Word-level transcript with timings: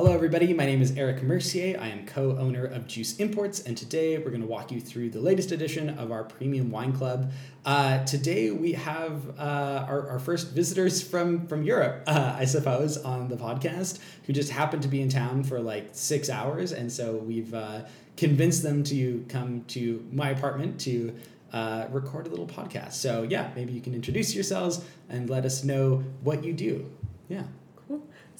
Hello, 0.00 0.14
everybody. 0.14 0.54
My 0.54 0.64
name 0.64 0.80
is 0.80 0.96
Eric 0.96 1.22
Mercier. 1.22 1.78
I 1.78 1.88
am 1.88 2.06
co 2.06 2.34
owner 2.38 2.64
of 2.64 2.86
Juice 2.86 3.18
Imports, 3.18 3.60
and 3.60 3.76
today 3.76 4.16
we're 4.16 4.30
going 4.30 4.40
to 4.40 4.46
walk 4.46 4.72
you 4.72 4.80
through 4.80 5.10
the 5.10 5.20
latest 5.20 5.52
edition 5.52 5.90
of 5.98 6.10
our 6.10 6.24
Premium 6.24 6.70
Wine 6.70 6.94
Club. 6.94 7.30
Uh, 7.66 8.02
today 8.06 8.50
we 8.50 8.72
have 8.72 9.38
uh, 9.38 9.84
our, 9.86 10.08
our 10.08 10.18
first 10.18 10.52
visitors 10.52 11.02
from, 11.02 11.46
from 11.46 11.64
Europe, 11.64 12.04
uh, 12.06 12.34
I 12.38 12.46
suppose, 12.46 12.96
on 12.96 13.28
the 13.28 13.36
podcast, 13.36 13.98
who 14.24 14.32
just 14.32 14.50
happened 14.50 14.80
to 14.84 14.88
be 14.88 15.02
in 15.02 15.10
town 15.10 15.44
for 15.44 15.60
like 15.60 15.90
six 15.92 16.30
hours. 16.30 16.72
And 16.72 16.90
so 16.90 17.16
we've 17.16 17.52
uh, 17.52 17.82
convinced 18.16 18.62
them 18.62 18.82
to 18.84 19.22
come 19.28 19.66
to 19.66 20.02
my 20.12 20.30
apartment 20.30 20.80
to 20.80 21.14
uh, 21.52 21.88
record 21.90 22.26
a 22.26 22.30
little 22.30 22.46
podcast. 22.46 22.94
So, 22.94 23.24
yeah, 23.24 23.50
maybe 23.54 23.74
you 23.74 23.82
can 23.82 23.92
introduce 23.92 24.34
yourselves 24.34 24.82
and 25.10 25.28
let 25.28 25.44
us 25.44 25.62
know 25.62 26.02
what 26.22 26.42
you 26.42 26.54
do. 26.54 26.90
Yeah. 27.28 27.42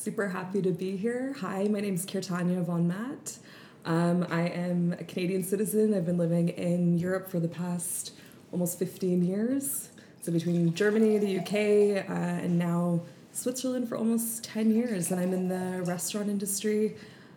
Super 0.01 0.29
happy 0.29 0.63
to 0.63 0.71
be 0.71 0.97
here. 0.97 1.35
Hi, 1.41 1.65
my 1.65 1.79
name 1.79 1.93
is 1.93 2.07
Kirtania 2.07 2.65
von 2.65 2.89
Matt. 2.89 3.37
Um, 3.85 4.27
I 4.31 4.49
am 4.49 4.95
a 4.99 5.05
Canadian 5.05 5.43
citizen. 5.43 5.93
I've 5.93 6.07
been 6.07 6.17
living 6.17 6.49
in 6.49 6.97
Europe 6.97 7.31
for 7.31 7.39
the 7.39 7.49
past 7.49 8.15
almost 8.51 8.79
15 8.79 9.23
years. 9.23 9.91
So 10.23 10.33
between 10.33 10.73
Germany, 10.73 11.19
the 11.19 11.41
UK, 11.41 12.09
uh, 12.09 12.15
and 12.15 12.59
now 12.59 13.03
Switzerland 13.33 13.91
for 13.91 13.99
almost 13.99 14.43
10 14.43 14.71
years. 14.71 15.11
And 15.11 15.21
I'm 15.21 15.35
in 15.35 15.49
the 15.49 15.83
restaurant 15.83 16.31
industry. 16.31 16.97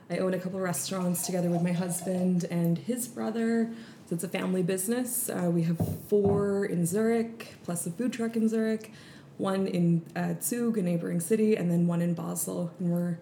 I 0.09 0.19
own 0.19 0.33
a 0.33 0.39
couple 0.39 0.61
restaurants 0.61 1.25
together 1.25 1.49
with 1.49 1.63
my 1.63 1.73
husband 1.73 2.45
and 2.49 2.77
his 2.77 3.09
brother. 3.09 3.73
So 4.07 4.15
it's 4.15 4.23
a 4.23 4.29
family 4.29 4.63
business. 4.63 5.27
Uh, 5.27 5.51
we 5.53 5.63
have 5.63 5.81
four 6.07 6.63
in 6.63 6.85
Zurich, 6.85 7.55
plus 7.65 7.85
a 7.87 7.91
food 7.91 8.13
truck 8.13 8.37
in 8.37 8.47
Zurich, 8.47 8.93
one 9.37 9.67
in 9.67 10.03
uh, 10.15 10.35
Zug, 10.41 10.77
a 10.77 10.81
neighboring 10.81 11.19
city, 11.19 11.55
and 11.55 11.69
then 11.69 11.87
one 11.87 12.01
in 12.01 12.13
Basel. 12.13 12.71
And 12.79 12.91
we're 12.91 13.17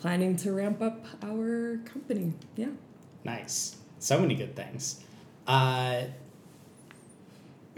planning 0.00 0.36
to 0.36 0.52
ramp 0.52 0.82
up 0.82 1.06
our 1.22 1.78
company. 1.84 2.32
Yeah. 2.56 2.68
Nice. 3.24 3.76
So 3.98 4.18
many 4.18 4.34
good 4.34 4.56
things. 4.56 5.00
Uh, 5.46 6.02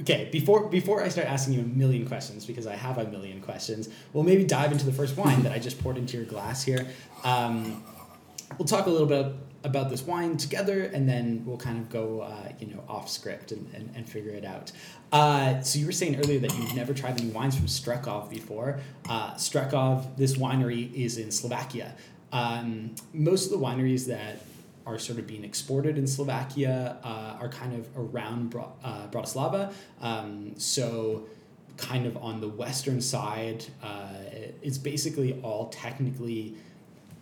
okay, 0.00 0.28
before 0.32 0.68
before 0.68 1.02
I 1.02 1.08
start 1.08 1.28
asking 1.28 1.54
you 1.54 1.60
a 1.60 1.64
million 1.64 2.06
questions, 2.06 2.46
because 2.46 2.66
I 2.66 2.76
have 2.76 2.98
a 2.98 3.04
million 3.04 3.40
questions, 3.40 3.88
we'll 4.12 4.24
maybe 4.24 4.44
dive 4.44 4.72
into 4.72 4.86
the 4.86 4.92
first 4.92 5.16
wine 5.16 5.42
that 5.42 5.52
I 5.52 5.58
just 5.58 5.82
poured 5.82 5.98
into 5.98 6.16
your 6.16 6.26
glass 6.26 6.64
here. 6.64 6.86
Um, 7.24 7.82
we'll 8.58 8.66
talk 8.66 8.86
a 8.86 8.90
little 8.90 9.06
bit 9.06 9.34
about 9.64 9.90
this 9.90 10.02
wine 10.02 10.36
together, 10.36 10.84
and 10.84 11.08
then 11.08 11.42
we'll 11.46 11.56
kind 11.56 11.78
of 11.78 11.88
go, 11.88 12.20
uh, 12.20 12.52
you 12.60 12.66
know, 12.66 12.82
off 12.88 13.08
script 13.08 13.50
and, 13.50 13.68
and, 13.74 13.90
and 13.96 14.08
figure 14.08 14.32
it 14.32 14.44
out. 14.44 14.70
Uh, 15.10 15.60
so 15.62 15.78
you 15.78 15.86
were 15.86 15.92
saying 15.92 16.16
earlier 16.16 16.38
that 16.38 16.56
you've 16.56 16.74
never 16.74 16.92
tried 16.92 17.18
any 17.20 17.30
wines 17.30 17.56
from 17.56 17.66
Strekov 17.66 18.28
before. 18.28 18.80
Uh, 19.08 19.32
Strekov, 19.34 20.16
this 20.16 20.36
winery 20.36 20.92
is 20.92 21.18
in 21.18 21.30
Slovakia. 21.30 21.94
Um, 22.32 22.94
most 23.12 23.46
of 23.46 23.58
the 23.58 23.64
wineries 23.64 24.06
that 24.06 24.44
are 24.86 24.98
sort 24.98 25.18
of 25.18 25.26
being 25.26 25.44
exported 25.44 25.96
in 25.96 26.06
Slovakia 26.06 26.98
uh, 27.02 27.38
are 27.40 27.48
kind 27.48 27.74
of 27.74 27.88
around 27.96 28.50
Bra- 28.50 28.72
uh, 28.82 29.06
Bratislava. 29.08 29.72
Um, 30.00 30.52
so 30.58 31.26
kind 31.76 32.06
of 32.06 32.16
on 32.18 32.40
the 32.40 32.48
western 32.48 33.00
side, 33.00 33.64
uh, 33.82 34.08
it's 34.62 34.78
basically 34.78 35.40
all 35.42 35.68
technically 35.68 36.56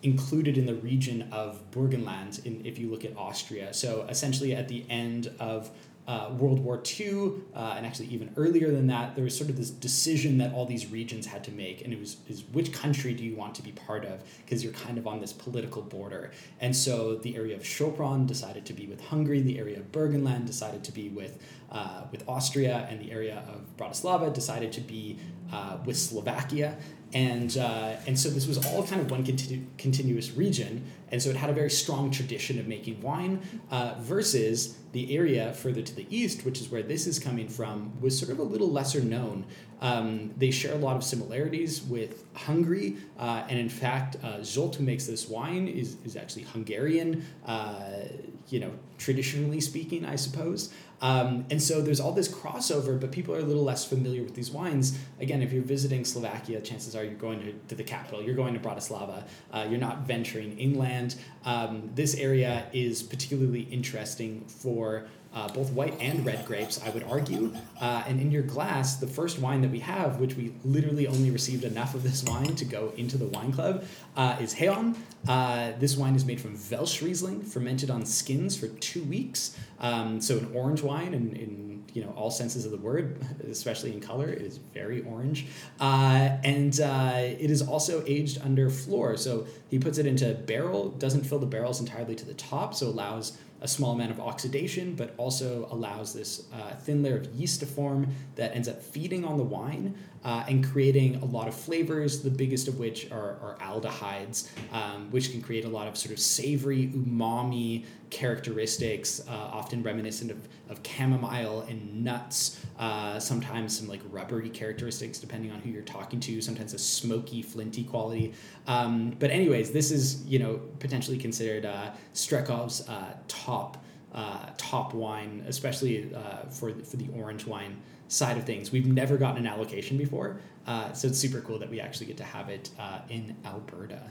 included 0.02 0.58
in 0.58 0.66
the 0.66 0.74
region 0.74 1.28
of 1.32 1.62
Burgenland 1.70 2.44
in, 2.44 2.64
if 2.64 2.78
you 2.78 2.90
look 2.90 3.04
at 3.04 3.16
Austria. 3.16 3.72
So 3.72 4.06
essentially 4.08 4.54
at 4.54 4.68
the 4.68 4.84
end 4.88 5.32
of 5.38 5.70
uh, 6.08 6.30
World 6.36 6.58
War 6.58 6.82
II, 6.98 7.32
uh, 7.54 7.74
and 7.76 7.86
actually 7.86 8.06
even 8.06 8.32
earlier 8.36 8.72
than 8.72 8.88
that, 8.88 9.14
there 9.14 9.22
was 9.22 9.36
sort 9.36 9.50
of 9.50 9.56
this 9.56 9.70
decision 9.70 10.38
that 10.38 10.52
all 10.52 10.66
these 10.66 10.90
regions 10.90 11.26
had 11.26 11.44
to 11.44 11.52
make, 11.52 11.82
and 11.84 11.92
it 11.92 12.00
was 12.00 12.16
is 12.28 12.42
which 12.52 12.72
country 12.72 13.14
do 13.14 13.22
you 13.24 13.36
want 13.36 13.54
to 13.54 13.62
be 13.62 13.70
part 13.70 14.04
of? 14.04 14.20
Because 14.44 14.64
you're 14.64 14.72
kind 14.72 14.98
of 14.98 15.06
on 15.06 15.20
this 15.20 15.32
political 15.32 15.80
border. 15.80 16.32
And 16.60 16.74
so 16.74 17.14
the 17.14 17.36
area 17.36 17.54
of 17.54 17.62
Sopron 17.62 18.26
decided 18.26 18.66
to 18.66 18.72
be 18.72 18.88
with 18.88 19.00
Hungary, 19.00 19.42
the 19.42 19.58
area 19.58 19.78
of 19.78 19.92
Burgenland 19.92 20.44
decided 20.44 20.82
to 20.84 20.92
be 20.92 21.08
with 21.08 21.38
uh, 21.70 22.02
with 22.10 22.28
Austria, 22.28 22.86
and 22.90 23.00
the 23.00 23.12
area 23.12 23.44
of 23.48 23.76
Bratislava 23.76 24.34
decided 24.34 24.72
to 24.72 24.80
be 24.80 25.18
uh, 25.52 25.78
with 25.84 25.96
Slovakia. 25.96 26.76
And, 27.14 27.56
uh, 27.58 27.96
and 28.06 28.18
so 28.18 28.30
this 28.30 28.46
was 28.46 28.64
all 28.66 28.86
kind 28.86 29.00
of 29.00 29.10
one 29.10 29.24
continu- 29.24 29.66
continuous 29.76 30.32
region. 30.32 30.84
And 31.10 31.22
so 31.22 31.28
it 31.28 31.36
had 31.36 31.50
a 31.50 31.52
very 31.52 31.70
strong 31.70 32.10
tradition 32.10 32.58
of 32.58 32.66
making 32.66 33.02
wine 33.02 33.42
uh, 33.70 33.94
versus 33.98 34.78
the 34.92 35.14
area 35.14 35.52
further 35.52 35.82
to 35.82 35.94
the 35.94 36.06
east, 36.08 36.44
which 36.44 36.60
is 36.60 36.70
where 36.70 36.82
this 36.82 37.06
is 37.06 37.18
coming 37.18 37.48
from, 37.48 38.00
was 38.00 38.18
sort 38.18 38.32
of 38.32 38.38
a 38.38 38.42
little 38.42 38.70
lesser 38.70 39.00
known. 39.02 39.44
Um, 39.82 40.32
they 40.38 40.50
share 40.50 40.74
a 40.74 40.78
lot 40.78 40.96
of 40.96 41.04
similarities 41.04 41.82
with 41.82 42.24
Hungary. 42.34 42.96
Uh, 43.18 43.44
and 43.48 43.58
in 43.58 43.68
fact, 43.68 44.16
uh, 44.22 44.38
Zsolt, 44.38 44.76
who 44.76 44.84
makes 44.84 45.06
this 45.06 45.28
wine, 45.28 45.68
is, 45.68 45.96
is 46.04 46.16
actually 46.16 46.44
Hungarian, 46.44 47.26
uh, 47.44 48.04
you 48.48 48.60
know, 48.60 48.72
traditionally 48.98 49.60
speaking, 49.60 50.04
I 50.04 50.16
suppose. 50.16 50.72
Um, 51.00 51.46
and 51.50 51.60
so 51.60 51.82
there's 51.82 51.98
all 51.98 52.12
this 52.12 52.28
crossover, 52.28 52.98
but 52.98 53.10
people 53.10 53.34
are 53.34 53.40
a 53.40 53.44
little 53.44 53.64
less 53.64 53.84
familiar 53.84 54.22
with 54.22 54.36
these 54.36 54.52
wines. 54.52 54.96
Again, 55.20 55.42
if 55.42 55.52
you're 55.52 55.64
visiting 55.64 56.04
Slovakia, 56.04 56.60
chances 56.60 56.94
are 56.94 57.02
you're 57.02 57.14
going 57.14 57.40
to, 57.40 57.52
to 57.68 57.74
the 57.74 57.82
capital, 57.82 58.22
you're 58.22 58.36
going 58.36 58.54
to 58.54 58.60
Bratislava, 58.60 59.24
uh, 59.52 59.66
you're 59.68 59.80
not 59.80 60.06
venturing 60.06 60.56
inland. 60.58 61.16
Um, 61.44 61.90
this 61.96 62.14
area 62.14 62.66
is 62.72 63.02
particularly 63.02 63.62
interesting 63.62 64.44
for 64.46 65.06
uh, 65.34 65.48
both 65.48 65.72
white 65.72 65.94
and 66.00 66.24
red 66.24 66.44
grapes, 66.46 66.80
I 66.84 66.90
would 66.90 67.04
argue. 67.04 67.54
Uh, 67.80 68.04
and 68.06 68.20
in 68.20 68.30
your 68.30 68.42
glass, 68.42 68.96
the 68.96 69.06
first 69.06 69.38
wine 69.38 69.62
that 69.62 69.70
we 69.70 69.80
have, 69.80 70.20
which 70.20 70.34
we 70.34 70.52
literally 70.64 71.06
only 71.06 71.30
received 71.30 71.64
enough 71.64 71.94
of 71.94 72.02
this 72.02 72.22
wine 72.24 72.54
to 72.56 72.64
go 72.64 72.92
into 72.96 73.16
the 73.16 73.26
wine 73.26 73.52
club, 73.52 73.84
uh, 74.16 74.36
is 74.40 74.54
Heion. 74.54 74.96
Uh, 75.26 75.72
this 75.78 75.96
wine 75.96 76.14
is 76.14 76.24
made 76.24 76.40
from 76.40 76.58
Welsch 76.70 77.00
Riesling, 77.00 77.42
fermented 77.42 77.90
on 77.90 78.04
skins 78.04 78.56
for 78.56 78.68
two 78.68 79.02
weeks. 79.04 79.56
Um, 79.80 80.20
so 80.20 80.38
an 80.38 80.50
orange 80.54 80.82
wine 80.82 81.14
in, 81.14 81.34
in 81.36 81.84
you 81.92 82.02
know 82.02 82.12
all 82.16 82.30
senses 82.30 82.64
of 82.64 82.70
the 82.70 82.78
word, 82.78 83.18
especially 83.50 83.92
in 83.92 84.00
color, 84.00 84.28
it 84.28 84.42
is 84.42 84.58
very 84.58 85.02
orange. 85.02 85.46
Uh, 85.80 86.36
and 86.44 86.80
uh, 86.80 87.12
it 87.16 87.50
is 87.50 87.62
also 87.62 88.04
aged 88.06 88.40
under 88.42 88.70
flor. 88.70 89.16
So 89.16 89.46
he 89.68 89.78
puts 89.78 89.98
it 89.98 90.06
into 90.06 90.34
barrel, 90.34 90.90
doesn't 90.90 91.24
fill 91.24 91.38
the 91.38 91.46
barrels 91.46 91.80
entirely 91.80 92.14
to 92.16 92.24
the 92.24 92.34
top, 92.34 92.74
so 92.74 92.86
allows 92.86 93.38
a 93.62 93.68
small 93.68 93.92
amount 93.92 94.10
of 94.10 94.20
oxidation, 94.20 94.94
but 94.94 95.14
also 95.16 95.68
allows 95.70 96.12
this 96.12 96.46
uh, 96.52 96.74
thin 96.74 97.02
layer 97.02 97.18
of 97.18 97.26
yeast 97.32 97.60
to 97.60 97.66
form 97.66 98.08
that 98.34 98.54
ends 98.54 98.68
up 98.68 98.82
feeding 98.82 99.24
on 99.24 99.38
the 99.38 99.44
wine 99.44 99.94
uh, 100.24 100.44
and 100.48 100.64
creating 100.64 101.16
a 101.16 101.24
lot 101.24 101.48
of 101.48 101.54
flavors, 101.54 102.22
the 102.22 102.30
biggest 102.30 102.68
of 102.68 102.78
which 102.78 103.10
are, 103.10 103.36
are 103.42 103.56
aldehydes, 103.60 104.48
um, 104.72 105.10
which 105.10 105.32
can 105.32 105.42
create 105.42 105.64
a 105.64 105.68
lot 105.68 105.88
of 105.88 105.96
sort 105.96 106.12
of 106.12 106.18
savory, 106.18 106.88
umami 106.94 107.84
characteristics, 108.10 109.20
uh, 109.28 109.32
often 109.32 109.82
reminiscent 109.82 110.30
of, 110.30 110.48
of 110.68 110.80
chamomile 110.86 111.62
and 111.62 112.04
nuts, 112.04 112.60
uh, 112.78 113.18
sometimes 113.18 113.78
some 113.78 113.88
like 113.88 114.00
rubbery 114.10 114.50
characteristics, 114.50 115.18
depending 115.18 115.50
on 115.50 115.58
who 115.60 115.70
you're 115.70 115.82
talking 115.82 116.20
to, 116.20 116.40
sometimes 116.40 116.74
a 116.74 116.78
smoky, 116.78 117.42
flinty 117.42 117.84
quality. 117.84 118.32
Um, 118.66 119.16
but, 119.18 119.30
anyways, 119.30 119.72
this 119.72 119.90
is, 119.90 120.24
you 120.24 120.38
know, 120.38 120.60
potentially 120.78 121.18
considered 121.18 121.64
uh, 121.64 121.90
Strekov's 122.14 122.88
uh, 122.88 123.14
top. 123.28 123.78
Uh, 124.14 124.50
top 124.58 124.92
wine, 124.92 125.42
especially 125.48 126.12
for 126.50 126.74
for 126.84 126.96
the 126.98 127.08
orange 127.16 127.46
wine 127.46 127.80
side 128.12 128.36
of 128.36 128.44
things. 128.44 128.70
We've 128.70 128.86
never 128.86 129.16
gotten 129.16 129.38
an 129.38 129.46
allocation 129.46 129.96
before, 129.96 130.40
uh, 130.66 130.92
so 130.92 131.08
it's 131.08 131.18
super 131.18 131.40
cool 131.40 131.58
that 131.58 131.70
we 131.70 131.80
actually 131.80 132.06
get 132.06 132.18
to 132.18 132.24
have 132.24 132.48
it 132.48 132.70
uh, 132.78 133.00
in 133.08 133.36
Alberta. 133.44 134.02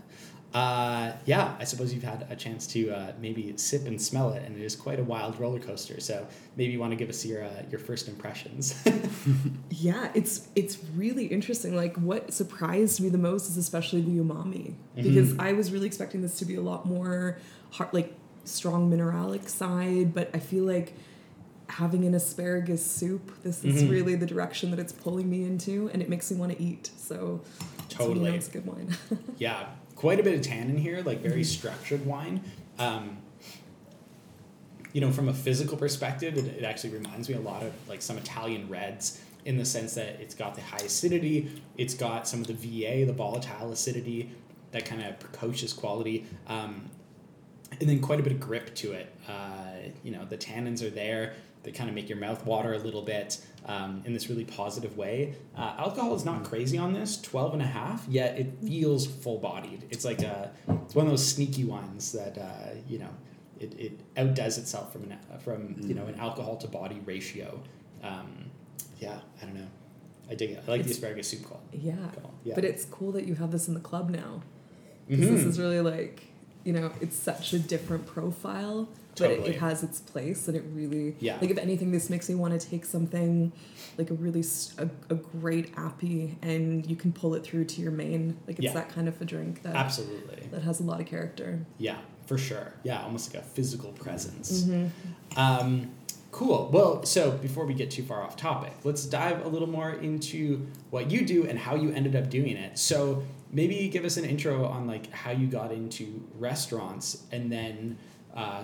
Uh, 0.54 1.14
yeah, 1.26 1.56
I 1.60 1.64
suppose 1.64 1.94
you've 1.94 2.04
had 2.04 2.28
a 2.30 2.36
chance 2.36 2.68
to 2.68 2.90
uh, 2.90 3.14
maybe 3.22 3.54
sip 3.56 3.86
and 3.86 4.02
smell 4.02 4.34
it, 4.34 4.44
and 4.44 4.58
it 4.58 4.64
is 4.64 4.76
quite 4.76 5.00
a 5.00 5.04
wild 5.04 5.40
roller 5.40 5.60
coaster. 5.60 6.02
So 6.02 6.28
maybe 6.58 6.74
you 6.74 6.80
want 6.80 6.92
to 6.92 6.98
give 6.98 7.08
us 7.10 7.26
your 7.26 7.44
uh, 7.44 7.64
your 7.70 7.80
first 7.80 8.10
impressions. 8.10 8.76
yeah, 9.70 10.12
it's 10.14 10.50
it's 10.56 10.80
really 10.96 11.28
interesting. 11.28 11.74
Like 11.76 11.96
what 11.96 12.34
surprised 12.34 13.00
me 13.00 13.08
the 13.08 13.18
most 13.18 13.50
is 13.50 13.56
especially 13.56 14.02
the 14.02 14.18
umami 14.18 14.74
mm-hmm. 14.98 15.04
because 15.04 15.38
I 15.40 15.54
was 15.54 15.72
really 15.72 15.88
expecting 15.88 16.22
this 16.22 16.38
to 16.40 16.46
be 16.46 16.56
a 16.56 16.62
lot 16.62 16.86
more 16.86 17.38
hard, 17.70 17.94
like 17.94 18.14
strong 18.44 18.92
mineralic 18.92 19.48
side, 19.48 20.14
but 20.14 20.30
I 20.34 20.40
feel 20.40 20.66
like 20.66 20.94
having 21.72 22.06
an 22.06 22.14
asparagus 22.14 22.86
soup. 22.86 23.32
This 23.44 23.64
is 23.64 23.82
mm-hmm. 23.82 23.92
really 23.92 24.16
the 24.16 24.26
direction 24.26 24.72
that 24.72 24.80
it's 24.80 24.92
pulling 24.92 25.30
me 25.30 25.44
into, 25.44 25.90
and 25.94 26.02
it 26.02 26.10
makes 26.10 26.30
me 26.30 26.38
want 26.38 26.52
to 26.52 26.62
eat. 26.62 26.92
So 26.98 27.42
totally, 27.90 28.36
it's 28.36 28.48
good 28.48 28.66
wine. 28.66 28.96
yeah, 29.38 29.68
quite 29.96 30.20
a 30.20 30.24
bit 30.24 30.36
of 30.36 30.42
tannin 30.42 30.78
here, 30.78 31.02
like 31.02 31.22
very 31.22 31.42
mm-hmm. 31.42 31.44
structured 31.44 32.06
wine. 32.06 32.44
Um, 32.78 33.18
you 34.94 35.00
know, 35.00 35.12
from 35.12 35.30
a 35.30 35.34
physical 35.34 35.78
perspective, 35.78 36.38
it, 36.38 36.46
it 36.46 36.64
actually 36.64 36.92
reminds 36.92 37.30
me 37.30 37.36
a 37.36 37.40
lot 37.40 37.64
of 37.64 37.74
like 37.88 38.02
some 38.02 38.18
Italian 38.18 38.68
reds 38.68 39.22
in 39.46 39.58
the 39.58 39.66
sense 39.66 39.96
that 39.96 40.20
it's 40.20 40.36
got 40.36 40.54
the 40.56 40.62
high 40.62 40.86
acidity, 40.86 41.62
it's 41.78 41.94
got 41.94 42.28
some 42.28 42.42
of 42.42 42.48
the 42.48 42.54
VA, 42.54 43.06
the 43.06 43.14
volatile 43.14 43.72
acidity, 43.72 44.30
that 44.72 44.86
kind 44.86 45.02
of 45.02 45.20
precocious 45.20 45.74
quality. 45.74 46.26
Um, 46.48 46.90
and 47.80 47.90
then 47.90 48.02
quite 48.02 48.20
a 48.20 48.24
bit 48.24 48.34
of 48.34 48.40
grip 48.40 48.76
to 48.76 48.92
it. 48.92 49.16
Uh, 49.28 49.90
you 50.04 50.12
know, 50.12 50.26
the 50.26 50.38
tannins 50.38 50.84
are 50.84 50.90
there. 50.90 51.34
They 51.64 51.72
kind 51.72 51.90
of 51.90 51.96
make 51.96 52.10
your 52.10 52.18
mouth 52.18 52.44
water 52.46 52.74
a 52.74 52.80
little 52.80 53.04
bit 53.04 53.40
um, 53.68 54.02
in 54.06 54.14
this 54.14 54.30
really 54.30 54.46
positive 54.46 54.98
way. 54.98 55.36
Uh, 55.56 55.76
alcohol 55.78 56.16
is 56.16 56.26
not 56.26 56.44
crazy 56.44 56.78
on 56.78 56.94
this, 56.94 57.22
12 57.22 57.54
and 57.54 57.62
a 57.62 57.66
half, 57.68 58.06
yet 58.10 58.40
it 58.40 58.54
feels 58.64 59.06
full 59.06 59.38
bodied. 59.38 59.86
It's 59.92 60.04
like 60.04 60.22
a, 60.24 60.52
it's 60.86 60.96
one 60.96 61.06
of 61.06 61.12
those 61.12 61.26
sneaky 61.28 61.64
ones 61.66 62.12
that, 62.14 62.38
uh, 62.38 62.76
you 62.88 62.98
know, 63.00 63.10
it, 63.60 63.80
it 63.80 64.00
outdoes 64.18 64.58
itself 64.58 64.92
from 64.92 65.04
an, 65.04 65.18
from, 65.44 65.76
you 65.80 65.94
know, 65.94 66.08
an 66.08 66.16
alcohol 66.16 66.58
to 66.58 66.68
body 66.68 67.00
ratio. 67.06 67.62
Um, 68.02 68.50
yeah, 69.00 69.20
I 69.42 69.46
don't 69.46 69.54
know. 69.56 69.68
I 70.30 70.34
dig 70.34 70.52
it. 70.52 70.64
I 70.68 70.72
like 70.72 70.84
the 70.84 70.92
asparagus 70.92 71.28
soup 71.28 71.44
call. 71.44 71.62
Yeah. 71.72 71.94
call. 72.22 72.34
Yeah. 72.44 72.56
But 72.56 72.66
it's 72.66 72.86
cool 72.86 73.12
that 73.12 73.26
you 73.26 73.36
have 73.36 73.52
this 73.52 73.68
in 73.68 73.76
the 73.76 73.80
club 73.82 74.10
now. 74.10 74.42
This 75.08 75.20
Mhm. 75.44 75.48
is 75.48 75.60
really 75.60 75.82
like, 75.82 76.24
you 76.64 76.74
know, 76.74 76.92
it's 77.02 77.16
such 77.18 77.54
a 77.54 77.60
different 77.60 78.06
profile, 78.08 78.88
but 79.18 79.32
it, 79.32 79.46
it 79.48 79.60
has 79.60 79.84
its 79.84 80.00
place 80.00 80.48
and 80.48 80.56
it 80.58 80.64
really, 80.74 81.16
Yeah. 81.20 81.38
like, 81.42 81.50
if 81.50 81.58
anything, 81.58 81.92
this 81.92 82.10
makes 82.10 82.30
me 82.30 82.36
want 82.36 82.60
to 82.60 82.70
take 82.70 82.86
something 82.86 83.52
like 83.98 84.10
a 84.10 84.14
really, 84.14 84.44
a 85.10 85.16
great 85.16 85.72
appy 85.78 86.38
and 86.42 86.86
you 86.90 86.96
can 86.96 87.12
pull 87.12 87.36
it 87.36 87.44
through 87.44 87.66
to 87.66 87.82
your 87.82 87.92
main. 87.92 88.38
Like, 88.48 88.58
it's 88.58 88.66
Yeah. 88.66 88.74
that 88.74 88.90
kind 88.90 89.08
of 89.08 89.22
a 89.22 89.26
drink 89.26 89.64
that, 89.64 89.76
Absolutely. 89.76 90.48
that 90.52 90.62
has 90.64 90.80
a 90.80 90.84
lot 90.84 91.00
of 91.02 91.08
character. 91.08 91.66
Yeah, 91.78 91.98
for 92.26 92.38
sure. 92.38 92.74
Yeah, 92.84 93.04
almost 93.04 93.34
like 93.34 93.44
a 93.44 93.46
physical 93.46 93.92
presence. 93.92 94.64
Mm-hmm. 94.64 95.40
Um, 95.40 95.92
cool. 96.32 96.70
Well, 96.72 97.04
so 97.04 97.32
before 97.32 97.66
we 97.66 97.74
get 97.74 97.92
too 97.92 98.04
far 98.04 98.24
off 98.24 98.36
topic, 98.38 98.74
let's 98.86 99.06
dive 99.06 99.46
a 99.46 99.50
little 99.50 99.68
more 99.70 99.92
into 99.92 100.66
what 100.90 101.12
you 101.12 101.26
do 101.26 101.46
and 101.48 101.60
how 101.60 101.76
you 101.76 101.92
ended 101.92 102.16
up 102.16 102.30
doing 102.30 102.56
it. 102.56 102.78
So 102.80 103.24
maybe 103.52 103.90
give 103.90 104.06
us 104.06 104.16
an 104.16 104.24
intro 104.24 104.66
on 104.66 104.88
like 104.88 105.12
how 105.12 105.32
you 105.32 105.48
got 105.48 105.74
into 105.74 106.24
restaurants 106.40 107.24
and 107.34 107.52
then 107.52 107.98
uh, 108.34 108.64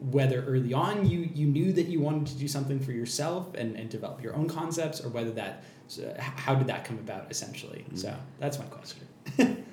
whether 0.00 0.44
early 0.44 0.72
on 0.72 1.08
you, 1.08 1.28
you 1.34 1.46
knew 1.46 1.72
that 1.72 1.86
you 1.86 2.00
wanted 2.00 2.26
to 2.28 2.34
do 2.34 2.48
something 2.48 2.78
for 2.80 2.92
yourself 2.92 3.54
and, 3.54 3.76
and 3.76 3.90
develop 3.90 4.22
your 4.22 4.34
own 4.34 4.48
concepts 4.48 5.00
or 5.00 5.08
whether 5.08 5.30
that, 5.32 5.64
so 5.88 6.14
how 6.18 6.54
did 6.54 6.66
that 6.68 6.84
come 6.84 6.98
about 6.98 7.26
essentially? 7.30 7.84
So 7.94 8.14
that's 8.38 8.58
my 8.58 8.64
question. 8.66 9.06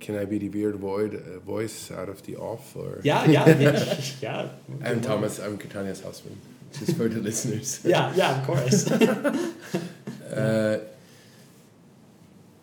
Can 0.00 0.18
I 0.18 0.26
be 0.26 0.38
the 0.38 0.50
weird 0.50 0.76
void, 0.76 1.14
uh, 1.14 1.38
voice 1.38 1.90
out 1.90 2.08
of 2.10 2.22
the 2.26 2.36
off? 2.36 2.76
Or 2.76 3.00
Yeah, 3.02 3.24
yeah, 3.24 3.48
yeah. 3.58 4.00
yeah. 4.20 4.48
I'm 4.84 5.00
Thomas. 5.00 5.38
I'm 5.38 5.56
Katania's 5.56 6.02
husband. 6.02 6.36
Just 6.72 6.96
for 6.96 7.08
the 7.08 7.20
listeners. 7.20 7.80
Yeah, 7.84 8.12
yeah, 8.14 8.38
of 8.38 8.46
course. 8.46 8.90
Uh, 8.90 10.80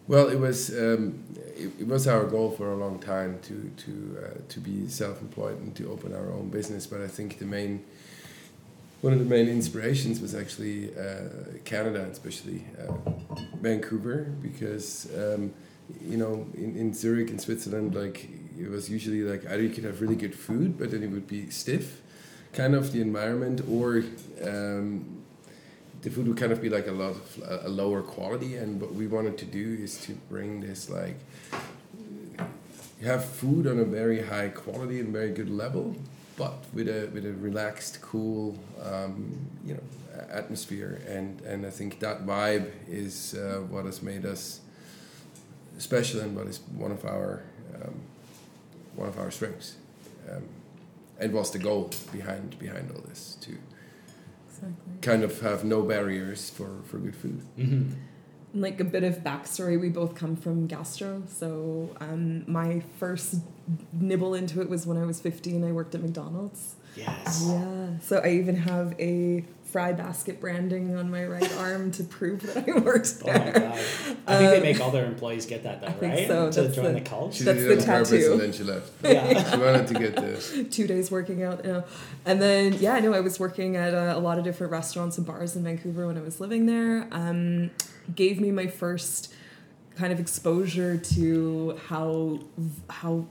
well, 0.07 0.27
it 0.27 0.37
was 0.37 0.69
um, 0.77 1.23
it, 1.61 1.71
it 1.81 1.87
was 1.87 2.07
our 2.07 2.25
goal 2.25 2.51
for 2.51 2.71
a 2.71 2.75
long 2.75 2.99
time 2.99 3.39
to 3.43 3.71
to 3.83 4.17
uh, 4.23 4.37
to 4.49 4.59
be 4.59 4.87
self-employed 4.87 5.59
and 5.59 5.75
to 5.75 5.91
open 5.91 6.13
our 6.13 6.31
own 6.31 6.49
business. 6.49 6.87
But 6.87 7.01
I 7.01 7.07
think 7.07 7.39
the 7.39 7.45
main 7.45 7.83
one 9.01 9.13
of 9.13 9.19
the 9.19 9.25
main 9.25 9.47
inspirations 9.47 10.21
was 10.21 10.35
actually 10.35 10.95
uh, 10.95 11.57
Canada, 11.65 12.07
especially 12.11 12.63
uh, 12.79 12.93
Vancouver, 13.61 14.31
because 14.41 15.07
um, 15.17 15.53
you 16.01 16.17
know 16.17 16.47
in, 16.53 16.75
in 16.77 16.93
Zurich 16.93 17.29
in 17.29 17.39
Switzerland, 17.39 17.95
like 17.95 18.29
it 18.59 18.69
was 18.69 18.89
usually 18.89 19.23
like 19.23 19.45
either 19.45 19.63
you 19.63 19.69
could 19.69 19.83
have 19.83 20.01
really 20.01 20.15
good 20.15 20.35
food, 20.35 20.77
but 20.77 20.91
then 20.91 21.03
it 21.03 21.09
would 21.09 21.27
be 21.27 21.49
stiff, 21.49 22.01
kind 22.53 22.75
of 22.75 22.91
the 22.91 23.01
environment, 23.01 23.61
or 23.69 24.03
um, 24.43 25.20
the 26.01 26.09
food 26.09 26.27
would 26.27 26.37
kind 26.37 26.51
of 26.51 26.61
be 26.61 26.69
like 26.69 26.87
a 26.87 26.91
lot 26.91 27.11
of 27.11 27.65
a 27.65 27.69
lower 27.69 28.01
quality. 28.01 28.55
And 28.55 28.81
what 28.81 28.93
we 28.93 29.07
wanted 29.07 29.37
to 29.39 29.45
do 29.45 29.77
is 29.79 29.97
to 30.05 30.13
bring 30.29 30.61
this 30.61 30.89
like 30.89 31.19
have 33.03 33.25
food 33.25 33.65
on 33.65 33.79
a 33.79 33.83
very 33.83 34.21
high 34.21 34.49
quality 34.49 34.99
and 34.99 35.11
very 35.11 35.31
good 35.31 35.49
level 35.49 35.95
but 36.37 36.53
with 36.73 36.87
a 36.87 37.09
with 37.13 37.25
a 37.25 37.33
relaxed 37.33 38.01
cool 38.01 38.57
um, 38.81 39.37
you 39.65 39.73
know 39.73 39.83
atmosphere. 40.29 41.01
And 41.07 41.41
and 41.41 41.65
I 41.65 41.69
think 41.69 41.99
that 41.99 42.25
vibe 42.25 42.71
is 42.87 43.35
uh, 43.35 43.61
what 43.69 43.85
has 43.85 44.01
made 44.01 44.25
us 44.25 44.61
special 45.77 46.21
and 46.21 46.35
what 46.35 46.47
is 46.47 46.59
one 46.75 46.91
of 46.91 47.05
our 47.05 47.43
um, 47.75 47.95
one 48.95 49.07
of 49.07 49.19
our 49.19 49.31
strengths. 49.31 49.75
Um, 50.31 50.43
and 51.19 51.33
was 51.33 51.51
the 51.51 51.59
goal 51.59 51.91
behind 52.11 52.57
behind 52.57 52.91
all 52.91 53.03
this 53.07 53.37
to 53.41 53.51
Exactly. 54.61 54.93
kind 55.01 55.23
of 55.23 55.39
have 55.41 55.63
no 55.63 55.81
barriers 55.83 56.49
for, 56.49 56.69
for 56.85 56.97
good 56.99 57.15
food. 57.15 57.41
hmm 57.55 57.91
like 58.53 58.81
a 58.81 58.83
bit 58.83 59.05
of 59.05 59.19
backstory 59.23 59.79
we 59.79 59.87
both 59.87 60.13
come 60.13 60.35
from 60.35 60.67
gastro 60.67 61.23
so 61.25 61.89
um, 62.01 62.43
my 62.51 62.81
first 62.99 63.35
nibble 63.93 64.33
into 64.33 64.59
it 64.59 64.69
was 64.69 64.85
when 64.85 64.97
i 64.97 65.05
was 65.05 65.21
15 65.21 65.63
i 65.63 65.71
worked 65.71 65.95
at 65.95 66.01
mcdonald's 66.01 66.75
Yes. 66.97 67.45
yeah 67.47 67.97
so 68.01 68.17
i 68.17 68.31
even 68.31 68.57
have 68.57 68.93
a 68.99 69.45
fry 69.71 69.93
basket 69.93 70.39
branding 70.41 70.95
on 70.97 71.09
my 71.09 71.25
right 71.25 71.51
arm 71.57 71.91
to 71.91 72.03
prove 72.03 72.41
that 72.53 72.67
i 72.67 72.71
worked 72.79 73.13
Oh 73.23 73.27
my 73.27 73.33
there 73.39 73.53
god. 73.53 73.79
I 74.27 74.37
think 74.37 74.49
they 74.51 74.57
Um, 74.57 74.63
make 74.63 74.79
all 74.81 74.91
their 74.91 75.05
employees 75.05 75.45
get 75.45 75.63
that 75.63 75.81
though, 75.81 75.87
I 75.87 75.91
think 75.93 76.13
right? 76.13 76.27
so, 76.27 76.51
To 76.51 76.61
that's 76.63 76.75
join 76.75 76.85
the- 76.93 76.99
the, 76.99 77.01
cult. 77.01 77.33
She 77.33 77.43
That's 77.43 77.59
did 77.59 77.67
the 77.69 77.73
it 77.73 77.79
on 77.79 77.85
purpose 77.85 78.09
tattoo. 78.09 78.31
and 78.33 78.41
then 78.41 78.51
she 78.53 78.63
left. 78.63 78.91
yeah. 79.03 79.51
She 79.51 79.57
wanted 79.59 79.87
to 79.87 79.93
get 79.93 80.15
the. 80.15 80.63
two 80.77 80.87
days 80.87 81.09
working 81.09 81.43
out 81.43 81.63
you 81.65 81.71
know. 81.73 81.83
and 82.25 82.41
then 82.41 82.73
yeah 82.73 82.99
no 82.99 83.13
i 83.13 83.19
was 83.19 83.39
working 83.39 83.75
at 83.75 83.93
a, 83.93 84.17
a 84.17 84.21
lot 84.27 84.37
of 84.37 84.43
different 84.43 84.71
restaurants 84.71 85.17
and 85.17 85.25
bars 85.25 85.55
in 85.55 85.63
vancouver 85.63 86.07
when 86.07 86.17
i 86.17 86.21
was 86.21 86.39
living 86.39 86.65
there 86.65 87.07
um, 87.11 87.71
gave 88.15 88.39
me 88.39 88.51
my 88.51 88.67
first 88.67 89.33
kind 89.95 90.11
of 90.13 90.19
exposure 90.19 90.97
to 90.97 91.77
how 91.87 92.39
how 92.89 93.25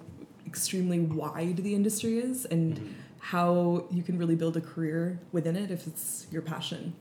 extremely 0.47 1.01
wide 1.01 1.57
the 1.59 1.75
industry 1.75 2.19
is 2.19 2.45
and 2.47 2.95
how 3.33 3.85
you 3.91 4.03
can 4.03 4.19
really 4.19 4.35
build 4.35 4.57
a 4.57 4.61
career 4.61 5.19
within 5.33 5.57
it 5.57 5.71
if 5.71 5.87
it's 5.87 6.27
your 6.31 6.43
passion 6.43 6.95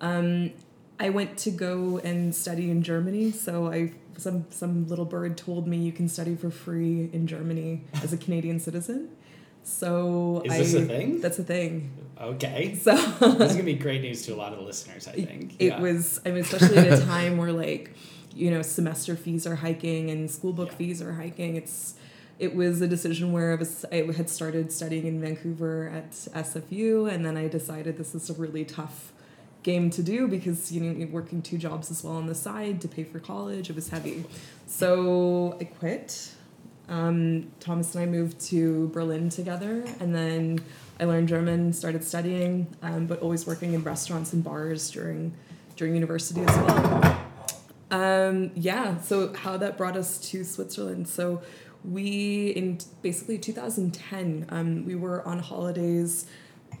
um, 0.00 0.50
I 0.98 1.08
went 1.10 1.36
to 1.38 1.50
go 1.50 1.98
and 1.98 2.34
study 2.34 2.70
in 2.70 2.82
Germany, 2.82 3.32
so 3.32 3.70
I 3.72 3.92
some 4.18 4.44
some 4.50 4.86
little 4.88 5.04
bird 5.06 5.36
told 5.38 5.66
me 5.66 5.78
you 5.78 5.92
can 5.92 6.08
study 6.08 6.34
for 6.36 6.50
free 6.50 7.08
in 7.12 7.26
Germany 7.26 7.84
as 8.02 8.12
a 8.12 8.18
Canadian 8.18 8.60
citizen. 8.60 9.08
So 9.62 10.42
Is 10.44 10.52
I, 10.52 10.58
this 10.58 10.74
a 10.74 10.84
thing? 10.84 11.20
That's 11.20 11.38
a 11.38 11.44
thing. 11.44 11.90
Okay. 12.20 12.74
So 12.82 12.94
this 12.94 13.50
is 13.50 13.56
gonna 13.56 13.64
be 13.64 13.74
great 13.74 14.02
news 14.02 14.22
to 14.26 14.34
a 14.34 14.36
lot 14.36 14.52
of 14.52 14.58
the 14.58 14.64
listeners, 14.64 15.06
I 15.08 15.12
think. 15.12 15.56
it 15.58 15.66
yeah. 15.68 15.80
was 15.80 16.20
I 16.26 16.30
mean 16.30 16.44
especially 16.44 16.78
at 16.78 16.98
a 16.98 17.04
time 17.16 17.36
where 17.38 17.52
like 17.52 17.92
you 18.34 18.50
know 18.50 18.62
semester 18.62 19.16
fees 19.16 19.46
are 19.46 19.56
hiking 19.56 20.10
and 20.10 20.30
school 20.30 20.52
book 20.52 20.70
Yeah. 20.72 20.76
fees 20.76 21.02
are 21.02 21.12
hiking. 21.14 21.56
It's 21.56 21.94
it 22.40 22.56
was 22.56 22.80
a 22.80 22.88
decision 22.88 23.32
where 23.32 23.52
I 23.52 23.54
was 23.56 23.84
I 23.92 23.96
had 24.16 24.30
started 24.30 24.72
studying 24.72 25.06
in 25.06 25.20
Vancouver 25.20 25.92
at 25.94 26.10
SFU 26.10 27.12
and 27.12 27.24
then 27.24 27.36
I 27.36 27.48
decided 27.48 27.98
this 27.98 28.14
is 28.14 28.30
a 28.30 28.32
really 28.32 28.64
tough 28.64 29.12
game 29.62 29.90
to 29.90 30.02
do 30.02 30.26
because 30.26 30.72
you 30.72 30.80
know 30.80 31.06
working 31.12 31.42
two 31.42 31.58
jobs 31.58 31.90
as 31.90 32.02
well 32.02 32.14
on 32.14 32.26
the 32.26 32.34
side 32.34 32.80
to 32.80 32.88
pay 32.88 33.04
for 33.04 33.20
college 33.20 33.68
it 33.68 33.76
was 33.76 33.90
heavy. 33.90 34.24
So 34.66 35.58
i 35.60 35.64
quit. 35.64 36.32
Um, 36.88 37.52
thomas 37.60 37.94
and 37.94 38.02
i 38.02 38.06
moved 38.06 38.40
to 38.48 38.88
berlin 38.88 39.28
together 39.28 39.84
and 40.00 40.12
then 40.12 40.58
i 40.98 41.04
learned 41.04 41.28
german 41.28 41.72
started 41.72 42.02
studying 42.02 42.66
um, 42.82 43.06
but 43.06 43.20
always 43.20 43.46
working 43.46 43.74
in 43.74 43.84
restaurants 43.84 44.32
and 44.32 44.42
bars 44.42 44.90
during 44.90 45.32
during 45.76 45.94
university 45.94 46.40
as 46.40 46.56
well. 46.56 47.26
Um, 47.92 48.50
yeah 48.56 48.98
so 49.02 49.32
how 49.34 49.56
that 49.58 49.78
brought 49.78 49.96
us 49.96 50.18
to 50.30 50.42
switzerland. 50.42 51.06
So 51.06 51.42
we 51.84 52.48
in 52.50 52.78
basically 53.02 53.38
2010 53.38 54.46
um, 54.50 54.84
we 54.84 54.94
were 54.94 55.26
on 55.26 55.38
holidays 55.38 56.26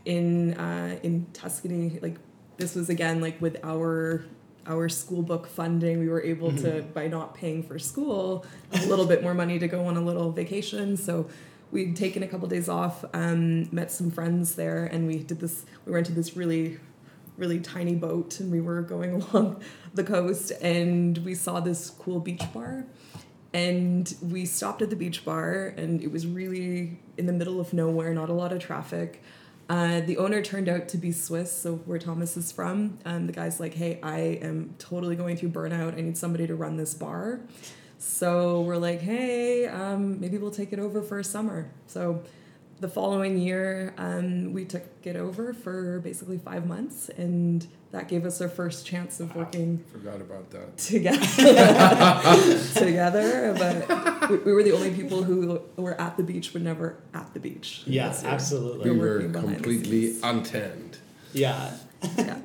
in 0.04 0.54
uh, 0.54 0.98
in 1.02 1.26
Tuscany. 1.32 1.98
Like 2.00 2.16
this 2.56 2.74
was 2.74 2.88
again 2.88 3.20
like 3.20 3.40
with 3.40 3.58
our 3.62 4.24
our 4.66 4.88
school 4.88 5.22
book 5.22 5.46
funding, 5.46 5.98
we 5.98 6.08
were 6.08 6.22
able 6.22 6.52
to 6.58 6.82
by 6.94 7.08
not 7.08 7.34
paying 7.34 7.62
for 7.62 7.78
school 7.78 8.44
a 8.72 8.86
little 8.86 9.06
bit 9.06 9.22
more 9.22 9.34
money 9.34 9.58
to 9.58 9.68
go 9.68 9.86
on 9.86 9.96
a 9.96 10.00
little 10.00 10.32
vacation. 10.32 10.96
So 10.96 11.28
we'd 11.70 11.96
taken 11.96 12.22
a 12.22 12.28
couple 12.28 12.48
days 12.48 12.68
off, 12.68 13.04
um, 13.14 13.74
met 13.74 13.90
some 13.90 14.10
friends 14.10 14.54
there, 14.54 14.84
and 14.84 15.06
we 15.06 15.18
did 15.18 15.40
this. 15.40 15.64
We 15.86 15.92
rented 15.92 16.14
this 16.14 16.36
really 16.36 16.78
really 17.36 17.58
tiny 17.58 17.94
boat 17.94 18.38
and 18.38 18.52
we 18.52 18.60
were 18.60 18.82
going 18.82 19.22
along 19.32 19.62
the 19.94 20.04
coast 20.04 20.52
and 20.60 21.16
we 21.18 21.34
saw 21.34 21.58
this 21.58 21.88
cool 21.88 22.20
beach 22.20 22.42
bar 22.52 22.84
and 23.52 24.14
we 24.22 24.44
stopped 24.44 24.80
at 24.82 24.90
the 24.90 24.96
beach 24.96 25.24
bar 25.24 25.74
and 25.76 26.02
it 26.02 26.12
was 26.12 26.26
really 26.26 26.98
in 27.16 27.26
the 27.26 27.32
middle 27.32 27.60
of 27.60 27.72
nowhere 27.72 28.14
not 28.14 28.28
a 28.28 28.32
lot 28.32 28.52
of 28.52 28.60
traffic. 28.60 29.22
Uh, 29.68 30.00
the 30.00 30.16
owner 30.18 30.42
turned 30.42 30.68
out 30.68 30.88
to 30.88 30.98
be 30.98 31.12
swiss 31.12 31.52
so 31.52 31.76
where 31.76 31.98
thomas 31.98 32.36
is 32.36 32.50
from 32.50 32.98
um, 33.04 33.26
the 33.28 33.32
guy's 33.32 33.60
like 33.60 33.74
hey 33.74 34.00
i 34.02 34.18
am 34.18 34.74
totally 34.78 35.14
going 35.14 35.36
through 35.36 35.50
burnout. 35.50 35.96
I 35.96 36.00
need 36.00 36.18
somebody 36.18 36.46
to 36.46 36.54
run 36.54 36.76
this 36.76 36.94
bar. 36.94 37.40
So 37.98 38.62
we're 38.62 38.78
like 38.78 39.00
hey 39.00 39.66
um, 39.66 40.20
maybe 40.20 40.38
we'll 40.38 40.50
take 40.50 40.72
it 40.72 40.78
over 40.78 41.02
for 41.02 41.18
a 41.18 41.24
summer. 41.24 41.70
So 41.86 42.22
the 42.80 42.88
following 42.88 43.38
year, 43.38 43.94
um, 43.98 44.52
we 44.52 44.64
took 44.64 44.82
it 45.04 45.14
over 45.16 45.52
for 45.52 46.00
basically 46.00 46.38
five 46.38 46.66
months, 46.66 47.08
and 47.10 47.66
that 47.92 48.08
gave 48.08 48.24
us 48.24 48.40
our 48.40 48.48
first 48.48 48.86
chance 48.86 49.20
of 49.20 49.34
working 49.36 49.84
Forgot 49.92 50.20
about 50.20 50.50
that. 50.50 50.78
together. 50.78 51.18
together, 52.74 53.54
but 53.58 54.30
we, 54.30 54.36
we 54.38 54.52
were 54.52 54.62
the 54.62 54.72
only 54.72 54.92
people 54.92 55.22
who 55.22 55.60
were 55.76 56.00
at 56.00 56.16
the 56.16 56.22
beach, 56.22 56.52
but 56.52 56.62
never 56.62 56.96
at 57.14 57.32
the 57.34 57.40
beach. 57.40 57.82
Yeah, 57.86 58.14
absolutely. 58.24 58.90
We 58.90 58.96
We're 58.98 59.06
were 59.06 59.14
working 59.16 59.32
behind 59.32 59.50
the 59.50 59.54
completely 59.56 60.06
scenes. 60.12 60.24
untanned. 60.24 60.98
Yeah. 61.32 61.72
Yeah. 62.16 62.38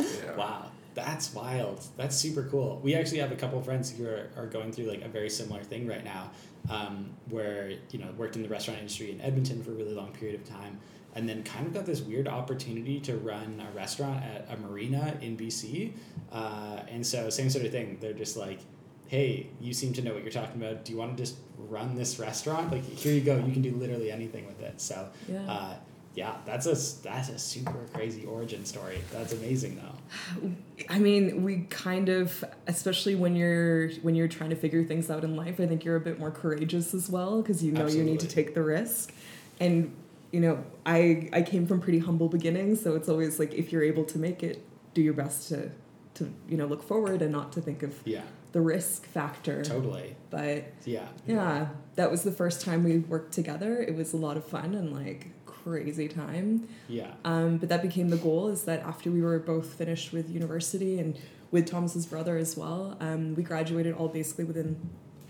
Yeah. 0.00 0.06
Wow, 0.36 0.71
that's 0.94 1.32
wild. 1.34 1.84
That's 1.96 2.16
super 2.16 2.44
cool. 2.50 2.80
We 2.82 2.94
actually 2.94 3.18
have 3.18 3.32
a 3.32 3.36
couple 3.36 3.58
of 3.58 3.64
friends 3.64 3.90
who 3.90 4.06
are, 4.06 4.30
are 4.36 4.46
going 4.46 4.72
through 4.72 4.86
like 4.86 5.02
a 5.02 5.08
very 5.08 5.30
similar 5.30 5.62
thing 5.62 5.86
right 5.86 6.04
now, 6.04 6.30
um, 6.70 7.10
where 7.30 7.72
you 7.90 7.98
know 7.98 8.08
worked 8.16 8.36
in 8.36 8.42
the 8.42 8.48
restaurant 8.48 8.78
industry 8.80 9.10
in 9.10 9.20
Edmonton 9.20 9.62
for 9.62 9.70
a 9.72 9.74
really 9.74 9.94
long 9.94 10.12
period 10.12 10.40
of 10.40 10.48
time, 10.48 10.78
and 11.14 11.28
then 11.28 11.42
kind 11.42 11.66
of 11.66 11.74
got 11.74 11.86
this 11.86 12.00
weird 12.00 12.28
opportunity 12.28 13.00
to 13.00 13.16
run 13.16 13.62
a 13.66 13.76
restaurant 13.76 14.22
at 14.22 14.46
a 14.50 14.56
marina 14.60 15.16
in 15.20 15.36
BC, 15.36 15.92
uh, 16.32 16.80
and 16.88 17.06
so 17.06 17.30
same 17.30 17.50
sort 17.50 17.64
of 17.64 17.72
thing. 17.72 17.98
They're 18.00 18.12
just 18.12 18.36
like. 18.36 18.60
Hey, 19.08 19.48
you 19.60 19.74
seem 19.74 19.92
to 19.92 20.00
know 20.00 20.14
what 20.14 20.22
you're 20.22 20.32
talking 20.32 20.56
about. 20.62 20.86
Do 20.86 20.92
you 20.92 20.96
want 20.96 21.14
to 21.18 21.22
just 21.22 21.36
run 21.58 21.94
this 21.96 22.18
restaurant? 22.18 22.72
Like, 22.72 22.82
here 22.82 23.12
you 23.12 23.20
go. 23.20 23.36
You 23.36 23.52
can 23.52 23.60
do 23.60 23.72
literally 23.72 24.10
anything 24.10 24.46
with 24.46 24.62
it. 24.62 24.80
So, 24.80 25.06
Yeah. 25.28 25.42
uh, 25.52 25.74
yeah, 26.14 26.36
that's 26.44 26.66
a 26.66 26.74
that's 27.02 27.28
a 27.30 27.38
super 27.38 27.86
crazy 27.94 28.24
origin 28.26 28.64
story. 28.64 28.98
That's 29.12 29.32
amazing 29.32 29.80
though. 29.82 30.50
I 30.90 30.98
mean, 30.98 31.42
we 31.42 31.60
kind 31.70 32.08
of, 32.08 32.44
especially 32.66 33.14
when 33.14 33.34
you're 33.36 33.88
when 34.02 34.14
you're 34.14 34.28
trying 34.28 34.50
to 34.50 34.56
figure 34.56 34.84
things 34.84 35.10
out 35.10 35.24
in 35.24 35.36
life, 35.36 35.58
I 35.60 35.66
think 35.66 35.84
you're 35.84 35.96
a 35.96 36.00
bit 36.00 36.18
more 36.18 36.30
courageous 36.30 36.92
as 36.94 37.08
well 37.08 37.40
because 37.40 37.62
you 37.64 37.72
know 37.72 37.86
you 37.86 38.04
need 38.04 38.20
to 38.20 38.28
take 38.28 38.54
the 38.54 38.62
risk, 38.62 39.12
and 39.60 39.94
you 40.32 40.40
know, 40.40 40.64
I 40.84 41.30
I 41.32 41.42
came 41.42 41.66
from 41.66 41.80
pretty 41.80 41.98
humble 42.00 42.28
beginnings, 42.28 42.82
so 42.82 42.94
it's 42.94 43.08
always 43.08 43.38
like 43.38 43.54
if 43.54 43.72
you're 43.72 43.82
able 43.84 44.04
to 44.04 44.18
make 44.18 44.42
it, 44.42 44.62
do 44.94 45.00
your 45.02 45.14
best 45.14 45.48
to 45.48 45.70
to 46.14 46.30
you 46.48 46.56
know 46.58 46.66
look 46.66 46.82
forward 46.82 47.22
and 47.22 47.32
not 47.32 47.52
to 47.52 47.60
think 47.62 47.82
of 47.82 47.94
Yeah, 48.04 48.20
the 48.52 48.60
risk 48.60 49.06
factor. 49.06 49.62
totally. 49.64 50.14
But 50.28 50.64
Yeah. 50.84 51.08
yeah, 51.26 51.68
that 51.94 52.10
was 52.10 52.22
the 52.22 52.32
first 52.32 52.60
time 52.62 52.84
we 52.84 52.98
worked 52.98 53.32
together. 53.32 53.80
It 53.80 53.94
was 53.94 54.12
a 54.12 54.18
lot 54.18 54.36
of 54.36 54.44
fun 54.44 54.74
and 54.74 54.92
like 54.92 55.28
crazy 55.62 56.08
time. 56.08 56.68
Yeah. 56.88 57.12
Um, 57.24 57.58
but 57.58 57.68
that 57.68 57.82
became 57.82 58.08
the 58.10 58.16
goal 58.16 58.48
is 58.48 58.64
that 58.64 58.80
after 58.80 59.10
we 59.10 59.22
were 59.22 59.38
both 59.38 59.74
finished 59.74 60.12
with 60.12 60.30
university 60.30 60.98
and 60.98 61.18
with 61.50 61.66
Thomas's 61.70 62.06
brother 62.06 62.36
as 62.36 62.56
well, 62.56 62.96
um, 63.00 63.34
we 63.34 63.42
graduated 63.42 63.94
all 63.94 64.08
basically 64.08 64.44
within 64.44 64.76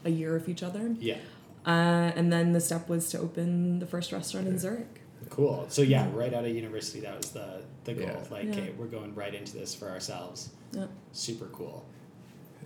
a 0.04 0.10
year 0.10 0.36
of 0.36 0.48
each 0.48 0.62
other. 0.62 0.94
Yeah. 0.98 1.16
Uh, 1.66 2.12
and 2.16 2.32
then 2.32 2.52
the 2.52 2.60
step 2.60 2.88
was 2.88 3.08
to 3.10 3.18
open 3.18 3.78
the 3.78 3.86
first 3.86 4.12
restaurant 4.12 4.46
in 4.48 4.58
Zurich. 4.58 5.00
Cool. 5.30 5.66
So 5.68 5.82
yeah, 5.82 6.08
right 6.12 6.34
out 6.34 6.44
of 6.44 6.54
university, 6.54 7.00
that 7.00 7.16
was 7.16 7.30
the 7.30 7.62
the 7.84 7.94
goal. 7.94 8.06
Yeah. 8.06 8.24
Like, 8.30 8.44
Yeah. 8.44 8.50
okay, 8.52 8.70
we're 8.76 8.86
going 8.86 9.14
right 9.14 9.34
into 9.34 9.56
this 9.56 9.74
for 9.74 9.88
ourselves. 9.88 10.50
Yeah. 10.72 10.86
Super 11.12 11.46
cool. 11.46 11.84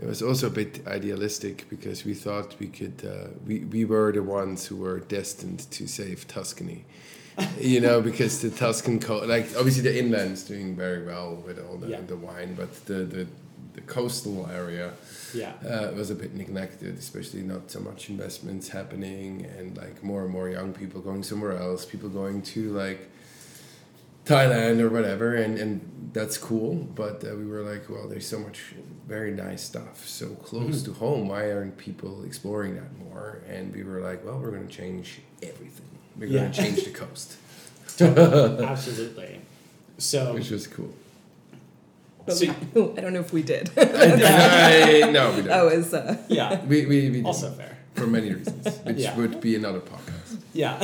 It 0.01 0.07
was 0.07 0.21
also 0.23 0.49
a 0.49 0.51
bit 0.51 0.87
idealistic 0.87 1.69
because 1.71 2.05
we 2.05 2.13
thought 2.15 2.55
we 2.59 2.69
could. 2.69 3.03
Uh, 3.05 3.29
we 3.47 3.61
we 3.61 3.85
were 3.85 4.13
the 4.13 4.23
ones 4.23 4.67
who 4.67 4.77
were 4.77 5.01
destined 5.01 5.71
to 5.71 5.87
save 5.87 6.27
Tuscany. 6.29 6.85
you 7.61 7.81
know, 7.81 8.01
because 8.01 8.41
the 8.41 8.51
Tuscan 8.51 8.99
co- 9.01 9.25
like 9.27 9.47
obviously 9.57 9.83
the 9.83 9.99
inland's 9.99 10.43
doing 10.45 10.75
very 10.77 11.05
well 11.05 11.35
with 11.47 11.59
all 11.59 11.77
the, 11.77 11.89
Yeah. 11.89 12.01
the 12.07 12.17
wine, 12.17 12.55
but 12.55 12.87
the, 12.87 13.05
the 13.05 13.27
the 13.75 13.81
coastal 13.83 14.49
area 14.51 14.93
Yeah. 15.35 15.53
uh, 15.69 15.93
was 15.95 16.09
a 16.11 16.15
bit 16.15 16.35
neglected, 16.35 16.97
especially 16.97 17.43
not 17.43 17.71
so 17.71 17.81
much 17.81 18.09
investments 18.09 18.69
happening 18.71 19.45
and 19.59 19.77
like 19.77 20.03
more 20.03 20.23
and 20.25 20.33
more 20.33 20.49
young 20.49 20.73
people 20.73 21.03
going 21.03 21.23
somewhere 21.23 21.53
else, 21.59 21.85
people 21.85 22.09
going 22.09 22.41
to 22.55 22.73
like 22.73 23.11
Thailand 24.25 24.81
or 24.81 24.89
whatever, 24.89 25.35
and, 25.37 25.59
and 25.59 26.11
that's 26.15 26.39
cool. 26.39 26.75
But 26.75 27.23
uh, 27.23 27.37
we 27.37 27.45
were 27.47 27.61
like, 27.63 27.89
well, 27.91 28.09
there's 28.09 28.27
so 28.27 28.39
much 28.39 28.75
very 29.07 29.31
nice 29.31 29.63
stuff 29.63 30.09
so 30.09 30.31
close 30.37 30.83
to 30.85 30.93
home. 30.95 31.29
Why 31.29 31.53
aren't 31.53 31.77
people 31.77 32.25
exploring 32.25 32.75
that 32.77 32.99
more? 32.99 33.43
And 33.49 33.75
we 33.75 33.85
were 33.85 34.01
like, 34.01 34.25
well, 34.25 34.39
we're 34.39 34.51
going 34.51 34.67
to 34.67 34.75
change 34.75 35.21
everything. 35.43 35.87
We're 36.19 36.27
Yeah. 36.27 36.41
going 36.41 36.53
to 36.53 36.63
change 36.63 36.85
the 36.85 36.91
coast, 36.91 37.37
Absolutely. 38.01 39.41
So 39.99 40.35
which 40.35 40.51
was 40.51 40.67
cool. 40.67 40.93
But 42.27 42.37
So- 42.37 42.47
I 42.97 43.01
don't 43.01 43.13
know 43.13 43.21
if 43.21 43.33
we 43.33 43.43
did. 43.43 43.71
no, 43.77 45.33
we 45.37 45.43
don't. 45.43 45.77
was 45.77 45.95
uh, 45.95 46.17
yeah. 46.29 46.65
We, 46.65 46.87
we, 46.87 47.11
we 47.11 47.23
Also 47.23 47.49
didn't, 47.49 47.59
fair. 47.59 47.79
for 47.95 48.07
many 48.07 48.33
reasons, 48.33 48.67
which 48.85 48.99
Yeah. 48.99 49.17
would 49.17 49.41
be 49.41 49.55
another 49.57 49.81
podcast. 49.81 50.39
Yeah. 50.53 50.79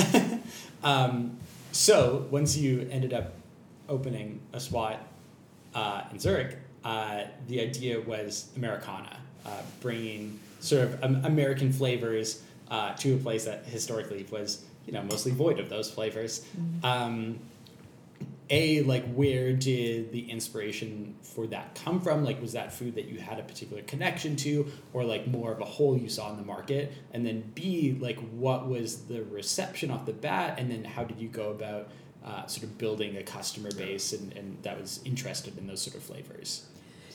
um, 0.84 1.36
so 1.72 2.26
once 2.30 2.56
you 2.56 2.86
ended 2.90 3.12
up 3.12 3.32
opening 3.88 4.40
a 4.52 4.60
SWAT 4.60 4.98
uh, 5.74 6.02
in 6.12 6.18
Zurich, 6.18 6.56
uh, 6.84 7.24
the 7.48 7.60
idea 7.60 8.00
was 8.00 8.48
Americana, 8.56 9.16
uh, 9.46 9.50
bringing 9.80 10.38
sort 10.60 10.82
of 10.84 11.02
um, 11.04 11.24
American 11.24 11.72
flavors 11.72 12.42
uh, 12.70 12.94
to 12.94 13.14
a 13.14 13.18
place 13.18 13.44
that 13.46 13.64
historically 13.66 14.26
was, 14.30 14.64
you 14.86 14.92
know, 14.92 15.02
mostly 15.02 15.32
void 15.32 15.58
of 15.60 15.68
those 15.68 15.90
flavors. 15.90 16.44
Um, 16.82 17.38
a 18.50 18.82
like 18.82 19.10
where 19.14 19.54
did 19.54 20.12
the 20.12 20.30
inspiration 20.30 21.14
for 21.22 21.46
that 21.46 21.74
come 21.74 22.00
from? 22.00 22.24
Like 22.24 22.40
was 22.40 22.52
that 22.52 22.72
food 22.72 22.94
that 22.96 23.06
you 23.06 23.18
had 23.18 23.38
a 23.38 23.42
particular 23.42 23.82
connection 23.82 24.36
to 24.36 24.70
or 24.92 25.04
like 25.04 25.26
more 25.26 25.52
of 25.52 25.60
a 25.60 25.64
hole 25.64 25.96
you 25.96 26.08
saw 26.08 26.30
in 26.30 26.36
the 26.36 26.44
market? 26.44 26.92
And 27.12 27.24
then 27.24 27.50
b 27.54 27.96
like 27.98 28.18
what 28.30 28.68
was 28.68 29.04
the 29.04 29.24
reception 29.24 29.90
off 29.90 30.04
the 30.04 30.12
bat? 30.12 30.58
And 30.58 30.70
then 30.70 30.84
how 30.84 31.04
did 31.04 31.18
you 31.18 31.28
go 31.28 31.50
about 31.50 31.88
uh, 32.24 32.46
sort 32.46 32.64
of 32.64 32.78
building 32.78 33.16
a 33.16 33.22
customer 33.22 33.72
base 33.72 34.12
and, 34.12 34.32
and 34.34 34.58
that 34.62 34.78
was 34.78 35.00
interested 35.04 35.56
in 35.56 35.66
those 35.66 35.80
sort 35.80 35.96
of 35.96 36.02
flavors? 36.02 36.66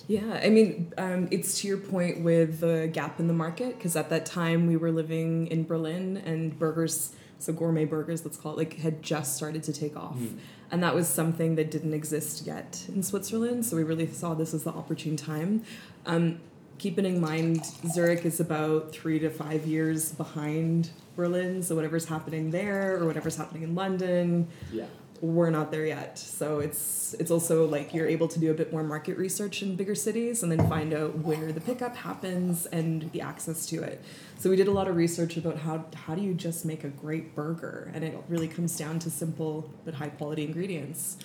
Yeah, 0.08 0.40
I 0.42 0.50
mean, 0.50 0.94
um, 0.98 1.28
it's 1.32 1.60
to 1.62 1.68
your 1.68 1.78
point 1.78 2.24
with 2.24 2.62
the 2.62 2.90
gap 2.92 3.20
in 3.20 3.28
the 3.28 3.34
market 3.34 3.78
because 3.78 3.98
at 3.98 4.10
that 4.10 4.26
time 4.26 4.66
we 4.66 4.78
were 4.78 4.92
living 4.92 5.48
in 5.48 5.66
Berlin 5.66 6.18
and 6.26 6.58
burgers, 6.58 7.12
so 7.40 7.54
gourmet 7.54 7.86
burgers, 7.86 8.24
let's 8.26 8.38
call 8.38 8.54
it, 8.54 8.58
like 8.58 8.78
had 8.78 9.02
just 9.04 9.36
started 9.36 9.64
to 9.64 9.74
take 9.74 9.96
off, 9.96 10.18
Mm. 10.18 10.38
and 10.72 10.84
that 10.84 10.96
was 10.96 11.08
something 11.08 11.56
that 11.56 11.70
didn't 11.72 11.94
exist 11.94 12.46
yet 12.46 12.86
in 12.94 13.04
Switzerland. 13.04 13.66
So 13.66 13.76
we 13.78 13.84
really 13.84 14.08
saw 14.08 14.34
this 14.34 14.54
as 14.54 14.64
the 14.64 14.72
opportune 14.72 15.16
time. 15.16 15.64
Um, 16.06 16.40
keeping 16.78 17.06
in 17.06 17.20
mind, 17.20 17.66
Zurich 17.92 18.26
is 18.26 18.40
about 18.40 18.92
three 18.92 19.20
to 19.20 19.30
five 19.30 19.66
years 19.66 20.12
behind 20.12 20.92
Berlin, 21.16 21.64
so 21.64 21.76
whatever's 21.76 22.06
happening 22.06 22.52
there 22.52 22.98
or 23.02 23.06
whatever's 23.08 23.36
happening 23.38 23.64
in 23.64 23.74
London, 23.76 24.48
yeah 24.72 24.86
we're 25.22 25.50
not 25.50 25.72
there 25.72 25.86
yet. 25.86 26.18
So 26.18 26.60
it's 26.60 27.14
it's 27.20 27.32
also 27.32 27.66
like 27.66 27.94
you're 27.94 28.08
able 28.08 28.28
to 28.28 28.40
do 28.40 28.52
a 28.52 28.54
bit 28.54 28.72
more 28.72 28.84
market 28.84 29.18
research 29.18 29.62
in 29.62 29.76
bigger 29.76 29.96
cities 29.96 30.44
and 30.44 30.52
then 30.52 30.68
find 30.70 30.94
out 30.94 31.18
where 31.20 31.52
the 31.52 31.62
pickup 31.62 31.96
happens 31.96 32.66
and 32.68 33.12
the 33.12 33.22
access 33.22 33.66
to 33.68 33.82
it. 33.82 34.04
So 34.38 34.50
we 34.50 34.56
did 34.56 34.68
a 34.68 34.72
lot 34.72 34.88
of 34.88 34.96
research 34.96 35.38
about 35.38 35.58
how 35.58 35.86
how 35.96 36.16
do 36.16 36.22
you 36.22 36.34
just 36.34 36.66
make 36.66 36.84
a 36.84 36.90
great 36.90 37.36
burger 37.36 37.92
and 37.94 38.04
it 38.04 38.18
really 38.28 38.48
comes 38.48 38.78
down 38.78 39.00
to 39.00 39.10
simple 39.10 39.74
but 39.86 39.96
high 39.96 40.10
quality 40.10 40.44
ingredients. 40.44 41.18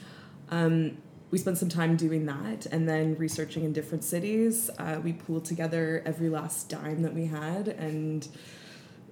Um, 0.51 0.99
we 1.31 1.39
spent 1.39 1.57
some 1.57 1.71
time 1.71 1.97
doing 1.97 2.27
that 2.27 2.67
and 2.67 2.87
then 2.87 3.17
researching 3.17 3.65
in 3.65 3.73
different 3.73 4.05
cities. 4.05 4.69
Uh, 4.79 5.01
we 5.03 5.15
pooled 5.15 5.47
together 5.47 6.03
every 6.05 6.29
last 6.29 6.69
dime 6.69 7.03
that 7.03 7.15
we 7.15 7.27
had 7.27 7.69
and 7.69 8.29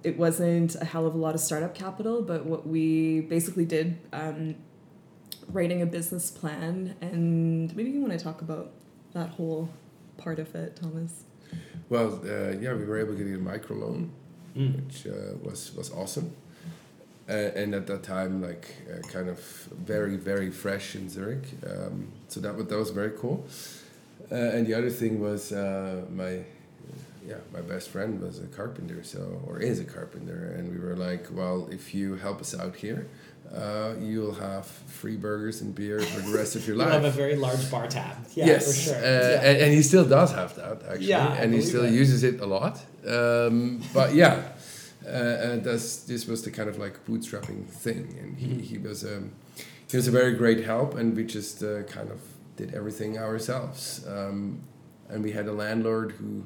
it 0.03 0.17
wasn't 0.17 0.75
a 0.75 0.85
hell 0.85 1.05
of 1.05 1.13
a 1.13 1.17
lot 1.17 1.35
of 1.35 1.41
startup 1.41 1.75
capital, 1.75 2.21
but 2.21 2.45
what 2.45 2.67
we 2.67 3.21
basically 3.21 3.65
did, 3.65 3.99
um, 4.13 4.55
writing 5.49 5.81
a 5.81 5.85
business 5.85 6.29
plan, 6.31 6.95
and 7.01 7.75
maybe 7.75 7.89
you 7.91 8.01
want 8.01 8.13
to 8.13 8.19
talk 8.23 8.41
about 8.41 8.71
that 9.13 9.29
whole 9.29 9.69
part 10.17 10.39
of 10.39 10.53
it, 10.55 10.75
Thomas. 10.75 11.23
Well, 11.89 12.21
uh, 12.23 12.51
yeah, 12.59 12.73
we 12.73 12.85
were 12.85 12.99
able 12.99 13.15
to 13.15 13.23
get 13.23 13.35
a 13.35 13.39
microloan, 13.39 14.09
Mm. 14.55 14.75
which 14.85 15.07
uh, 15.07 15.37
was 15.41 15.73
was 15.75 15.91
awesome. 15.91 16.31
Uh, 17.29 17.33
and 17.55 17.73
at 17.73 17.87
that 17.87 18.03
time, 18.03 18.41
like 18.41 18.75
uh, 18.91 18.99
kind 19.07 19.29
of 19.29 19.39
very 19.85 20.17
very 20.17 20.51
fresh 20.51 20.95
in 20.95 21.09
Zurich, 21.09 21.45
um, 21.65 22.07
so 22.27 22.39
that 22.41 22.55
was 22.57 22.65
that 22.67 22.77
was 22.77 22.89
very 22.91 23.11
cool. 23.11 23.45
Uh, 24.31 24.35
and 24.35 24.67
the 24.67 24.73
other 24.73 24.89
thing 24.89 25.21
was 25.21 25.51
uh, 25.53 26.03
my 26.13 26.43
yeah 27.25 27.37
my 27.53 27.61
best 27.61 27.89
friend 27.89 28.19
was 28.21 28.39
a 28.39 28.47
carpenter, 28.47 29.03
so 29.03 29.41
or 29.47 29.59
is 29.59 29.79
a 29.79 29.85
carpenter, 29.85 30.53
and 30.57 30.69
we 30.69 30.79
were 30.85 30.95
like, 30.97 31.27
well, 31.31 31.69
if 31.71 31.93
you 31.95 32.15
help 32.15 32.41
us 32.41 32.53
out 32.53 32.75
here, 32.75 33.07
uh, 33.55 33.93
you'll 33.99 34.33
have 34.33 34.65
free 34.65 35.17
burgers 35.17 35.61
and 35.61 35.73
beer 35.75 35.99
for 35.99 36.21
the 36.21 36.37
rest 36.37 36.55
of 36.55 36.65
your 36.67 36.75
life. 36.81 36.87
you 36.87 36.93
have 36.93 37.05
a 37.05 37.11
very 37.11 37.35
large 37.35 37.69
bar 37.71 37.87
tab 37.87 38.15
yeah 38.35 38.45
yes, 38.45 38.65
for 38.67 38.73
sure 38.73 38.95
uh, 38.95 38.99
yeah. 39.01 39.41
and, 39.47 39.57
and 39.63 39.73
he 39.73 39.81
still 39.81 40.05
does 40.05 40.31
have 40.31 40.55
that 40.55 40.81
actually, 40.89 41.07
Yeah, 41.07 41.33
and 41.41 41.53
he 41.53 41.61
still 41.61 41.83
that. 41.83 41.91
uses 41.91 42.23
it 42.23 42.39
a 42.39 42.45
lot. 42.45 42.79
Um, 43.07 43.81
but 43.93 44.13
yeah, 44.13 44.43
uh, 45.07 45.57
that's 45.57 46.03
this 46.03 46.27
was 46.27 46.43
the 46.43 46.51
kind 46.51 46.69
of 46.69 46.77
like 46.77 46.95
bootstrapping 47.05 47.65
thing, 47.67 48.15
and 48.21 48.37
he, 48.37 48.47
Mhm. 48.47 48.61
he 48.61 48.77
was 48.77 49.03
um, 49.03 49.31
he 49.89 49.97
was 49.97 50.07
a 50.07 50.11
very 50.11 50.33
great 50.35 50.63
help, 50.63 50.95
and 50.95 51.15
we 51.17 51.23
just 51.23 51.63
uh, 51.63 51.83
kind 51.83 52.09
of 52.11 52.19
did 52.55 52.73
everything 52.75 53.17
ourselves. 53.17 54.05
Um, 54.07 54.61
and 55.09 55.23
we 55.23 55.31
had 55.33 55.47
a 55.47 55.51
landlord 55.51 56.11
who 56.13 56.45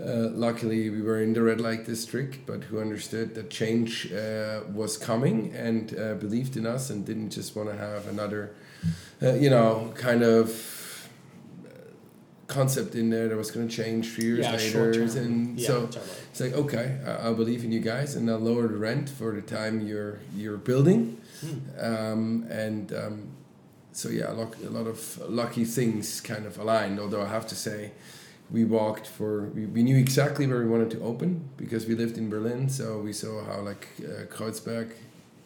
uh, 0.00 0.30
luckily, 0.30 0.90
we 0.90 1.02
were 1.02 1.20
in 1.22 1.32
the 1.32 1.42
red 1.42 1.60
light 1.60 1.84
district, 1.86 2.46
but 2.46 2.64
who 2.64 2.80
understood 2.80 3.34
that 3.34 3.50
change 3.50 4.12
uh, 4.12 4.60
was 4.72 4.96
coming 4.96 5.52
and 5.54 5.98
uh, 5.98 6.14
believed 6.14 6.56
in 6.56 6.66
us 6.66 6.90
and 6.90 7.04
didn't 7.04 7.30
just 7.30 7.56
want 7.56 7.68
to 7.70 7.76
have 7.76 8.06
another, 8.08 8.54
uh, 9.22 9.34
you 9.34 9.50
know, 9.50 9.92
kind 9.96 10.22
of 10.22 11.08
uh, 11.66 11.70
concept 12.46 12.94
in 12.94 13.10
there 13.10 13.28
that 13.28 13.36
was 13.36 13.50
going 13.50 13.68
to 13.68 13.74
change 13.74 14.14
three 14.14 14.24
years 14.26 14.46
yeah, 14.46 14.52
later. 14.52 14.90
And 14.92 15.58
yeah, 15.58 15.66
so 15.66 15.86
totally. 15.86 16.04
it's 16.30 16.40
like, 16.40 16.52
okay, 16.54 16.98
I, 17.06 17.30
I 17.30 17.32
believe 17.32 17.64
in 17.64 17.72
you 17.72 17.80
guys, 17.80 18.14
and 18.14 18.30
I'll 18.30 18.38
lower 18.38 18.68
the 18.68 18.76
rent 18.76 19.08
for 19.08 19.32
the 19.34 19.42
time 19.42 19.86
you're 19.86 20.20
you're 20.36 20.58
building, 20.58 21.16
Hmm. 21.40 21.58
um, 21.78 22.46
and 22.50 22.92
um, 22.92 23.28
so 23.92 24.08
yeah, 24.08 24.30
a 24.30 24.34
lot, 24.34 24.54
a 24.64 24.70
lot 24.70 24.86
of 24.86 25.18
lucky 25.28 25.64
things 25.64 26.20
kind 26.20 26.46
of 26.46 26.58
aligned. 26.58 26.98
Although 26.98 27.22
I 27.22 27.28
have 27.28 27.46
to 27.48 27.54
say, 27.54 27.92
we 28.50 28.64
walked 28.64 29.06
for 29.06 29.42
we, 29.54 29.66
we 29.66 29.82
knew 29.82 29.96
exactly 29.96 30.46
where 30.46 30.58
we 30.60 30.66
wanted 30.66 30.90
to 30.92 31.00
open 31.02 31.48
because 31.56 31.86
we 31.86 31.94
lived 31.94 32.16
in 32.16 32.30
Berlin, 32.30 32.68
so 32.68 32.98
we 32.98 33.12
saw 33.12 33.44
how 33.44 33.60
like 33.60 33.88
uh, 34.00 34.24
Kreuzberg 34.34 34.90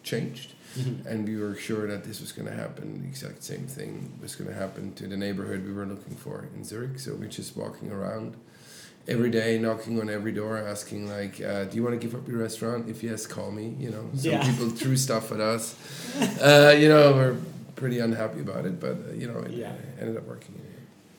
changed, 0.03 0.53
Mhm. 0.79 1.05
and 1.05 1.27
we 1.27 1.35
were 1.37 1.55
sure 1.55 1.85
that 1.87 2.03
this 2.03 2.19
was 2.19 2.31
going 2.31 2.47
to 2.47 2.55
happen. 2.55 3.01
The 3.03 3.07
exact 3.07 3.43
same 3.43 3.67
thing 3.67 4.11
was 4.21 4.35
going 4.35 4.49
to 4.49 4.55
happen 4.55 4.93
to 4.95 5.07
the 5.07 5.17
neighborhood 5.17 5.65
we 5.65 5.73
were 5.73 5.85
looking 5.85 6.15
for 6.15 6.47
in 6.55 6.63
Zurich. 6.63 6.97
So 6.99 7.13
we're 7.13 7.27
just 7.29 7.55
walking 7.55 7.91
around 7.91 8.33
every 9.07 9.29
day, 9.29 9.59
knocking 9.59 9.99
on 10.01 10.09
every 10.09 10.31
door, 10.31 10.57
asking 10.57 11.07
like, 11.09 11.35
uh, 11.41 11.65
"Do 11.65 11.75
you 11.77 11.83
want 11.83 11.99
to 11.99 12.07
give 12.07 12.15
up 12.17 12.27
your 12.27 12.39
restaurant? 12.39 12.89
If 12.89 13.03
yes, 13.03 13.27
call 13.27 13.51
me." 13.51 13.75
You 13.79 13.91
know, 13.91 14.03
some 14.15 14.31
Yeah. 14.31 14.49
people 14.49 14.69
threw 14.81 14.95
stuff 14.97 15.31
at 15.31 15.39
us. 15.41 15.75
Uh, 16.41 16.73
you 16.81 16.87
know, 16.89 17.11
we're 17.19 17.35
pretty 17.75 17.99
unhappy 17.99 18.39
about 18.39 18.65
it, 18.65 18.79
but 18.79 18.95
uh, 19.09 19.13
you 19.21 19.27
know, 19.27 19.39
it 19.39 19.51
Yeah. 19.51 19.73
ended 19.99 20.15
up 20.17 20.25
working. 20.27 20.55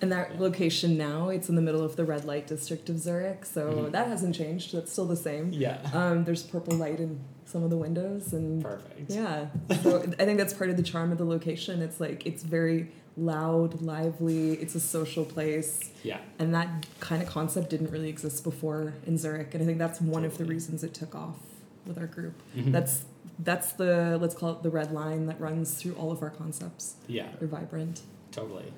And 0.04 0.12
that 0.12 0.38
location 0.38 0.98
now, 0.98 1.30
it's 1.30 1.48
in 1.48 1.54
the 1.54 1.62
middle 1.62 1.82
of 1.82 1.96
the 1.96 2.04
red 2.04 2.26
light 2.26 2.46
district 2.46 2.90
of 2.90 2.98
Zurich, 2.98 3.46
so 3.46 3.72
Mhm. 3.72 3.92
that 3.92 4.06
hasn't 4.08 4.34
changed. 4.34 4.74
That's 4.74 4.92
still 4.92 5.06
the 5.06 5.16
same. 5.16 5.50
Yeah. 5.54 5.78
Um, 5.94 6.24
there's 6.24 6.42
purple 6.42 6.76
light 6.76 7.00
in 7.00 7.20
some 7.46 7.62
of 7.62 7.70
the 7.70 7.78
windows, 7.78 8.34
and 8.34 8.62
Perfect. 8.62 9.10
yeah. 9.10 9.46
So 9.82 10.02
I 10.18 10.24
think 10.26 10.36
that's 10.36 10.52
part 10.52 10.68
of 10.68 10.76
the 10.76 10.82
charm 10.82 11.10
of 11.10 11.16
the 11.16 11.24
location. 11.24 11.80
It's 11.80 12.00
like 12.00 12.26
it's 12.26 12.42
very 12.42 12.90
loud, 13.16 13.80
lively. 13.80 14.50
It's 14.62 14.74
a 14.74 14.80
social 14.80 15.24
place, 15.24 15.90
Yeah. 16.02 16.18
and 16.38 16.54
that 16.54 16.84
kind 17.00 17.22
of 17.22 17.28
concept 17.30 17.70
didn't 17.70 17.90
really 17.90 18.10
exist 18.10 18.44
before 18.44 18.92
in 19.06 19.16
Zurich. 19.16 19.54
And 19.54 19.62
I 19.62 19.66
think 19.66 19.78
that's 19.78 20.02
one 20.02 20.26
of 20.26 20.36
the 20.36 20.44
reasons 20.44 20.84
it 20.84 20.92
took 20.92 21.14
off 21.14 21.38
with 21.86 21.96
our 21.96 22.06
group. 22.06 22.34
Mhm. 22.54 22.72
That's 22.72 23.04
that's 23.38 23.72
the 23.72 24.18
let's 24.20 24.34
call 24.34 24.50
it 24.52 24.62
the 24.62 24.70
red 24.70 24.92
line 24.92 25.24
that 25.28 25.40
runs 25.40 25.72
through 25.74 25.94
all 25.94 26.12
of 26.12 26.22
our 26.22 26.30
concepts. 26.30 26.96
yeah. 27.06 27.28
They're 27.38 27.48
vibrant. 27.48 28.02
Totally. 28.32 28.70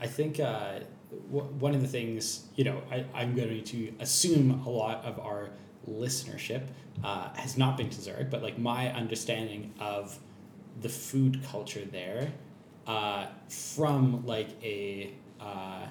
I 0.00 0.06
think 0.06 0.40
uh, 0.40 0.80
w- 1.30 1.46
one 1.58 1.74
of 1.74 1.80
the 1.80 1.88
things, 1.88 2.46
you 2.56 2.64
know, 2.64 2.82
I, 2.90 3.04
I'm 3.14 3.34
going 3.34 3.62
to 3.64 3.92
assume 4.00 4.62
a 4.66 4.70
lot 4.70 5.04
of 5.04 5.18
our 5.18 5.50
listenership 5.88 6.62
uh, 7.02 7.28
has 7.34 7.56
not 7.56 7.76
been 7.76 7.90
to 7.90 8.00
Zurich, 8.00 8.30
but 8.30 8.42
like 8.42 8.58
my 8.58 8.92
understanding 8.92 9.72
of 9.80 10.18
the 10.80 10.88
food 10.88 11.40
culture 11.50 11.84
there 11.84 12.32
uh, 12.86 13.26
from 13.48 14.24
like 14.26 14.48
a, 14.62 15.12
uh, 15.40 15.86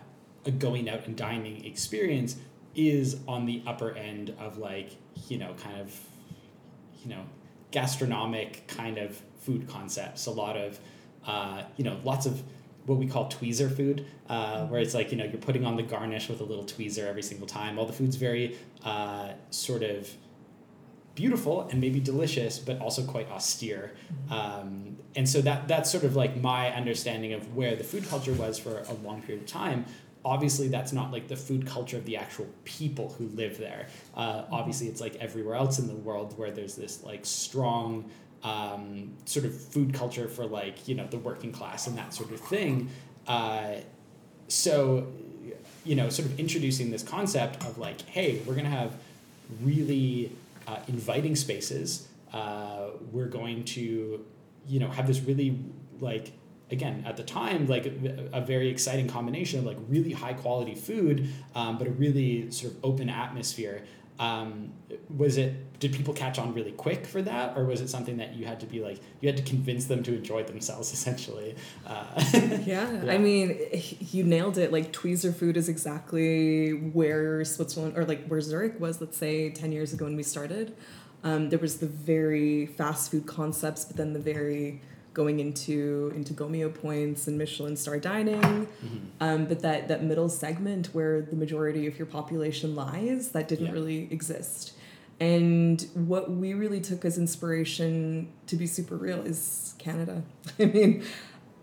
a 0.45 0.51
going 0.51 0.89
out 0.89 1.05
and 1.05 1.15
dining 1.15 1.63
experience 1.65 2.35
is 2.75 3.17
on 3.27 3.45
the 3.45 3.61
upper 3.65 3.91
end 3.91 4.33
of 4.39 4.57
like, 4.57 4.91
you 5.29 5.37
know, 5.37 5.53
kind 5.55 5.79
of, 5.79 5.99
you 7.03 7.09
know, 7.09 7.23
gastronomic 7.71 8.67
kind 8.67 8.97
of 8.97 9.21
food 9.39 9.67
concepts. 9.67 10.25
A 10.25 10.31
lot 10.31 10.57
of, 10.57 10.79
uh, 11.25 11.63
you 11.77 11.83
know, 11.83 11.99
lots 12.03 12.25
of 12.25 12.41
what 12.85 12.97
we 12.97 13.07
call 13.07 13.29
tweezer 13.29 13.73
food, 13.73 14.05
uh, 14.29 14.65
where 14.67 14.81
it's 14.81 14.93
like, 14.93 15.11
you 15.11 15.17
know, 15.17 15.23
you're 15.23 15.37
putting 15.37 15.65
on 15.65 15.75
the 15.75 15.83
garnish 15.83 16.29
with 16.29 16.41
a 16.41 16.43
little 16.43 16.65
tweezer 16.65 17.07
every 17.07 17.23
single 17.23 17.47
time. 17.47 17.79
All 17.79 17.85
the 17.85 17.93
food's 17.93 18.15
very 18.15 18.57
uh, 18.83 19.33
sort 19.49 19.83
of 19.83 20.09
beautiful 21.15 21.61
and 21.69 21.79
maybe 21.79 21.99
delicious, 21.99 22.59
but 22.59 22.79
also 22.79 23.05
quite 23.05 23.29
austere. 23.29 23.93
Um, 24.29 24.97
and 25.15 25.29
so 25.29 25.41
that 25.41 25.67
that's 25.67 25.91
sort 25.91 26.03
of 26.03 26.15
like 26.15 26.41
my 26.41 26.73
understanding 26.73 27.33
of 27.33 27.55
where 27.55 27.75
the 27.75 27.83
food 27.83 28.07
culture 28.07 28.33
was 28.33 28.57
for 28.57 28.79
a 28.79 28.93
long 29.05 29.21
period 29.21 29.43
of 29.43 29.47
time. 29.47 29.85
Obviously, 30.25 30.69
that's 30.69 30.93
not 30.93 31.11
like 31.11 31.27
the 31.27 31.35
food 31.35 31.67
culture 31.67 31.97
of 31.97 32.05
the 32.05 32.15
actual 32.15 32.47
people 32.63 33.13
who 33.17 33.27
live 33.27 33.57
there. 33.57 33.87
Uh, 34.15 34.43
obviously, 34.51 34.87
it's 34.87 35.01
like 35.01 35.15
everywhere 35.17 35.55
else 35.55 35.79
in 35.79 35.87
the 35.87 35.95
world 35.95 36.37
where 36.37 36.49
there's 36.49 36.75
this 36.75 37.03
like 37.03 37.25
strong 37.25 38.09
um, 38.43 39.13
sort 39.25 39.45
of 39.45 39.55
food 39.55 39.93
culture 39.93 40.27
for 40.27 40.45
like 40.45 40.87
you 40.87 40.95
know 40.95 41.07
the 41.07 41.17
working 41.17 41.51
class 41.51 41.87
and 41.87 41.97
that 41.97 42.13
sort 42.13 42.31
of 42.31 42.39
thing. 42.39 42.89
Uh, 43.27 43.75
so, 44.47 45.07
you 45.85 45.95
know, 45.95 46.09
sort 46.09 46.27
of 46.27 46.39
introducing 46.39 46.91
this 46.91 47.03
concept 47.03 47.63
of 47.65 47.77
like, 47.77 48.01
hey, 48.01 48.41
we're 48.45 48.55
gonna 48.55 48.69
have 48.69 48.93
really 49.61 50.31
uh, 50.67 50.79
inviting 50.87 51.35
spaces. 51.35 52.07
Uh, 52.31 52.87
we're 53.11 53.27
going 53.27 53.63
to, 53.63 54.25
you 54.67 54.79
know, 54.79 54.89
have 54.89 55.07
this 55.07 55.21
really 55.21 55.57
like 55.99 56.31
again 56.71 57.03
at 57.05 57.15
the 57.17 57.23
time 57.23 57.67
like 57.67 57.85
a, 57.85 58.29
a 58.33 58.41
very 58.41 58.69
exciting 58.69 59.07
combination 59.07 59.59
of 59.59 59.65
like 59.65 59.77
really 59.87 60.11
high 60.11 60.33
quality 60.33 60.75
food, 60.75 61.29
um, 61.55 61.77
but 61.77 61.87
a 61.87 61.91
really 61.91 62.49
sort 62.51 62.73
of 62.73 62.83
open 62.83 63.09
atmosphere. 63.09 63.83
Um, 64.19 64.73
was 65.15 65.37
it 65.37 65.79
did 65.79 65.91
people 65.91 66.13
catch 66.13 66.37
on 66.37 66.53
really 66.53 66.71
quick 66.71 67.05
for 67.05 67.21
that, 67.23 67.57
or 67.57 67.65
was 67.65 67.81
it 67.81 67.89
something 67.89 68.17
that 68.17 68.35
you 68.35 68.45
had 68.45 68.59
to 68.59 68.65
be 68.65 68.79
like 68.79 68.99
you 69.21 69.27
had 69.27 69.37
to 69.37 69.43
convince 69.43 69.85
them 69.85 70.03
to 70.03 70.15
enjoy 70.15 70.43
themselves 70.43 70.93
essentially? 70.97 71.55
Uh, 71.85 72.05
Yeah, 72.33 72.59
Yeah. 73.03 73.11
I 73.11 73.17
mean, 73.17 73.57
you 73.99 74.23
nailed 74.23 74.57
it. 74.57 74.71
Like 74.71 74.93
tweezer 74.93 75.35
food 75.35 75.57
is 75.57 75.67
exactly 75.69 76.71
where 76.71 77.43
Switzerland 77.43 77.97
or 77.97 78.05
like 78.05 78.27
where 78.27 78.41
Zurich 78.41 78.79
was. 78.79 79.01
Let's 79.01 79.17
say 79.17 79.49
ten 79.49 79.71
years 79.71 79.93
ago 79.93 80.05
when 80.05 80.15
we 80.15 80.23
started, 80.23 80.75
um, 81.23 81.49
there 81.49 81.59
was 81.59 81.77
the 81.77 81.87
very 81.87 82.67
fast 82.67 83.11
food 83.11 83.25
concepts, 83.25 83.85
but 83.85 83.97
then 83.97 84.13
the 84.13 84.19
very 84.19 84.81
going 85.13 85.39
into 85.39 86.11
into 86.15 86.33
Gault 86.33 86.51
Millau 86.51 86.73
points 86.73 87.27
and 87.27 87.37
Michelin 87.37 87.75
star 87.75 87.99
dining. 87.99 88.41
mhm. 88.41 88.67
Um, 89.21 89.45
but 89.45 89.59
that 89.61 89.87
that 89.87 90.03
middle 90.03 90.29
segment 90.29 90.87
where 90.93 91.21
the 91.21 91.35
majority 91.35 91.87
of 91.87 91.97
your 91.97 92.07
population 92.07 92.75
lies, 92.75 93.29
that 93.31 93.47
didn't 93.47 93.67
Yeah. 93.67 93.71
really 93.73 94.07
exist. 94.11 94.73
And 95.19 95.85
what 95.93 96.31
we 96.31 96.53
really 96.53 96.81
took 96.81 97.05
as 97.05 97.17
inspiration 97.17 98.27
to 98.47 98.55
be 98.55 98.65
super 98.67 98.95
real 98.97 99.19
is 99.21 99.75
Canada. 99.77 100.23
I 100.59 100.65
mean, 100.65 101.03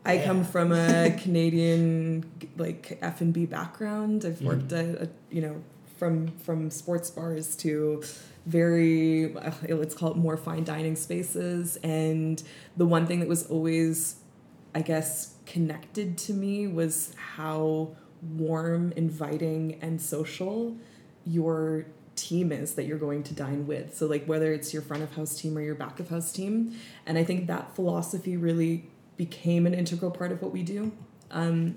I 0.05 0.15
Yeah. 0.15 0.25
come 0.25 0.45
from 0.45 0.73
a 0.73 1.11
Canadian 1.23 2.25
like 2.57 2.99
F 3.03 3.21
and 3.21 3.33
B 3.35 3.47
background. 3.47 4.25
I've 4.25 4.41
worked 4.41 4.69
Mhm. 4.69 4.95
at, 4.95 5.03
a, 5.03 5.09
you 5.31 5.43
know 5.43 5.57
from 6.01 6.29
from 6.39 6.71
sports 6.71 7.11
bars 7.11 7.55
to 7.57 8.03
very 8.47 9.37
uh, 9.37 9.53
let's 9.69 9.95
call 9.95 10.11
it 10.11 10.17
more 10.17 10.37
fine 10.37 10.65
dining 10.65 10.97
spaces. 10.97 11.77
And 11.85 12.43
the 12.77 12.87
one 12.87 13.07
thing 13.07 13.21
that 13.21 13.29
was 13.29 13.47
always, 13.47 14.17
I 14.75 14.81
guess, 14.81 15.35
connected 15.47 16.19
to 16.19 16.33
me 16.33 16.67
was 16.67 17.15
how 17.37 17.95
warm, 18.37 18.93
inviting, 18.97 19.79
and 19.81 20.01
social 20.01 20.77
your 21.27 21.85
team 22.17 22.51
is 22.51 22.75
that 22.75 22.85
you're 22.85 22.99
going 22.99 23.23
to 23.23 23.35
dine 23.35 23.67
with. 23.67 23.95
So 23.97 24.07
like 24.07 24.25
whether 24.25 24.53
it's 24.53 24.73
your 24.73 24.83
front 24.83 25.03
of 25.03 25.15
house 25.15 25.39
team 25.41 25.57
or 25.57 25.61
your 25.61 25.75
back 25.75 26.01
of 26.01 26.09
house 26.09 26.33
team, 26.33 26.75
and 27.05 27.19
I 27.19 27.25
think 27.25 27.47
that 27.47 27.77
philosophy 27.77 28.39
really 28.39 28.89
became 29.19 29.67
an 29.67 29.75
integral 29.75 30.11
part 30.11 30.33
of 30.33 30.41
what 30.41 30.51
we 30.51 30.63
do. 30.63 30.93
Um, 31.31 31.77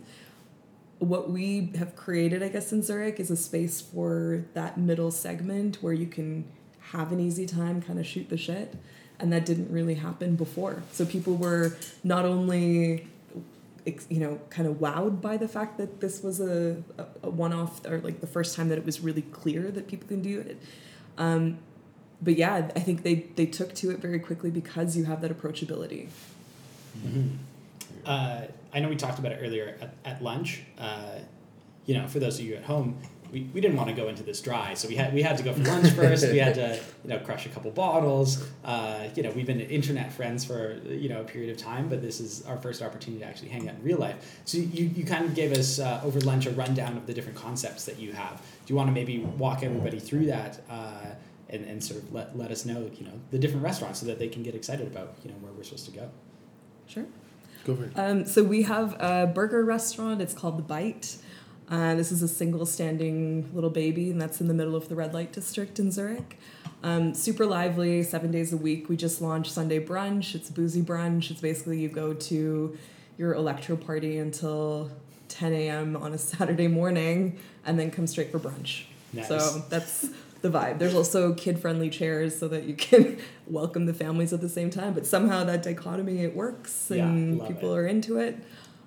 what 1.04 1.30
we 1.30 1.72
have 1.78 1.96
created, 1.96 2.42
I 2.44 2.50
guess, 2.50 2.72
in 2.72 2.82
Zurich 2.84 3.20
is 3.20 3.30
a 3.32 3.36
space 3.38 3.82
for 3.82 4.46
that 4.54 4.78
middle 4.78 5.12
segment 5.12 5.78
where 5.82 5.94
you 5.94 6.08
can 6.08 6.46
have 6.92 7.12
an 7.12 7.20
easy 7.20 7.46
time, 7.46 7.82
kind 7.82 8.00
of 8.00 8.06
shoot 8.06 8.30
the 8.30 8.38
shit. 8.38 8.76
And 9.20 9.32
that 9.32 9.46
didn't 9.46 9.72
really 9.72 9.96
happen 9.96 10.36
before. 10.36 10.84
So 10.92 11.06
people 11.06 11.36
were 11.36 11.78
not 12.04 12.26
only, 12.26 13.08
you 14.10 14.20
know, 14.20 14.40
kind 14.50 14.68
of 14.68 14.76
wowed 14.76 15.22
by 15.22 15.38
the 15.38 15.48
fact 15.48 15.78
that 15.78 16.02
this 16.02 16.22
was 16.24 16.40
a, 16.40 16.84
a, 16.98 17.06
a 17.24 17.30
one 17.30 17.54
off 17.54 17.86
or 17.86 18.00
like 18.00 18.20
the 18.22 18.28
first 18.28 18.56
time 18.56 18.70
that 18.70 18.78
it 18.78 18.86
was 18.86 19.00
really 19.02 19.22
clear 19.22 19.72
that 19.72 19.88
people 19.88 20.08
can 20.08 20.22
do 20.22 20.40
it. 20.40 20.60
Um, 21.18 21.58
but 22.22 22.38
yeah, 22.38 22.70
I 22.76 22.80
think 22.80 23.04
they, 23.04 23.26
they 23.36 23.46
took 23.46 23.74
to 23.76 23.92
it 23.92 24.00
very 24.00 24.20
quickly 24.20 24.50
because 24.50 24.98
you 24.98 25.06
have 25.06 25.22
that 25.22 25.38
approachability. 25.38 26.08
Mhm. 27.06 27.38
Uh, 28.06 28.42
I 28.74 28.80
know 28.80 28.90
we 28.90 28.96
talked 28.96 29.20
about 29.20 29.32
it 29.32 29.40
earlier 29.42 29.78
at, 29.82 29.94
at 30.06 30.24
lunch. 30.24 30.64
Uh, 30.78 31.20
you 31.86 31.96
know, 31.96 32.08
for 32.08 32.20
those 32.20 32.40
of 32.40 32.46
you 32.46 32.56
at 32.56 32.64
home, 32.64 32.98
we, 33.34 33.50
we 33.52 33.62
didn't 33.62 33.76
want 33.76 33.90
to 33.90 33.96
go 33.96 34.10
into 34.10 34.22
this 34.22 34.40
dry, 34.42 34.76
so 34.76 34.88
we 34.88 34.96
had 34.96 35.12
we 35.12 35.24
had 35.24 35.38
to 35.38 35.44
go 35.44 35.52
for 35.54 35.64
lunch 35.64 35.90
first. 35.96 36.30
we 36.30 36.38
had 36.38 36.54
to 36.54 36.80
you 37.04 37.10
know 37.10 37.18
crush 37.20 37.48
a 37.48 37.50
couple 37.50 37.72
bottles. 37.72 38.48
Uh, 38.64 39.08
you 39.16 39.24
know, 39.24 39.32
we've 39.32 39.48
been 39.48 39.60
internet 39.60 40.14
friends 40.14 40.46
for 40.46 40.80
you 40.88 41.10
know 41.10 41.22
a 41.22 41.24
period 41.24 41.50
of 41.50 41.58
time, 41.58 41.90
but 41.90 42.02
this 42.02 42.20
is 42.20 42.46
our 42.46 42.58
first 42.58 42.82
opportunity 42.82 43.24
to 43.24 43.28
actually 43.28 43.50
hang 43.50 43.68
out 43.68 43.76
in 43.76 43.84
real 43.84 43.98
life. 43.98 44.40
So 44.46 44.60
you, 44.60 44.86
you 44.86 45.04
kind 45.04 45.26
of 45.26 45.34
gave 45.34 45.52
us 45.52 45.80
uh, 45.80 46.02
over 46.04 46.20
lunch 46.22 46.46
a 46.46 46.52
rundown 46.52 46.96
of 46.96 47.08
the 47.08 47.14
different 47.14 47.38
concepts 47.38 47.86
that 47.86 48.00
you 48.00 48.14
have. 48.14 48.40
Do 48.66 48.74
you 48.74 48.76
want 48.76 48.90
to 48.90 48.94
maybe 48.94 49.20
walk 49.20 49.64
everybody 49.64 50.00
through 50.00 50.28
that? 50.28 50.62
Uh, 50.70 51.16
and, 51.50 51.66
and 51.66 51.84
sort 51.84 52.02
of 52.02 52.12
let, 52.12 52.36
let 52.36 52.50
us 52.50 52.66
know, 52.66 52.90
you 52.96 53.06
know, 53.06 53.12
the 53.30 53.38
different 53.38 53.64
restaurants 53.64 54.00
so 54.00 54.08
that 54.08 54.18
they 54.18 54.28
can 54.28 54.42
get 54.42 54.56
excited 54.56 54.88
about, 54.88 55.14
you 55.24 55.30
know, 55.30 55.38
where 55.38 55.52
we're 55.54 55.64
supposed 55.64 55.86
to 55.86 55.92
go. 55.92 56.10
Sure. 56.88 57.06
Go 57.66 57.76
for 57.76 57.86
it. 57.86 57.92
Um, 57.96 58.26
so 58.26 58.44
we 58.44 58.64
have 58.64 58.96
a 59.00 59.28
burger 59.28 59.64
restaurant. 59.64 60.22
It's 60.22 60.34
called 60.34 60.58
The 60.58 60.64
Bite. 60.64 61.18
Uh, 61.70 61.96
this 61.96 62.12
is 62.12 62.22
a 62.22 62.28
single 62.28 62.66
standing 62.66 63.50
little 63.54 63.70
baby, 63.70 64.12
and 64.12 64.22
that's 64.22 64.42
in 64.42 64.48
the 64.48 64.54
middle 64.54 64.76
of 64.76 64.90
the 64.90 64.96
red 64.96 65.14
light 65.14 65.32
district 65.32 65.80
in 65.80 65.92
Zurich. 65.92 66.38
Um, 66.84 67.14
super 67.14 67.46
lively, 67.46 68.04
seven 68.04 68.32
days 68.32 68.52
a 68.52 68.58
week. 68.58 68.90
We 68.90 68.98
just 68.98 69.22
launched 69.22 69.52
Sunday 69.52 69.84
brunch. 69.84 70.36
It's 70.36 70.50
a 70.50 70.54
boozy 70.54 70.82
brunch. 70.82 71.32
It's 71.32 71.40
basically 71.40 71.80
you 71.80 71.88
go 71.88 72.14
to 72.14 72.78
your 73.18 73.34
electro 73.34 73.78
party 73.78 74.18
until 74.18 74.92
10 75.30 75.54
a.m. 75.54 75.96
on 75.96 76.14
a 76.14 76.18
Saturday 76.20 76.68
morning 76.68 77.40
and 77.66 77.80
then 77.80 77.90
come 77.90 78.08
straight 78.08 78.32
for 78.32 78.40
brunch. 78.40 78.84
Nice. 79.14 79.28
So 79.28 79.64
that's 79.70 80.10
the 80.44 80.50
vibe. 80.50 80.78
There's 80.78 80.94
also 80.94 81.34
kid 81.34 81.58
friendly 81.58 81.90
chairs 81.90 82.38
so 82.38 82.48
that 82.50 82.66
you 82.66 82.76
can 82.76 83.18
welcome 83.48 83.86
the 83.86 83.94
families 83.94 84.34
at 84.34 84.42
the 84.42 84.50
same 84.50 84.70
time. 84.70 84.94
But 84.94 85.08
somehow 85.08 85.46
that 85.46 85.64
dichotomy 85.64 86.20
it 86.20 86.36
works 86.36 86.92
and 86.92 87.40
love 87.40 87.48
people 87.48 87.74
it. 87.74 87.78
are 87.78 87.88
into 87.88 88.18
it. 88.18 88.38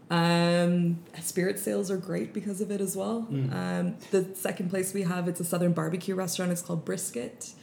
Um, 0.09 1.01
spirit 1.21 1.59
sales 1.59 1.90
are 1.90 1.97
great 1.97 2.33
because 2.33 2.61
of 2.61 2.71
it 2.71 2.81
as 2.81 2.95
well. 2.95 3.27
Mm. 3.29 3.53
Um, 3.53 3.97
the 4.12 4.37
second 4.37 4.69
place 4.69 4.95
we 4.95 5.03
have 5.03 5.27
it's 5.27 5.40
a 5.40 5.45
southern 5.45 5.73
barbecue 5.73 6.14
restaurant. 6.14 6.53
It's 6.53 6.62
called 6.62 6.85
Brisket. 6.85 7.55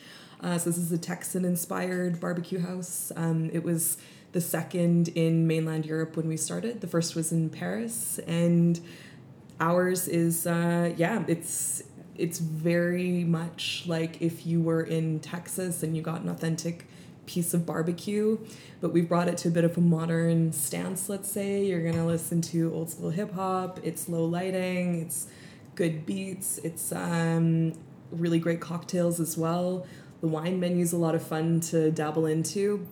Uh, 0.41 0.57
so 0.57 0.71
this 0.71 0.77
is 0.77 0.91
a 0.91 0.97
Texan 0.97 1.45
inspired 1.45 2.19
barbecue 2.19 2.59
house. 2.59 3.11
Um, 3.15 3.49
it 3.53 3.63
was 3.63 3.97
the 4.33 4.41
second 4.41 5.09
in 5.09 5.45
mainland 5.45 5.85
Europe 5.85 6.17
when 6.17 6.27
we 6.27 6.35
started. 6.35 6.81
The 6.81 6.87
first 6.87 7.15
was 7.15 7.31
in 7.31 7.49
Paris, 7.49 8.19
and 8.27 8.79
ours 9.59 10.07
is 10.07 10.47
uh, 10.47 10.93
yeah, 10.97 11.23
it's 11.27 11.83
it's 12.15 12.39
very 12.39 13.23
much 13.23 13.83
like 13.87 14.21
if 14.21 14.45
you 14.45 14.61
were 14.61 14.83
in 14.83 15.19
Texas 15.19 15.83
and 15.83 15.95
you 15.95 16.01
got 16.01 16.21
an 16.21 16.29
authentic 16.29 16.87
piece 17.25 17.53
of 17.53 17.65
barbecue, 17.65 18.37
but 18.81 18.91
we've 18.91 19.07
brought 19.07 19.27
it 19.27 19.37
to 19.37 19.47
a 19.47 19.51
bit 19.51 19.63
of 19.63 19.77
a 19.77 19.81
modern 19.81 20.51
stance. 20.51 21.09
Let's 21.09 21.31
say 21.31 21.65
you're 21.65 21.83
gonna 21.83 22.05
listen 22.05 22.41
to 22.41 22.73
old 22.73 22.89
school 22.89 23.09
hip 23.09 23.33
hop. 23.33 23.79
It's 23.83 24.09
low 24.09 24.25
lighting. 24.25 25.01
It's 25.01 25.27
good 25.75 26.05
beats. 26.05 26.59
It's 26.59 26.91
um, 26.91 27.73
really 28.11 28.39
great 28.39 28.59
cocktails 28.59 29.19
as 29.19 29.37
well. 29.37 29.85
The 30.21 30.27
wine 30.27 30.59
menu 30.59 30.83
is 30.83 30.93
a 30.93 30.97
lot 30.97 31.15
of 31.15 31.23
fun 31.25 31.59
to 31.61 31.91
dabble 31.91 32.25
into. 32.25 32.85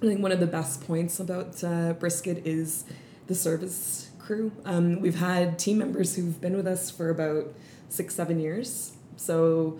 I 0.00 0.06
think 0.06 0.22
one 0.22 0.32
of 0.32 0.40
the 0.40 0.46
best 0.46 0.86
points 0.86 1.18
about 1.18 1.62
uh, 1.64 1.94
brisket 1.94 2.46
is 2.46 2.84
the 3.26 3.34
service 3.34 4.10
crew. 4.18 4.52
Um, 4.64 5.00
we've 5.00 5.18
had 5.18 5.58
team 5.58 5.78
members 5.78 6.16
who've 6.16 6.40
been 6.40 6.56
with 6.56 6.66
us 6.66 6.90
for 6.90 7.10
about 7.10 7.52
six, 7.88 8.14
seven 8.14 8.40
years. 8.40 8.92
So 9.16 9.78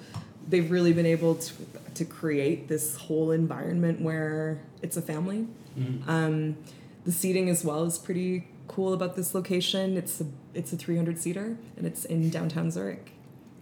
they've 0.49 0.71
really 0.71 0.93
been 0.93 1.07
able 1.07 1.37
to, 1.37 1.53
to 1.95 2.05
create 2.05 2.69
this 2.69 2.97
whole 2.97 3.31
environment 3.31 4.01
where 4.01 4.61
it's 4.83 4.97
a 4.97 5.03
family. 5.03 5.47
Mm. 5.79 6.09
Um, 6.09 6.57
the 7.05 7.13
seating 7.13 7.49
as 7.49 7.65
well 7.65 7.85
is 7.85 7.99
pretty 7.99 8.49
cool 8.67 8.93
about 8.93 9.17
this 9.17 9.35
location. 9.35 9.97
It's 9.97 10.21
a 10.21 10.27
it's 10.55 10.73
a 10.73 10.77
300 10.77 11.19
seater 11.19 11.57
and 11.77 11.87
it's 11.87 12.05
in 12.05 12.31
downtown 12.31 12.71
Zurich. 12.71 13.13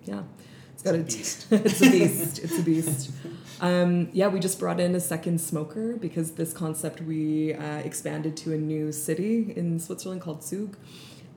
Yeah, 0.05 0.23
it's 0.73 0.83
got 0.83 0.95
It's 0.95 1.51
a 1.51 1.55
a 1.55 1.59
beast. 1.59 1.67
it's 1.67 1.81
a 1.81 1.91
beast. 1.91 2.39
It's 2.39 2.59
a 2.59 2.63
beast. 2.63 3.11
Um, 3.61 4.09
yeah, 4.13 4.29
we 4.29 4.41
just 4.41 4.59
brought 4.59 4.81
in 4.81 4.95
a 4.95 5.01
second 5.01 5.41
smoker 5.41 5.97
because 5.97 6.33
this 6.33 6.53
concept 6.53 7.01
we 7.01 7.55
uh, 7.55 7.79
expanded 7.79 8.37
to 8.39 8.53
a 8.53 8.57
new 8.57 8.93
city 8.93 9.53
in 9.57 9.79
Switzerland 9.81 10.21
called 10.21 10.45
Zug. 10.45 10.77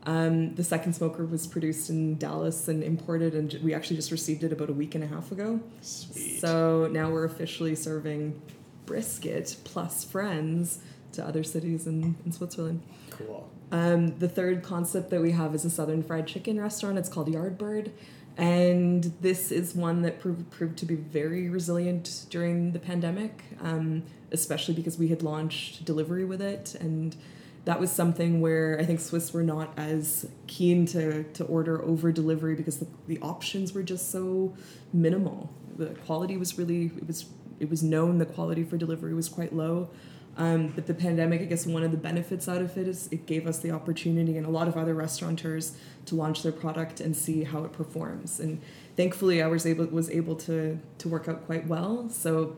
Um, 0.06 0.56
the 0.56 0.64
second 0.64 0.94
smoker 0.94 1.26
was 1.26 1.46
produced 1.46 1.90
in 1.90 2.18
Dallas 2.18 2.68
and 2.68 2.84
imported, 2.84 3.36
and 3.36 3.60
we 3.64 3.74
actually 3.74 3.98
just 3.98 4.12
received 4.12 4.44
it 4.44 4.54
about 4.54 4.70
a 4.70 4.74
week 4.74 4.96
and 4.96 5.04
a 5.04 5.08
half 5.08 5.32
ago. 5.32 5.60
Sweet. 5.82 6.40
So 6.40 6.88
now 6.92 7.10
we're 7.10 7.26
officially 7.26 7.76
serving 7.76 8.42
brisket 8.86 9.58
plus 9.66 10.04
friends 10.04 10.80
to 11.12 11.26
other 11.26 11.44
cities 11.44 11.86
in, 11.86 12.16
in 12.26 12.32
Switzerland. 12.32 12.82
cool. 13.10 13.50
Um, 13.72 14.18
the 14.18 14.30
third 14.30 14.64
concept 14.64 15.10
that 15.12 15.22
we 15.22 15.32
have 15.32 15.54
is 15.54 15.64
a 15.64 15.70
southern 15.70 16.02
fried 16.02 16.28
chicken 16.28 16.60
restaurant. 16.60 16.98
It's 16.98 17.10
called 17.10 17.28
Yardbird. 17.28 17.92
And 18.38 19.04
this 19.22 19.52
is 19.52 19.76
one 19.76 20.02
that 20.04 20.20
proved, 20.20 20.50
proved 20.50 20.78
to 20.78 20.86
be 20.86 20.96
very 20.96 21.50
resilient 21.50 22.26
during 22.30 22.72
the 22.72 22.80
pandemic, 22.80 23.44
um, 23.62 24.04
especially 24.32 24.74
because 24.74 24.98
we 24.98 25.10
had 25.10 25.22
launched 25.22 25.84
delivery 25.84 26.26
with 26.26 26.42
it. 26.42 26.74
And 26.80 27.16
that 27.66 27.80
was 27.80 27.92
something 27.92 28.42
where 28.42 28.78
I 28.80 28.86
think 28.86 29.00
Swiss 29.00 29.34
were 29.34 29.44
not 29.44 29.74
as 29.78 30.28
keen 30.48 30.86
to, 30.88 31.24
to 31.24 31.44
order 31.46 31.84
over 31.84 32.12
delivery 32.12 32.56
because 32.56 32.78
the, 32.80 32.88
the 33.08 33.20
options 33.20 33.74
were 33.74 33.84
just 33.84 34.12
so 34.12 34.54
minimal. 34.94 35.50
The 35.78 35.88
quality 36.06 36.38
was 36.38 36.58
really, 36.58 36.86
it 36.86 37.08
was, 37.08 37.26
it 37.60 37.70
was 37.70 37.84
known 37.84 38.18
the 38.18 38.26
quality 38.26 38.64
for 38.64 38.78
delivery 38.78 39.14
was 39.14 39.30
quite 39.30 39.54
low. 39.54 39.90
Um, 40.38 40.70
but 40.70 40.88
the 40.88 40.94
pandemic, 40.94 41.42
I 41.42 41.46
guess 41.46 41.66
one 41.66 41.84
of 41.84 41.92
the 41.92 41.98
benefits 41.98 42.48
out 42.48 42.62
of 42.62 42.78
it 42.78 42.88
is 42.88 43.10
it 43.12 43.26
gave 43.26 43.46
us 43.46 43.60
the 43.60 43.72
opportunity 43.72 44.38
and 44.38 44.46
a 44.46 44.50
lot 44.50 44.70
of 44.70 44.78
other 44.78 44.94
restaurateurs 44.94 45.76
to 46.06 46.16
launch 46.16 46.44
their 46.44 46.54
product 46.54 47.02
and 47.02 47.16
see 47.16 47.44
how 47.44 47.66
it 47.66 47.74
performs. 47.74 48.40
And 48.40 48.62
thankfully, 48.96 49.42
I 49.42 49.48
was 49.48 49.66
able 49.66 49.86
was 49.88 50.10
able 50.10 50.36
to 50.38 50.80
to 51.00 51.10
work 51.10 51.28
out 51.28 51.46
quite 51.46 51.68
well. 51.68 52.10
So 52.10 52.56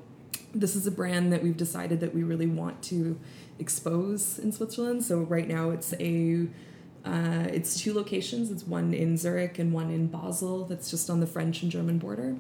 this 0.54 0.76
is 0.76 0.86
a 0.86 0.92
brand 0.92 1.34
that 1.34 1.42
we've 1.42 1.58
decided 1.58 2.02
that 2.02 2.14
we 2.14 2.22
really 2.22 2.46
want 2.46 2.84
to 2.84 3.20
expose 3.62 4.38
in 4.40 4.52
Switzerland. 4.52 5.04
So 5.06 5.20
right 5.20 5.48
now, 5.48 5.70
it's 5.70 5.94
a 6.00 6.48
uh, 7.06 7.48
it's 7.52 7.80
two 7.80 7.94
locations. 7.94 8.52
It's 8.52 8.64
one 8.64 8.94
in 8.94 9.18
Zurich 9.18 9.58
and 9.60 9.72
one 9.74 9.90
in 9.90 10.08
Basel. 10.08 10.66
That's 10.66 10.90
just 10.92 11.10
on 11.10 11.20
the 11.20 11.28
French 11.28 11.62
and 11.64 11.72
German 11.72 11.98
border. 11.98 12.36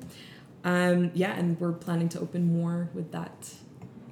Um, 0.64 1.12
yeah, 1.16 1.32
and 1.34 1.60
we're 1.60 1.72
planning 1.72 2.10
to 2.10 2.20
open 2.20 2.54
more 2.60 2.90
with 2.94 3.12
that 3.14 3.50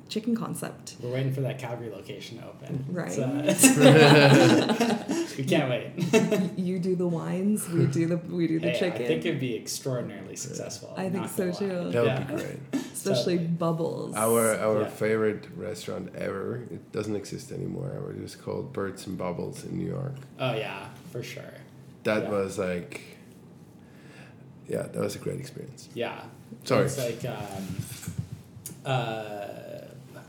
chicken 0.07 0.35
concept. 0.35 0.95
We're 0.99 1.11
waiting 1.13 1.31
for 1.31 1.41
that 1.41 1.59
Calgary 1.59 1.91
location 1.91 2.39
to 2.39 2.47
open. 2.47 2.83
Right. 2.89 3.11
It's, 3.15 3.77
uh, 3.77 5.27
we 5.37 5.43
can't 5.43 5.69
wait. 5.69 6.51
you 6.57 6.79
do 6.79 6.95
the 6.95 7.07
wines, 7.07 7.69
we 7.69 7.85
do 7.85 8.07
the 8.07 8.17
we 8.17 8.47
do 8.47 8.59
the 8.59 8.71
Hey, 8.71 8.79
chicken. 8.79 9.03
I 9.03 9.07
think 9.07 9.25
it'd 9.25 9.39
be 9.39 9.55
extraordinarily 9.55 10.35
successful. 10.35 10.95
I 10.97 11.09
think 11.09 11.29
so 11.29 11.51
too. 11.51 11.67
That 11.67 11.85
would 11.85 11.93
Yeah. 12.05 12.23
be 12.23 12.33
great. 12.35 12.59
Especially 12.99 13.37
Totally. 13.37 13.55
bubbles. 13.65 14.15
Our 14.15 14.55
our 14.59 14.81
Yeah. 14.81 14.89
favorite 14.89 15.47
restaurant 15.55 16.13
ever. 16.15 16.63
It 16.69 16.91
doesn't 16.91 17.15
exist 17.15 17.51
anymore. 17.51 17.91
It 18.15 18.21
was 18.21 18.35
called 18.35 18.73
Birds 18.73 19.07
and 19.07 19.17
Bubbles 19.17 19.63
in 19.63 19.77
New 19.77 19.87
York. 19.87 20.15
Oh 20.39 20.53
yeah, 20.53 20.89
for 21.11 21.23
sure. 21.23 21.53
That 22.03 22.23
Yeah. 22.23 22.29
was 22.29 22.57
like, 22.57 23.01
yeah, 24.67 24.83
that 24.83 24.95
was 25.07 25.15
a 25.15 25.19
great 25.19 25.39
experience. 25.39 25.89
Yeah. 25.93 26.19
Sorry. 26.65 26.85
It's 26.85 26.97
like 26.97 27.23
um, 27.25 27.63
uh, 28.85 29.47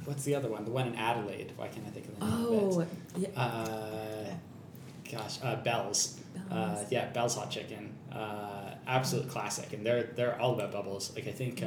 what's 0.05 0.25
the 0.25 0.35
other 0.35 0.49
one? 0.49 0.65
The 0.65 0.71
one 0.71 0.87
in 0.89 0.95
Adelaide. 0.95 1.53
Why 1.57 1.69
can't 1.69 1.87
I 1.87 1.91
think 1.91 2.07
of 2.09 2.19
the 2.21 2.25
name 2.27 2.35
oh, 2.49 2.81
of 2.81 2.89
yeah. 3.17 3.29
it? 3.29 3.33
Uh, 3.37 4.35
gosh, 5.11 5.39
uh, 5.43 5.57
Bell's. 5.57 6.21
Uh, 6.51 6.75
Bells. 6.75 6.87
yeah, 6.91 7.07
Bell's 7.11 7.35
hot 7.35 7.51
chicken. 7.51 7.95
Uh, 8.13 8.75
absolute 8.87 9.29
classic, 9.29 9.73
and 9.73 9.85
they're 9.85 10.05
they're 10.15 10.41
all 10.41 10.55
about 10.55 10.71
bubbles. 10.73 11.13
Like 11.15 11.27
I 11.27 11.33
think. 11.33 11.63
Uh, 11.63 11.67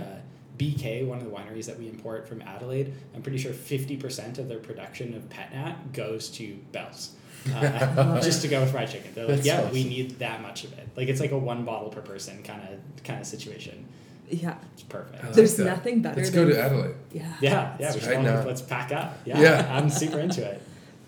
BK, 0.57 1.05
one 1.05 1.17
of 1.19 1.23
the 1.23 1.29
wineries 1.31 1.65
that 1.65 1.79
we 1.79 1.87
import 1.89 2.27
from 2.27 2.41
Adelaide, 2.43 2.93
I'm 3.15 3.21
pretty 3.21 3.37
sure 3.39 3.51
50% 3.53 4.37
of 4.37 4.47
their 4.47 4.59
production 4.59 5.15
of 5.15 5.29
pet 5.29 5.53
nat 5.53 5.93
goes 5.93 6.29
to 6.31 6.55
Bell's. 6.71 7.11
Uh, 7.53 8.21
just 8.21 8.41
to 8.43 8.47
go 8.47 8.61
with 8.61 8.71
fried 8.71 8.89
chicken. 8.89 9.11
They're 9.15 9.25
like, 9.25 9.35
That's 9.37 9.47
yeah, 9.47 9.69
we 9.71 9.83
need 9.83 10.19
that 10.19 10.41
much 10.41 10.63
of 10.63 10.71
it. 10.73 10.87
Like 10.95 11.09
it's 11.09 11.19
like 11.19 11.31
a 11.31 11.37
one 11.37 11.65
bottle 11.65 11.89
per 11.89 12.01
person 12.01 12.41
kind 12.43 12.61
of 12.69 13.03
kind 13.03 13.19
of 13.19 13.25
situation. 13.27 13.85
yeah. 14.29 14.55
It's 14.73 14.83
perfect. 14.83 15.23
Like 15.23 15.33
There's 15.33 15.55
that. 15.57 15.65
nothing 15.65 16.01
better 16.01 16.17
Let's 16.21 16.29
than 16.29 16.47
go 16.47 16.53
to 16.53 16.61
Adelaide. 16.61 16.95
yeah. 17.11 17.33
Yeah, 17.41 17.77
yeah. 17.79 17.87
Right 18.07 18.17
all- 18.17 18.23
now. 18.23 18.43
let's 18.45 18.61
pack 18.61 18.91
up. 18.93 19.17
Yeah, 19.25 19.41
Yeah. 19.41 19.75
I'm 19.77 19.89
super 19.89 20.19
into 20.19 20.43
it. 20.45 20.61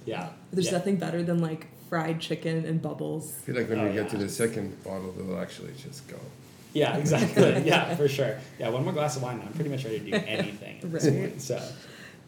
Yeah. 0.06 0.30
There's 0.52 0.66
yeah. 0.66 0.72
nothing 0.74 0.98
better 0.98 1.24
than 1.24 1.40
like 1.40 1.68
fried 1.88 2.20
chicken 2.20 2.66
and 2.66 2.82
bubbles. 2.82 3.32
I 3.38 3.42
feel 3.46 3.56
like 3.56 3.70
when 3.70 3.80
Oh, 3.80 3.88
we 3.88 3.94
get 3.94 4.10
to 4.10 4.18
the 4.18 4.28
second 4.28 4.84
bottle, 4.84 5.14
they'll 5.18 5.40
actually 5.40 5.72
just 5.82 6.06
go. 6.10 6.18
Yeah, 6.76 6.98
exactly. 6.98 7.64
yeah, 7.66 7.96
for 7.96 8.08
sure. 8.08 8.38
Yeah, 8.60 8.70
one 8.70 8.84
more 8.84 8.94
glass 8.94 9.16
of 9.16 9.24
wine, 9.24 9.42
I'm 9.44 9.54
pretty 9.54 9.70
much 9.70 9.86
ready 9.86 10.00
to 10.00 10.06
do 10.06 10.14
anything 10.28 10.80
Right. 10.92 11.02
point. 11.02 11.42
So, 11.42 11.60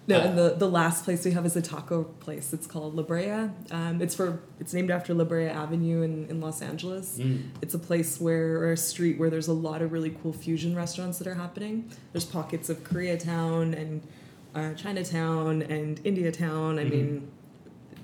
No, 0.07 0.19
Uh, 0.19 0.21
and 0.21 0.37
the, 0.37 0.55
the 0.57 0.69
last 0.69 1.03
place 1.03 1.25
we 1.25 1.31
have 1.31 1.45
is 1.45 1.57
a 1.57 1.61
taco 1.61 2.05
place. 2.05 2.53
It's 2.53 2.65
called 2.65 2.95
La 2.95 3.03
Brea. 3.03 3.49
Um, 3.71 4.01
it's 4.01 4.15
for 4.15 4.39
it's 4.57 4.73
named 4.73 4.89
after 4.89 5.13
La 5.13 5.25
Brea 5.25 5.47
Avenue 5.47 6.01
in, 6.01 6.27
in 6.29 6.39
Los 6.39 6.61
Angeles. 6.61 7.17
mm, 7.19 7.43
It's 7.61 7.73
a 7.73 7.79
place 7.79 8.21
where 8.21 8.57
or 8.63 8.71
a 8.71 8.77
street 8.77 9.19
where 9.19 9.29
there's 9.29 9.49
a 9.49 9.53
lot 9.53 9.81
of 9.81 9.91
really 9.91 10.15
cool 10.23 10.31
fusion 10.31 10.73
restaurants 10.77 11.17
that 11.17 11.27
are 11.27 11.35
happening. 11.35 11.91
There's 12.13 12.23
pockets 12.25 12.69
of 12.69 12.85
Koreatown 12.85 13.77
and 13.77 14.01
uh, 14.55 14.73
Chinatown 14.75 15.61
and 15.63 15.99
Indiatown. 16.05 16.79
I 16.79 16.85
Mhm. 16.85 16.89
mean, 16.91 17.27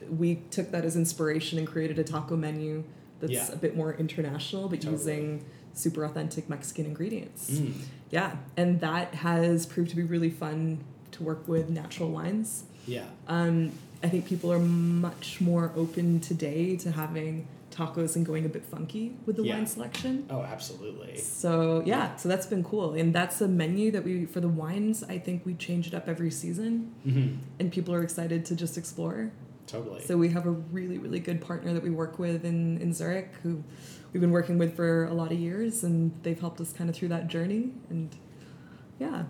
we 0.10 0.36
took 0.52 0.72
that 0.72 0.84
as 0.84 0.98
inspiration 0.98 1.58
and 1.58 1.66
created 1.66 1.98
a 2.00 2.04
taco 2.04 2.36
menu 2.36 2.84
that's 3.22 3.32
Yeah. 3.32 3.48
a 3.54 3.56
bit 3.56 3.78
more 3.78 3.94
international, 3.94 4.68
but 4.68 4.82
Totally. 4.82 4.98
using 4.98 5.46
super 5.74 6.04
authentic 6.04 6.50
Mexican 6.50 6.86
ingredients. 6.86 7.50
mm. 7.52 7.74
Yeah, 8.12 8.36
and 8.58 8.80
that 8.82 9.16
has 9.16 9.66
proved 9.66 9.90
to 9.90 9.96
be 9.96 10.04
really 10.04 10.30
fun 10.30 10.84
to 11.14 11.24
work 11.24 11.48
with 11.48 11.70
natural 11.70 12.10
wines. 12.10 12.64
yeah, 12.88 13.06
Um, 13.28 13.72
I 14.04 14.10
think 14.10 14.26
people 14.26 14.52
are 14.52 14.60
much 14.60 15.40
more 15.42 15.72
open 15.76 16.20
today 16.20 16.76
to 16.78 16.92
having 16.92 17.48
tacos 17.72 18.16
and 18.16 18.24
going 18.26 18.46
a 18.46 18.50
bit 18.50 18.64
funky 18.64 19.16
with 19.26 19.36
the 19.38 19.44
Yeah. 19.44 19.56
wine 19.56 19.66
selection. 19.66 20.26
oh, 20.30 20.42
absolutely. 20.42 21.18
So 21.18 21.82
yeah, 21.86 22.16
so 22.18 22.30
that's 22.30 22.46
been 22.46 22.64
cool, 22.64 22.94
and 22.94 23.16
that's 23.16 23.42
a 23.42 23.48
menu 23.48 23.90
that 23.92 24.04
we 24.04 24.26
for 24.26 24.42
the 24.42 24.48
wines. 24.50 25.04
I 25.04 25.18
think 25.18 25.44
we 25.46 25.56
change 25.56 25.88
it 25.88 25.94
up 25.96 26.08
every 26.08 26.30
season, 26.30 26.92
hmm 27.04 27.28
and 27.60 27.72
people 27.72 27.94
are 27.96 28.04
excited 28.04 28.46
to 28.46 28.56
just 28.56 28.78
explore. 28.78 29.32
Totally. 29.66 30.02
So 30.04 30.18
we 30.18 30.30
have 30.30 30.46
a 30.46 30.52
really, 30.52 30.98
really 31.00 31.20
good 31.20 31.40
partner 31.42 31.74
that 31.74 31.82
we 31.82 31.90
work 31.90 32.20
with 32.20 32.44
in, 32.46 32.80
in 32.80 32.94
Zurich 32.94 33.30
who 33.42 33.64
we've 34.13 34.21
been 34.21 34.32
working 34.32 34.58
with 34.58 34.76
for 34.76 35.06
a 35.06 35.13
lot 35.13 35.32
of 35.32 35.39
years 35.39 35.84
and 35.84 36.13
they've 36.23 36.39
helped 36.39 36.62
us 36.62 36.71
kind 36.71 36.89
of 36.89 36.95
through 36.95 37.10
that 37.10 37.28
journey. 37.28 37.73
And 37.89 38.15
yeah. 38.99 39.23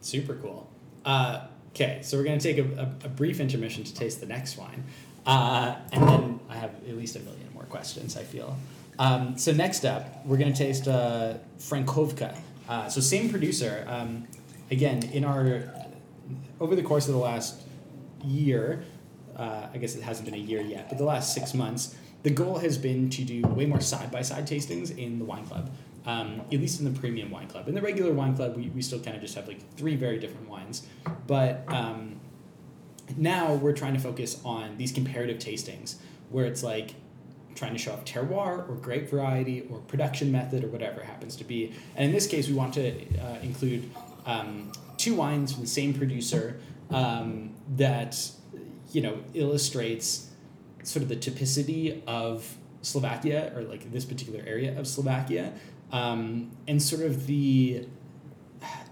Super 0.00 0.34
cool. 0.34 0.68
Uh, 1.04 1.46
okay, 1.74 2.00
so 2.02 2.18
we're 2.18 2.24
going 2.24 2.38
to 2.38 2.42
take 2.42 2.58
a, 2.58 2.80
a, 2.80 3.06
a, 3.06 3.08
brief 3.08 3.40
intermission 3.40 3.84
to 3.84 3.94
taste 3.94 4.20
the 4.20 4.26
next 4.26 4.58
wine. 4.58 4.84
Uh, 5.24 5.76
and 5.92 6.08
then 6.08 6.40
I 6.48 6.56
have 6.56 6.74
at 6.88 6.96
least 6.96 7.16
a 7.16 7.20
million 7.20 7.48
more 7.54 7.64
questions, 7.64 8.16
I 8.16 8.24
feel. 8.24 8.56
Um, 8.98 9.38
so 9.38 9.52
next 9.52 9.84
up, 9.84 10.26
we're 10.26 10.36
going 10.36 10.52
to 10.52 10.58
taste 10.58 10.88
uh, 10.88 11.34
Frankovka. 11.58 12.36
Uh, 12.68 12.88
so 12.88 13.00
same 13.00 13.30
producer. 13.30 13.86
Um, 13.88 14.26
again, 14.70 15.02
in 15.12 15.24
our 15.24 15.72
over 16.60 16.76
the 16.76 16.82
course 16.82 17.08
of 17.08 17.14
the 17.14 17.20
last 17.20 17.62
year, 18.22 18.84
uh, 19.36 19.68
I 19.72 19.78
guess 19.78 19.94
it 19.94 20.02
hasn't 20.02 20.26
been 20.26 20.34
a 20.34 20.42
year 20.42 20.60
yet, 20.60 20.88
but 20.88 20.98
the 20.98 21.04
last 21.04 21.34
six 21.34 21.54
months, 21.54 21.96
the 22.22 22.30
goal 22.30 22.58
has 22.58 22.78
been 22.78 23.10
to 23.10 23.24
do 23.24 23.42
way 23.42 23.66
more 23.66 23.80
side 23.80 24.10
by 24.10 24.22
side 24.22 24.46
tastings 24.46 24.96
in 24.96 25.18
the 25.18 25.24
wine 25.24 25.46
club. 25.46 25.70
Um, 26.06 26.40
at 26.50 26.58
least 26.58 26.80
in 26.80 26.90
the 26.90 26.98
premium 26.98 27.30
wine 27.30 27.46
club. 27.46 27.68
In 27.68 27.74
the 27.74 27.82
regular 27.82 28.14
wine 28.14 28.34
club, 28.34 28.56
we, 28.56 28.70
we 28.70 28.80
still 28.80 29.00
kind 29.00 29.14
of 29.14 29.20
just 29.20 29.34
have 29.34 29.46
like 29.46 29.60
three 29.74 29.96
very 29.96 30.18
different 30.18 30.48
wines. 30.48 30.86
But 31.26 31.62
um, 31.68 32.18
now 33.18 33.52
we're 33.52 33.74
trying 33.74 33.92
to 33.92 34.00
focus 34.00 34.40
on 34.42 34.78
these 34.78 34.92
comparative 34.92 35.36
tastings 35.36 35.96
where 36.30 36.46
it's 36.46 36.62
like 36.62 36.94
trying 37.54 37.72
to 37.72 37.78
show 37.78 37.92
off 37.92 38.04
terroir 38.06 38.68
or 38.68 38.76
grape 38.80 39.10
variety 39.10 39.66
or 39.70 39.78
production 39.80 40.32
method 40.32 40.64
or 40.64 40.68
whatever 40.68 41.02
happens 41.02 41.36
to 41.36 41.44
be. 41.44 41.74
And 41.96 42.06
in 42.06 42.12
this 42.12 42.26
case, 42.26 42.48
we 42.48 42.54
want 42.54 42.74
to 42.74 42.92
uh, 43.18 43.38
include 43.42 43.90
um, 44.24 44.72
two 44.96 45.14
wines 45.14 45.52
from 45.52 45.62
the 45.62 45.68
same 45.68 45.92
producer 45.92 46.60
um, 46.90 47.54
that 47.76 48.30
you 48.92 49.02
know 49.02 49.18
illustrates 49.34 50.29
sort 50.82 51.02
of 51.02 51.08
the 51.08 51.16
typicity 51.16 52.02
of 52.06 52.56
Slovakia 52.82 53.52
or 53.54 53.62
like 53.62 53.90
this 53.92 54.04
particular 54.04 54.42
area 54.46 54.78
of 54.78 54.86
Slovakia 54.86 55.52
um, 55.92 56.50
and 56.66 56.82
sort 56.82 57.02
of 57.02 57.26
the 57.26 57.86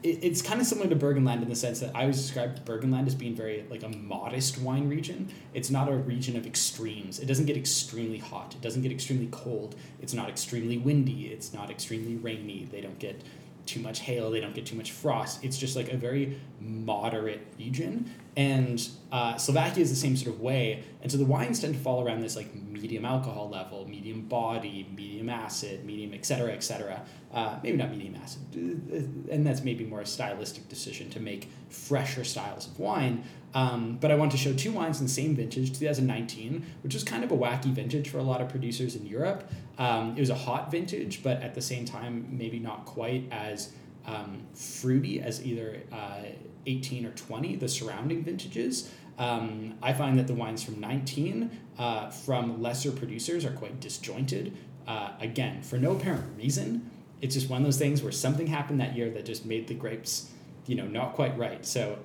it, 0.03 0.25
it's 0.25 0.41
kind 0.41 0.61
of 0.61 0.67
similar 0.67 0.89
to 0.89 0.97
Burgenland 0.97 1.43
in 1.43 1.49
the 1.49 1.57
sense 1.57 1.81
that 1.81 1.95
I 1.95 2.03
always 2.03 2.17
describe 2.17 2.65
Burgenland 2.65 3.07
as 3.07 3.15
being 3.15 3.35
very 3.35 3.65
like 3.71 3.83
a 3.83 3.89
modest 3.89 4.59
wine 4.59 4.89
region. 4.89 5.29
It's 5.55 5.71
not 5.71 5.89
a 5.89 5.95
region 5.95 6.37
of 6.37 6.47
extremes. 6.47 7.19
It 7.19 7.27
doesn't 7.27 7.47
get 7.47 7.57
extremely 7.57 8.19
hot. 8.19 8.55
It 8.55 8.61
doesn't 8.61 8.83
get 8.83 8.93
extremely 8.93 9.29
cold. 9.31 9.77
It's 10.01 10.15
not 10.15 10.29
extremely 10.29 10.79
windy. 10.79 11.27
It's 11.27 11.53
not 11.53 11.71
extremely 11.71 12.17
rainy. 12.17 12.69
They 12.71 12.81
don't 12.81 12.99
get 12.99 13.23
too 13.67 13.81
much 13.81 14.01
hail. 14.01 14.31
They 14.31 14.41
don't 14.41 14.55
get 14.55 14.67
too 14.67 14.77
much 14.77 14.93
frost. 14.93 15.45
It's 15.45 15.59
just 15.59 15.77
like 15.77 15.93
a 15.93 15.97
very 15.97 16.41
moderate 16.61 17.47
region. 17.59 18.11
And 18.39 18.89
uh, 19.11 19.37
Slovakia 19.37 19.83
is 19.83 19.91
the 19.91 19.97
same 19.97 20.17
sort 20.17 20.33
of 20.33 20.41
way. 20.41 20.85
And 21.03 21.11
so 21.11 21.19
the 21.19 21.25
wines 21.25 21.59
tend 21.59 21.75
to 21.75 21.81
fall 21.81 22.07
around 22.07 22.21
this 22.21 22.37
like 22.37 22.55
medium 22.55 23.05
alcohol 23.05 23.49
level, 23.49 23.85
medium 23.89 24.21
body, 24.29 24.87
medium 24.95 25.29
acid, 25.29 25.85
medium, 25.85 26.15
et 26.15 26.25
cetera, 26.25 26.53
et 26.53 26.63
cetera. 26.63 27.03
Uh, 27.35 27.59
maybe 27.65 27.77
not 27.77 27.91
medium 27.91 28.15
acid. 28.15 28.41
Uh, 28.55 29.33
and 29.33 29.45
that's 29.45 29.65
maybe 29.65 29.85
more 29.85 30.03
a 30.03 30.07
stylistic 30.07 30.69
decision 30.69 31.11
to 31.11 31.19
make 31.19 31.51
fresher 31.69 32.23
styles 32.23 32.69
of 32.69 32.79
wine. 32.79 33.25
Um, 33.55 33.99
but 34.01 34.13
I 34.13 34.15
want 34.15 34.31
to 34.31 34.39
show 34.39 34.55
two 34.55 34.71
wines 34.71 35.01
in 35.01 35.07
the 35.07 35.13
same 35.13 35.35
vintage, 35.35 35.77
2019, 35.77 36.65
which 36.85 36.95
was 36.95 37.03
kind 37.03 37.25
of 37.25 37.33
a 37.33 37.37
wacky 37.37 37.73
vintage 37.73 38.09
for 38.09 38.19
a 38.19 38.23
lot 38.23 38.41
of 38.41 38.49
producers 38.49 38.95
in 38.95 39.05
Europe. 39.05 39.51
Um, 39.79 40.17
it 40.17 40.21
was 40.21 40.31
a 40.31 40.37
hot 40.37 40.71
vintage, 40.71 41.25
but 41.25 41.43
at 41.43 41.57
the 41.57 41.63
same 41.63 41.85
time, 41.85 42.29
maybe 42.31 42.61
not 42.61 42.85
quite 42.85 43.25
as 43.33 43.73
um, 44.07 44.47
fruity 44.55 45.21
as 45.21 45.45
either 45.45 45.83
uh, 45.93 46.23
18 46.69 47.07
or 47.07 47.11
20, 47.11 47.57
the 47.57 47.69
surrounding 47.69 48.23
vintages. 48.23 48.93
Um, 49.19 49.75
I 49.83 49.93
find 49.93 50.19
that 50.19 50.27
the 50.27 50.35
wines 50.35 50.63
from 50.63 50.79
19 50.81 51.51
uh, 51.79 52.11
from 52.11 52.63
lesser 52.63 52.93
producers 52.93 53.45
are 53.45 53.51
quite 53.51 53.81
disjointed. 53.81 54.57
Uh, 54.87 55.11
again, 55.21 55.63
for 55.63 55.77
no 55.77 55.93
apparent 55.93 56.37
reason. 56.37 56.91
It's 57.21 57.35
just 57.35 57.51
one 57.51 57.61
of 57.61 57.65
those 57.65 57.79
things 57.79 58.03
where 58.03 58.13
something 58.13 58.47
happened 58.47 58.81
that 58.81 58.97
year 58.97 59.11
that 59.11 59.25
just 59.25 59.45
made 59.45 59.67
the 59.67 59.75
grapes, 59.75 60.31
you 60.67 60.77
know, 60.77 60.87
not 60.87 61.15
quite 61.15 61.37
right. 61.37 61.67
So 61.67 61.99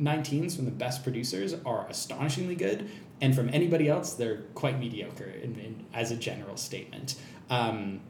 19s 0.00 0.56
from 0.56 0.64
the 0.64 0.70
best 0.70 1.02
producers 1.02 1.54
are 1.66 1.86
astonishingly 1.88 2.54
good, 2.54 2.88
and 3.20 3.34
from 3.34 3.48
anybody 3.52 3.88
else, 3.88 4.14
they're 4.14 4.42
quite 4.54 4.78
mediocre 4.78 5.24
in, 5.24 5.58
in 5.58 5.84
as 5.92 6.10
a 6.10 6.16
general 6.16 6.56
statement. 6.56 7.16
Um, 7.50 8.00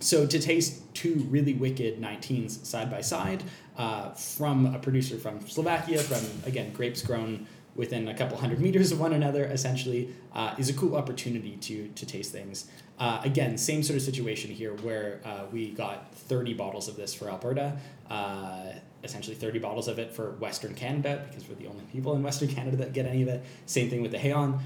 so 0.00 0.26
to 0.26 0.38
taste 0.38 0.89
two 1.00 1.26
really 1.30 1.54
wicked 1.54 1.98
19s 1.98 2.66
side 2.66 2.90
by 2.90 3.00
side 3.00 3.42
uh, 3.78 4.10
from 4.10 4.74
a 4.74 4.78
producer 4.78 5.16
from 5.16 5.40
Slovakia, 5.48 5.98
from 5.98 6.22
again 6.46 6.72
grapes 6.74 7.00
grown 7.00 7.46
within 7.74 8.08
a 8.08 8.14
couple 8.14 8.36
hundred 8.36 8.60
meters 8.60 8.92
of 8.92 9.00
one 9.00 9.14
another, 9.14 9.44
essentially, 9.44 10.14
uh, 10.34 10.54
is 10.58 10.68
a 10.68 10.74
cool 10.74 10.96
opportunity 10.96 11.56
to 11.56 11.88
to 11.88 12.04
taste 12.04 12.32
things. 12.32 12.66
Uh, 12.98 13.18
again, 13.24 13.56
same 13.56 13.82
sort 13.82 13.96
of 13.96 14.02
situation 14.02 14.50
here 14.50 14.74
where 14.82 15.20
uh, 15.24 15.44
we 15.50 15.70
got 15.70 16.14
30 16.14 16.52
bottles 16.52 16.86
of 16.86 16.96
this 16.96 17.14
for 17.14 17.30
Alberta. 17.30 17.78
Uh, 18.10 18.72
essentially 19.02 19.34
30 19.34 19.60
bottles 19.60 19.88
of 19.88 19.98
it 19.98 20.12
for 20.12 20.32
Western 20.32 20.74
Canada 20.74 21.24
because 21.26 21.48
we're 21.48 21.54
the 21.54 21.66
only 21.66 21.82
people 21.84 22.14
in 22.14 22.22
Western 22.22 22.48
Canada 22.48 22.76
that 22.76 22.92
get 22.92 23.06
any 23.06 23.22
of 23.22 23.28
it. 23.28 23.42
Same 23.64 23.88
thing 23.88 24.02
with 24.02 24.10
the 24.10 24.18
Heion. 24.18 24.60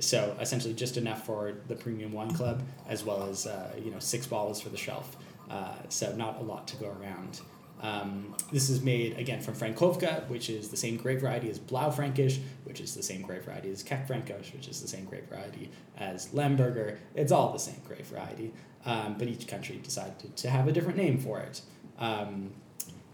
So 0.00 0.36
essentially 0.38 0.74
just 0.74 0.96
enough 0.96 1.26
for 1.26 1.54
the 1.66 1.74
Premium 1.74 2.12
Wine 2.12 2.32
Club 2.32 2.62
as 2.88 3.02
well 3.02 3.24
as 3.24 3.48
you 3.84 3.90
know 3.90 3.98
six 3.98 4.28
bottles 4.28 4.60
for 4.60 4.68
the 4.68 4.76
shelf. 4.76 5.16
Uh, 5.52 5.74
so 5.90 6.14
not 6.16 6.40
a 6.40 6.42
lot 6.42 6.66
to 6.66 6.76
go 6.76 6.86
around. 7.00 7.40
Um, 7.82 8.34
this 8.52 8.70
is 8.70 8.80
made 8.80 9.18
again 9.18 9.40
from 9.42 9.54
Frankovka, 9.54 10.26
which 10.28 10.48
is 10.48 10.68
the 10.68 10.76
same 10.76 10.96
grape 10.96 11.20
variety 11.20 11.50
as 11.50 11.58
Blaufränkisch, 11.58 12.38
which 12.64 12.80
is 12.80 12.94
the 12.94 13.02
same 13.02 13.22
grape 13.22 13.44
variety 13.44 13.70
as 13.70 13.82
Kékfrankos, 13.82 14.52
which 14.54 14.68
is 14.68 14.80
the 14.80 14.88
same 14.88 15.04
grape 15.04 15.28
variety 15.28 15.68
as 15.98 16.28
Lemberger. 16.28 16.96
It's 17.14 17.32
all 17.32 17.52
the 17.52 17.58
same 17.58 17.80
grape 17.86 18.06
variety, 18.06 18.52
um, 18.86 19.16
but 19.18 19.28
each 19.28 19.46
country 19.46 19.78
decided 19.82 20.36
to 20.36 20.48
have 20.48 20.68
a 20.68 20.72
different 20.72 20.96
name 20.96 21.18
for 21.18 21.40
it. 21.40 21.60
Um, 21.98 22.52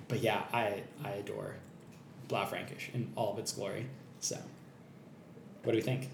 but 0.06 0.20
yeah, 0.20 0.42
I 0.52 0.82
I 1.02 1.10
adore 1.10 1.56
Blaufränkisch 2.28 2.94
in 2.94 3.10
all 3.16 3.32
of 3.32 3.38
its 3.38 3.52
glory. 3.52 3.86
So, 4.20 4.36
what 5.64 5.72
do 5.72 5.78
we 5.78 5.82
think? 5.82 6.08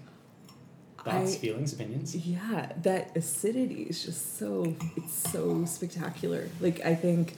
Thoughts, 1.05 1.35
I, 1.35 1.37
feelings, 1.37 1.71
opinions? 1.71 2.15
Yeah, 2.15 2.71
that 2.81 3.15
acidity 3.15 3.83
is 3.83 4.03
just 4.03 4.39
so 4.39 4.75
it's 4.97 5.13
so 5.31 5.63
spectacular. 5.65 6.49
Like 6.59 6.83
I 6.83 6.95
think 6.95 7.35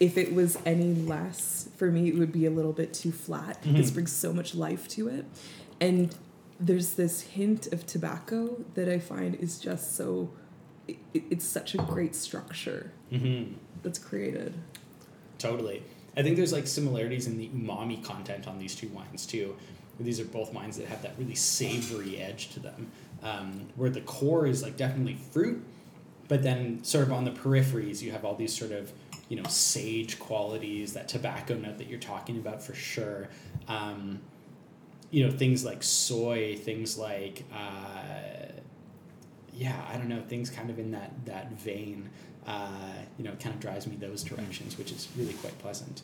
if 0.00 0.16
it 0.16 0.34
was 0.34 0.58
any 0.64 0.94
less 0.94 1.68
for 1.76 1.90
me, 1.90 2.08
it 2.08 2.16
would 2.16 2.32
be 2.32 2.46
a 2.46 2.50
little 2.50 2.72
bit 2.72 2.94
too 2.94 3.12
flat. 3.12 3.62
Mm-hmm. 3.62 3.76
This 3.76 3.90
brings 3.90 4.12
so 4.12 4.32
much 4.32 4.54
life 4.54 4.88
to 4.88 5.08
it, 5.08 5.26
and 5.78 6.14
there's 6.58 6.94
this 6.94 7.20
hint 7.20 7.70
of 7.70 7.86
tobacco 7.86 8.64
that 8.74 8.88
I 8.88 8.98
find 8.98 9.34
is 9.34 9.58
just 9.58 9.94
so. 9.94 10.30
It, 10.88 10.96
it's 11.12 11.44
such 11.44 11.74
a 11.74 11.78
great 11.78 12.14
structure 12.16 12.92
mm-hmm. 13.12 13.54
that's 13.82 13.98
created. 13.98 14.54
Totally. 15.38 15.82
I 16.16 16.22
think 16.22 16.36
there's 16.36 16.52
like 16.52 16.66
similarities 16.66 17.26
in 17.26 17.36
the 17.36 17.48
umami 17.48 18.02
content 18.02 18.48
on 18.48 18.58
these 18.58 18.74
two 18.74 18.88
wines 18.88 19.26
too. 19.26 19.54
These 20.00 20.20
are 20.20 20.24
both 20.24 20.52
wines 20.52 20.76
that 20.78 20.86
have 20.86 21.02
that 21.02 21.12
really 21.18 21.34
savory 21.34 22.18
edge 22.18 22.48
to 22.54 22.60
them, 22.60 22.90
um, 23.22 23.68
where 23.76 23.90
the 23.90 24.00
core 24.00 24.46
is 24.46 24.62
like 24.62 24.76
definitely 24.76 25.14
fruit, 25.14 25.62
but 26.28 26.42
then 26.42 26.82
sort 26.84 27.04
of 27.04 27.12
on 27.12 27.24
the 27.24 27.30
peripheries 27.30 28.02
you 28.02 28.12
have 28.12 28.24
all 28.24 28.34
these 28.34 28.56
sort 28.56 28.72
of 28.72 28.92
you 29.28 29.36
know 29.36 29.48
sage 29.48 30.18
qualities, 30.18 30.92
that 30.92 31.08
tobacco 31.08 31.54
note 31.54 31.78
that 31.78 31.88
you're 31.88 32.00
talking 32.00 32.38
about 32.38 32.62
for 32.62 32.74
sure. 32.74 33.28
Um, 33.68 34.20
you 35.10 35.26
know 35.26 35.30
things 35.30 35.64
like 35.64 35.82
soy, 35.82 36.56
things 36.56 36.96
like 36.98 37.44
uh, 37.52 38.52
yeah, 39.54 39.84
I 39.92 39.96
don't 39.96 40.08
know, 40.08 40.22
things 40.22 40.50
kind 40.50 40.70
of 40.70 40.78
in 40.78 40.92
that 40.92 41.12
that 41.26 41.52
vein 41.52 42.08
uh, 42.46 42.68
you 43.18 43.24
know, 43.24 43.32
kind 43.32 43.54
of 43.54 43.60
drives 43.60 43.86
me 43.86 43.96
those 43.96 44.24
directions, 44.24 44.76
which 44.76 44.90
is 44.90 45.08
really 45.16 45.34
quite 45.34 45.56
pleasant. 45.58 46.02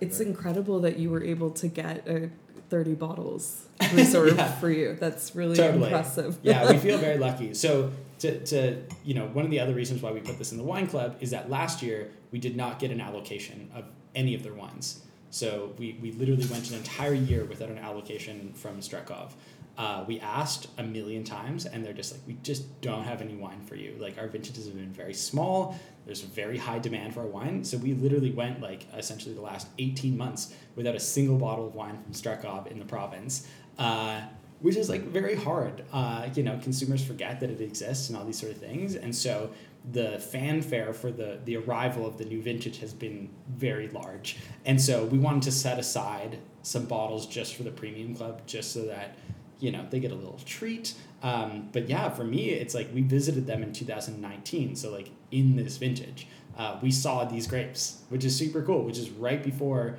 It's 0.00 0.20
incredible 0.20 0.80
that 0.80 0.98
you 0.98 1.10
were 1.10 1.22
able 1.22 1.50
to 1.52 1.68
get 1.68 2.06
a 2.06 2.30
30 2.70 2.94
bottles 2.94 3.66
reserved 3.92 4.36
yeah. 4.38 4.52
for 4.56 4.70
you. 4.70 4.96
That's 4.98 5.34
really 5.34 5.56
totally. 5.56 5.84
impressive. 5.84 6.38
yeah, 6.42 6.70
we 6.70 6.78
feel 6.78 6.98
very 7.08 7.18
lucky. 7.18 7.54
So 7.54 7.92
to, 8.20 8.44
to, 8.46 8.82
you 9.04 9.14
know, 9.14 9.26
one 9.26 9.44
of 9.44 9.50
the 9.50 9.60
other 9.60 9.74
reasons 9.74 10.02
why 10.02 10.12
we 10.12 10.20
put 10.20 10.38
this 10.38 10.52
in 10.52 10.58
the 10.58 10.64
wine 10.64 10.86
club 10.86 11.16
is 11.20 11.30
that 11.30 11.50
last 11.50 11.82
year 11.82 12.10
we 12.30 12.38
did 12.38 12.56
not 12.56 12.78
get 12.78 12.90
an 12.90 13.00
allocation 13.00 13.70
of 13.74 13.84
any 14.14 14.34
of 14.34 14.42
their 14.42 14.54
wines. 14.54 15.02
So 15.30 15.72
we, 15.78 15.98
we 16.00 16.12
literally 16.12 16.46
went 16.46 16.70
an 16.70 16.76
entire 16.76 17.14
year 17.14 17.44
without 17.44 17.68
an 17.68 17.78
allocation 17.78 18.52
from 18.54 18.78
Strekov. 18.78 19.32
Uh, 19.76 20.04
we 20.06 20.20
asked 20.20 20.68
a 20.78 20.82
million 20.82 21.24
times, 21.24 21.66
and 21.66 21.84
they're 21.84 21.92
just 21.92 22.12
like, 22.12 22.20
we 22.26 22.36
just 22.42 22.80
don't 22.80 23.04
have 23.04 23.20
any 23.20 23.34
wine 23.34 23.60
for 23.60 23.74
you. 23.74 23.96
Like 23.98 24.18
our 24.18 24.28
vintages 24.28 24.66
have 24.66 24.76
been 24.76 24.92
very 24.92 25.14
small. 25.14 25.76
There's 26.06 26.20
very 26.20 26.58
high 26.58 26.78
demand 26.78 27.14
for 27.14 27.20
our 27.20 27.26
wine, 27.26 27.64
so 27.64 27.78
we 27.78 27.94
literally 27.94 28.30
went 28.30 28.60
like 28.60 28.86
essentially 28.94 29.34
the 29.34 29.40
last 29.40 29.68
eighteen 29.78 30.16
months 30.16 30.54
without 30.76 30.94
a 30.94 31.00
single 31.00 31.38
bottle 31.38 31.66
of 31.66 31.74
wine 31.74 31.98
from 32.02 32.12
Strekov 32.12 32.66
in 32.66 32.78
the 32.78 32.84
province, 32.84 33.48
uh, 33.78 34.20
which 34.60 34.76
is 34.76 34.88
like 34.88 35.02
very 35.02 35.34
hard. 35.34 35.82
Uh, 35.92 36.28
you 36.34 36.42
know, 36.42 36.58
consumers 36.62 37.02
forget 37.04 37.40
that 37.40 37.50
it 37.50 37.60
exists 37.60 38.10
and 38.10 38.18
all 38.18 38.24
these 38.24 38.38
sort 38.38 38.52
of 38.52 38.58
things, 38.58 38.96
and 38.96 39.16
so 39.16 39.50
the 39.92 40.18
fanfare 40.18 40.92
for 40.92 41.10
the 41.10 41.40
the 41.46 41.56
arrival 41.56 42.06
of 42.06 42.18
the 42.18 42.24
new 42.26 42.40
vintage 42.40 42.78
has 42.78 42.92
been 42.92 43.28
very 43.56 43.88
large, 43.88 44.36
and 44.66 44.80
so 44.80 45.06
we 45.06 45.18
wanted 45.18 45.42
to 45.42 45.52
set 45.52 45.78
aside 45.78 46.38
some 46.62 46.84
bottles 46.84 47.26
just 47.26 47.54
for 47.56 47.62
the 47.62 47.70
premium 47.70 48.14
club, 48.14 48.42
just 48.46 48.72
so 48.72 48.82
that 48.86 49.16
you 49.60 49.70
know 49.70 49.86
they 49.90 50.00
get 50.00 50.12
a 50.12 50.14
little 50.14 50.40
treat. 50.44 50.94
Um, 51.22 51.68
but 51.72 51.88
yeah, 51.88 52.10
for 52.10 52.24
me, 52.24 52.50
it's 52.50 52.74
like 52.74 52.88
we 52.92 53.02
visited 53.02 53.46
them 53.46 53.62
in 53.62 53.72
2019, 53.72 54.76
so 54.76 54.90
like 54.92 55.10
in 55.30 55.56
this 55.56 55.78
vintage, 55.78 56.26
uh, 56.58 56.78
we 56.82 56.90
saw 56.90 57.24
these 57.24 57.46
grapes, 57.46 58.02
which 58.10 58.24
is 58.24 58.36
super 58.36 58.62
cool, 58.62 58.84
which 58.84 58.98
is 58.98 59.10
right 59.10 59.42
before, 59.42 59.98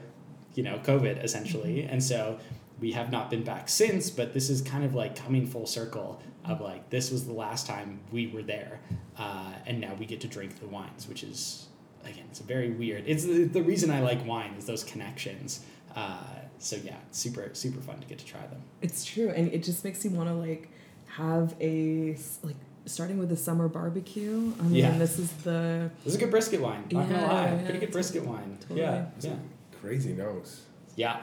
you 0.53 0.63
know, 0.63 0.77
COVID 0.79 1.23
essentially, 1.23 1.83
and 1.83 2.03
so 2.03 2.39
we 2.79 2.91
have 2.91 3.11
not 3.11 3.29
been 3.29 3.43
back 3.43 3.69
since. 3.69 4.09
But 4.09 4.33
this 4.33 4.49
is 4.49 4.61
kind 4.61 4.85
of 4.85 4.93
like 4.93 5.15
coming 5.15 5.47
full 5.47 5.65
circle 5.65 6.21
of 6.43 6.61
like 6.61 6.89
this 6.89 7.11
was 7.11 7.25
the 7.25 7.33
last 7.33 7.65
time 7.65 7.99
we 8.11 8.27
were 8.27 8.43
there, 8.43 8.79
uh, 9.17 9.53
and 9.65 9.81
now 9.81 9.95
we 9.99 10.05
get 10.05 10.21
to 10.21 10.27
drink 10.27 10.59
the 10.59 10.67
wines, 10.67 11.07
which 11.07 11.23
is 11.23 11.67
again, 12.05 12.25
it's 12.29 12.39
very 12.39 12.71
weird. 12.71 13.03
It's 13.07 13.25
the, 13.25 13.45
the 13.45 13.63
reason 13.63 13.89
I 13.89 14.01
like 14.01 14.25
wine 14.25 14.53
is 14.57 14.65
those 14.65 14.83
connections. 14.83 15.61
Uh, 15.95 16.23
so 16.59 16.75
yeah, 16.77 16.97
super 17.11 17.49
super 17.53 17.81
fun 17.81 17.99
to 17.99 18.07
get 18.07 18.19
to 18.19 18.25
try 18.25 18.41
them. 18.47 18.61
It's 18.81 19.03
true, 19.05 19.29
and 19.29 19.51
it 19.51 19.63
just 19.63 19.83
makes 19.83 20.03
you 20.05 20.11
want 20.11 20.29
to 20.29 20.35
like 20.35 20.69
have 21.07 21.55
a 21.61 22.17
like 22.43 22.55
starting 22.85 23.17
with 23.17 23.31
a 23.31 23.37
summer 23.37 23.67
barbecue. 23.67 24.53
I 24.59 24.63
mean, 24.63 24.73
Yeah. 24.75 24.97
this 24.97 25.17
is 25.19 25.31
the 25.43 25.89
This 26.03 26.13
is 26.13 26.15
a 26.15 26.23
good 26.23 26.31
brisket 26.31 26.61
wine. 26.61 26.83
Not 26.91 27.09
gonna 27.09 27.21
lie, 27.25 27.45
yeah, 27.45 27.49
pretty 27.49 27.65
good 27.65 27.71
totally. 27.73 27.91
brisket 27.91 28.25
wine. 28.25 28.57
Totally. 28.61 28.81
Yeah, 28.81 29.05
It's 29.17 29.25
yeah, 29.25 29.35
crazy 29.81 30.13
nose. 30.13 30.61
yeah. 30.95 31.21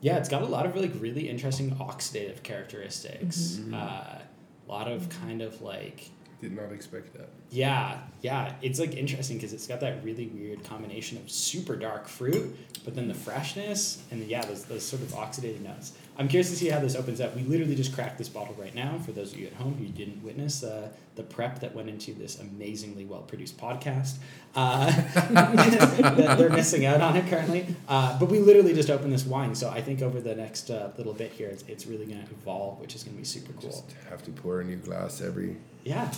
Yeah, 0.00 0.16
it's 0.18 0.28
got 0.28 0.42
a 0.42 0.46
lot 0.46 0.66
of 0.66 0.74
like 0.76 0.92
really 0.98 1.28
interesting 1.28 1.70
oxidative 1.76 2.42
characteristics. 2.42 3.58
Mhm. 3.60 3.72
Uh, 3.74 4.18
a 4.18 4.68
lot 4.68 4.90
of 4.90 5.08
kind 5.08 5.40
of 5.42 5.60
like 5.62 6.10
Did 6.40 6.52
not 6.56 6.72
expect 6.72 7.12
that. 7.14 7.28
Yeah, 7.52 7.98
yeah. 8.22 8.54
It's 8.62 8.80
like 8.80 8.94
interesting 8.94 9.36
because 9.36 9.52
it's 9.52 9.66
got 9.66 9.80
that 9.80 10.02
really 10.02 10.26
weird 10.28 10.64
combination 10.64 11.18
of 11.18 11.30
super 11.30 11.76
dark 11.76 12.08
fruit, 12.08 12.56
but 12.82 12.94
then 12.94 13.08
the 13.08 13.14
freshness 13.14 14.02
and 14.10 14.24
yeah, 14.26 14.42
those, 14.42 14.64
those 14.64 14.82
sort 14.82 15.02
of 15.02 15.08
oxidative 15.08 15.60
notes. 15.60 15.92
I'm 16.16 16.28
curious 16.28 16.50
to 16.50 16.56
see 16.56 16.68
how 16.68 16.80
this 16.80 16.96
opens 16.96 17.20
up. 17.20 17.36
We 17.36 17.42
literally 17.42 17.74
just 17.74 17.94
cracked 17.94 18.16
this 18.16 18.28
bottle 18.28 18.54
right 18.58 18.74
now 18.74 18.98
for 18.98 19.12
those 19.12 19.32
of 19.32 19.38
you 19.38 19.46
at 19.46 19.52
home 19.54 19.74
who 19.74 19.84
didn't 19.86 20.22
witness 20.22 20.62
uh, 20.62 20.88
the 21.14 21.22
prep 21.22 21.60
that 21.60 21.74
went 21.74 21.90
into 21.90 22.14
this 22.14 22.38
amazingly 22.40 23.04
well 23.04 23.22
produced 23.22 23.58
podcast. 23.58 24.16
Uh, 24.54 24.90
they're 26.36 26.50
missing 26.50 26.86
out 26.86 27.02
on 27.02 27.16
it 27.16 27.26
currently. 27.28 27.66
Uh, 27.86 28.18
but 28.18 28.30
we 28.30 28.38
literally 28.38 28.72
just 28.72 28.88
opened 28.88 29.12
this 29.12 29.26
wine, 29.26 29.54
so 29.54 29.68
I 29.68 29.82
think 29.82 30.00
over 30.00 30.20
the 30.20 30.34
next 30.34 30.70
uh, 30.70 30.90
little 30.96 31.14
bit 31.14 31.32
here, 31.32 31.48
it's, 31.48 31.64
it's 31.68 31.86
really 31.86 32.06
going 32.06 32.22
to 32.22 32.30
evolve, 32.30 32.80
which 32.80 32.94
is 32.94 33.04
going 33.04 33.14
to 33.14 33.20
be 33.20 33.26
super 33.26 33.52
cool. 33.54 33.70
Just 33.70 33.94
have 34.08 34.22
to 34.24 34.30
pour 34.30 34.60
a 34.60 34.64
new 34.64 34.76
glass 34.76 35.20
every. 35.20 35.56
Yeah, 35.84 36.10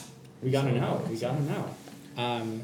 we 0.45 0.51
gotta 0.51 0.73
know. 0.73 1.03
We 1.09 1.17
gotta 1.17 1.43
know. 1.43 1.71
Um, 2.17 2.63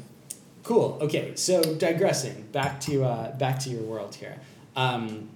cool. 0.63 0.99
Okay, 1.01 1.35
so 1.35 1.75
digressing 1.75 2.47
back 2.51 2.79
to 2.81 3.03
uh, 3.03 3.35
back 3.37 3.59
to 3.61 3.69
your 3.69 3.81
world 3.81 4.15
here. 4.15 4.39
Um, 4.75 5.29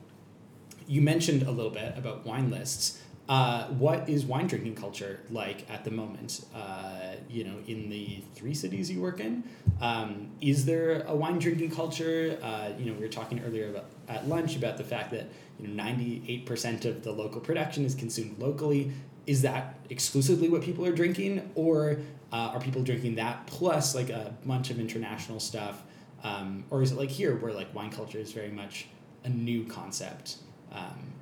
you 0.88 1.01
mentioned 1.01 1.43
a 1.43 1.51
little 1.51 1.71
bit 1.71 1.97
about 1.97 2.25
wine 2.25 2.51
lists. 2.51 3.01
Uh, 3.27 3.65
what 3.69 4.08
is 4.08 4.23
wine 4.23 4.45
drinking 4.45 4.75
culture 4.75 5.19
like 5.31 5.67
at 5.67 5.84
the 5.84 5.89
moment? 5.89 6.45
Uh, 6.53 7.15
you 7.27 7.43
know, 7.43 7.55
in 7.67 7.89
the 7.89 8.21
three 8.36 8.53
cities 8.53 8.91
you 8.91 9.01
work 9.01 9.19
in, 9.19 9.43
um, 9.81 10.29
is 10.41 10.65
there 10.65 11.01
a 11.08 11.15
wine 11.15 11.39
drinking 11.39 11.71
culture? 11.71 12.38
Uh, 12.43 12.69
you 12.77 12.86
know, 12.86 12.93
we 12.93 12.99
were 12.99 13.12
talking 13.12 13.41
earlier 13.43 13.69
about 13.69 13.86
at 14.08 14.27
lunch 14.27 14.55
about 14.55 14.77
the 14.77 14.84
fact 14.84 15.10
that 15.10 15.25
you 15.60 15.67
know 15.67 15.73
ninety 15.73 16.23
eight 16.27 16.45
percent 16.45 16.86
of 16.86 17.03
the 17.03 17.12
local 17.12 17.41
production 17.41 17.84
is 17.84 17.95
consumed 17.95 18.38
locally. 18.38 18.91
Is 19.25 19.41
that 19.41 19.79
exclusively 19.89 20.49
what 20.49 20.62
people 20.62 20.86
are 20.86 20.91
drinking, 20.91 21.49
or 21.55 21.97
uh, 22.35 22.51
are 22.53 22.59
people 22.59 22.83
drinking 22.83 23.15
that 23.15 23.47
plus 23.47 23.95
like 23.95 24.09
a 24.09 24.33
bunch 24.45 24.69
of 24.69 24.77
international 24.77 25.39
stuff, 25.39 25.81
um, 26.21 26.65
or 26.69 26.81
is 26.81 26.91
it 26.91 26.97
like 26.97 27.09
here 27.09 27.33
where 27.37 27.53
like 27.53 27.73
wine 27.73 27.89
culture 27.89 28.17
is 28.17 28.33
very 28.33 28.49
much 28.49 28.87
a 29.23 29.29
new 29.29 29.63
concept? 29.63 30.37
Um, 30.69 31.13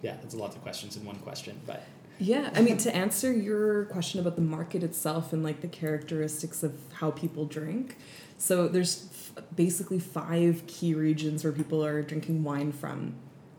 yeah, 0.00 0.16
that's 0.22 0.32
a 0.32 0.38
lot 0.38 0.54
of 0.56 0.62
questions 0.62 0.96
in 0.96 1.04
one 1.04 1.16
question, 1.16 1.60
but 1.66 1.82
Yeah, 2.18 2.48
I 2.54 2.62
mean 2.62 2.78
to 2.78 2.96
answer 2.96 3.30
your 3.30 3.84
question 3.86 4.18
about 4.18 4.36
the 4.36 4.42
market 4.42 4.82
itself 4.82 5.34
and 5.34 5.42
like 5.42 5.60
the 5.60 5.68
characteristics 5.68 6.62
of 6.62 6.72
how 6.94 7.10
people 7.10 7.44
drink. 7.44 7.98
So 8.38 8.66
there's 8.66 9.08
f- 9.36 9.44
basically 9.54 9.98
five 9.98 10.66
key 10.66 10.94
regions 10.94 11.44
where 11.44 11.52
people 11.52 11.84
are 11.84 12.00
drinking 12.00 12.44
wine 12.44 12.72
from. 12.72 13.16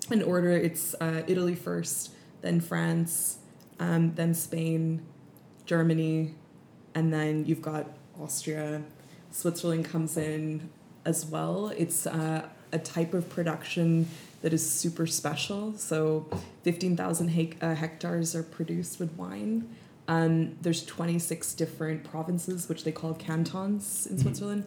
In 0.09 0.23
order, 0.23 0.49
it's 0.51 0.95
uh, 0.99 1.21
Italy 1.27 1.53
first, 1.53 2.11
then 2.41 2.59
France, 2.59 3.37
um, 3.79 4.15
then 4.15 4.33
Spain, 4.33 5.05
Germany, 5.65 6.33
and 6.95 7.13
then 7.13 7.45
you've 7.45 7.61
got 7.61 7.87
Austria. 8.19 8.81
Switzerland 9.31 9.85
comes 9.85 10.17
in 10.17 10.69
as 11.05 11.25
well. 11.25 11.69
It's 11.77 12.05
uh, 12.05 12.47
a 12.71 12.79
type 12.79 13.13
of 13.13 13.29
production 13.29 14.07
that 14.41 14.53
is 14.53 14.67
super 14.69 15.07
special. 15.07 15.73
So 15.77 16.27
15,000 16.63 17.29
hec- 17.29 17.57
uh, 17.63 17.75
hectares 17.75 18.35
are 18.35 18.43
produced 18.43 18.99
with 18.99 19.11
wine. 19.13 19.67
Um, 20.07 20.57
there's 20.61 20.85
26 20.85 21.53
different 21.53 22.03
provinces, 22.03 22.67
which 22.67 22.83
they 22.83 22.91
call 22.91 23.13
cantons 23.13 24.05
in 24.05 24.17
Mhm. 24.17 24.21
Switzerland. 24.21 24.65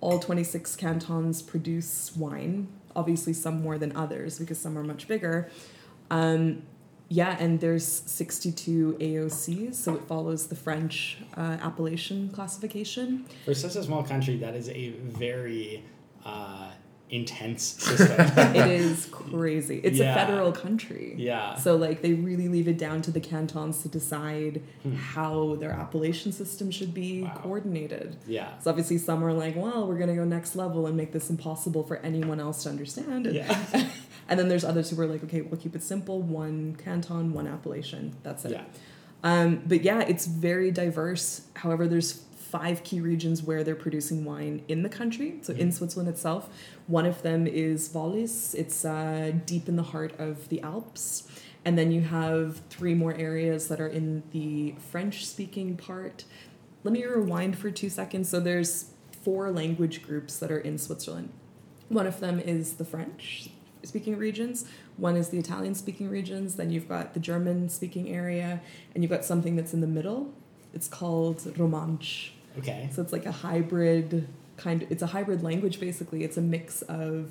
All 0.00 0.18
26 0.18 0.76
cantons 0.76 1.40
produce 1.40 2.14
wine, 2.14 2.68
obviously 2.94 3.32
some 3.32 3.62
more 3.62 3.78
than 3.78 3.96
others 3.96 4.38
because 4.38 4.58
some 4.58 4.76
are 4.76 4.84
much 4.84 5.08
bigger. 5.08 5.48
Um, 6.10 6.62
yeah, 7.14 7.36
and 7.38 7.60
there's 7.60 7.86
62 7.86 8.96
AOCs, 9.00 9.76
so 9.76 9.94
it 9.94 10.02
follows 10.08 10.48
the 10.48 10.56
French 10.56 11.18
uh, 11.36 11.58
appellation 11.62 12.28
classification. 12.30 13.26
for 13.44 13.54
such 13.54 13.76
a 13.76 13.84
small 13.84 14.02
country, 14.02 14.36
that 14.38 14.56
is 14.56 14.68
a 14.68 14.90
very 14.90 15.84
uh, 16.24 16.70
intense 17.10 17.62
system. 17.62 18.16
it 18.56 18.66
is 18.70 19.06
crazy. 19.06 19.80
It's 19.84 19.98
Yeah. 19.98 20.12
a 20.12 20.26
federal 20.26 20.52
country. 20.52 21.14
yeah. 21.18 21.54
So 21.54 21.76
like 21.76 22.02
they 22.02 22.14
really 22.14 22.48
leave 22.48 22.66
it 22.66 22.78
down 22.78 23.02
to 23.02 23.10
the 23.10 23.20
cantons 23.20 23.82
to 23.82 23.88
decide 23.88 24.62
Hmm. 24.82 24.94
how 24.94 25.56
their 25.56 25.70
appellation 25.70 26.32
system 26.32 26.70
should 26.70 26.92
be 26.94 27.22
Wow. 27.22 27.38
coordinated. 27.42 28.16
Yeah. 28.26 28.58
So 28.58 28.70
obviously 28.70 28.98
some 28.98 29.22
are 29.24 29.32
like, 29.32 29.54
well, 29.54 29.86
we're 29.86 29.98
gonna 29.98 30.16
go 30.16 30.24
next 30.24 30.56
level 30.56 30.86
and 30.86 30.96
make 30.96 31.12
this 31.12 31.30
impossible 31.30 31.84
for 31.84 31.98
anyone 31.98 32.40
else 32.40 32.62
to 32.64 32.70
understand. 32.70 33.26
And, 33.26 33.36
Yeah. 33.36 33.64
and 34.28 34.40
then 34.40 34.48
there's 34.48 34.64
others 34.64 34.90
who 34.90 35.00
are 35.00 35.06
like, 35.06 35.22
okay, 35.24 35.42
we'll 35.42 35.60
keep 35.60 35.76
it 35.76 35.82
simple, 35.82 36.20
one 36.22 36.74
canton, 36.82 37.32
one 37.32 37.46
appellation. 37.46 38.14
That's 38.22 38.44
it. 38.46 38.52
Yeah. 38.52 38.62
Um, 39.22 39.62
but 39.66 39.82
yeah, 39.82 40.00
it's 40.00 40.26
very 40.26 40.70
diverse. 40.70 41.42
However, 41.54 41.86
there's 41.86 42.12
five 42.54 42.84
key 42.84 43.00
regions 43.00 43.42
where 43.42 43.64
they're 43.64 43.74
producing 43.74 44.24
wine 44.24 44.62
in 44.68 44.84
the 44.84 44.88
country. 44.88 45.38
So 45.42 45.52
in 45.54 45.70
Mhm. 45.70 45.72
Switzerland 45.72 46.08
itself, 46.08 46.48
one 46.86 47.04
of 47.04 47.20
them 47.22 47.48
is 47.48 47.90
Wallis. 47.92 48.54
It's 48.54 48.84
uh, 48.84 49.32
deep 49.44 49.68
in 49.68 49.74
the 49.74 49.82
heart 49.82 50.12
of 50.20 50.48
the 50.50 50.60
Alps. 50.62 51.26
And 51.64 51.76
then 51.76 51.90
you 51.90 52.02
have 52.02 52.62
three 52.70 52.94
more 52.94 53.12
areas 53.14 53.66
that 53.66 53.80
are 53.80 53.88
in 53.88 54.22
the 54.30 54.76
French-speaking 54.92 55.78
part. 55.78 56.26
Let 56.84 56.92
me 56.92 57.04
rewind 57.04 57.58
for 57.58 57.72
two 57.72 57.88
seconds. 57.88 58.28
So 58.28 58.38
there's 58.38 58.90
four 59.24 59.50
language 59.50 60.04
groups 60.06 60.38
that 60.38 60.52
are 60.52 60.58
in 60.60 60.78
Switzerland. 60.78 61.30
One 61.88 62.06
of 62.06 62.20
them 62.20 62.38
is 62.38 62.74
the 62.74 62.84
French 62.84 63.50
speaking 63.82 64.16
regions. 64.16 64.64
One 64.96 65.16
is 65.16 65.30
the 65.30 65.38
Italian 65.38 65.74
speaking 65.74 66.08
regions. 66.08 66.54
Then 66.54 66.70
you've 66.70 66.88
got 66.88 67.14
the 67.14 67.20
German 67.20 67.68
speaking 67.68 68.10
area, 68.10 68.60
and 68.94 69.02
you've 69.02 69.10
got 69.10 69.24
something 69.24 69.56
that's 69.56 69.74
in 69.74 69.80
the 69.80 69.88
middle. 69.98 70.32
It's 70.72 70.86
called 70.86 71.38
Romansh. 71.56 72.30
Okay. 72.58 72.88
So 72.92 73.02
it's 73.02 73.12
like 73.12 73.26
a 73.26 73.32
hybrid 73.32 74.28
kind. 74.56 74.82
Of, 74.82 74.92
it's 74.92 75.02
a 75.02 75.06
hybrid 75.08 75.42
language 75.42 75.80
basically. 75.80 76.24
It's 76.24 76.36
a 76.36 76.42
mix 76.42 76.82
of 76.82 77.30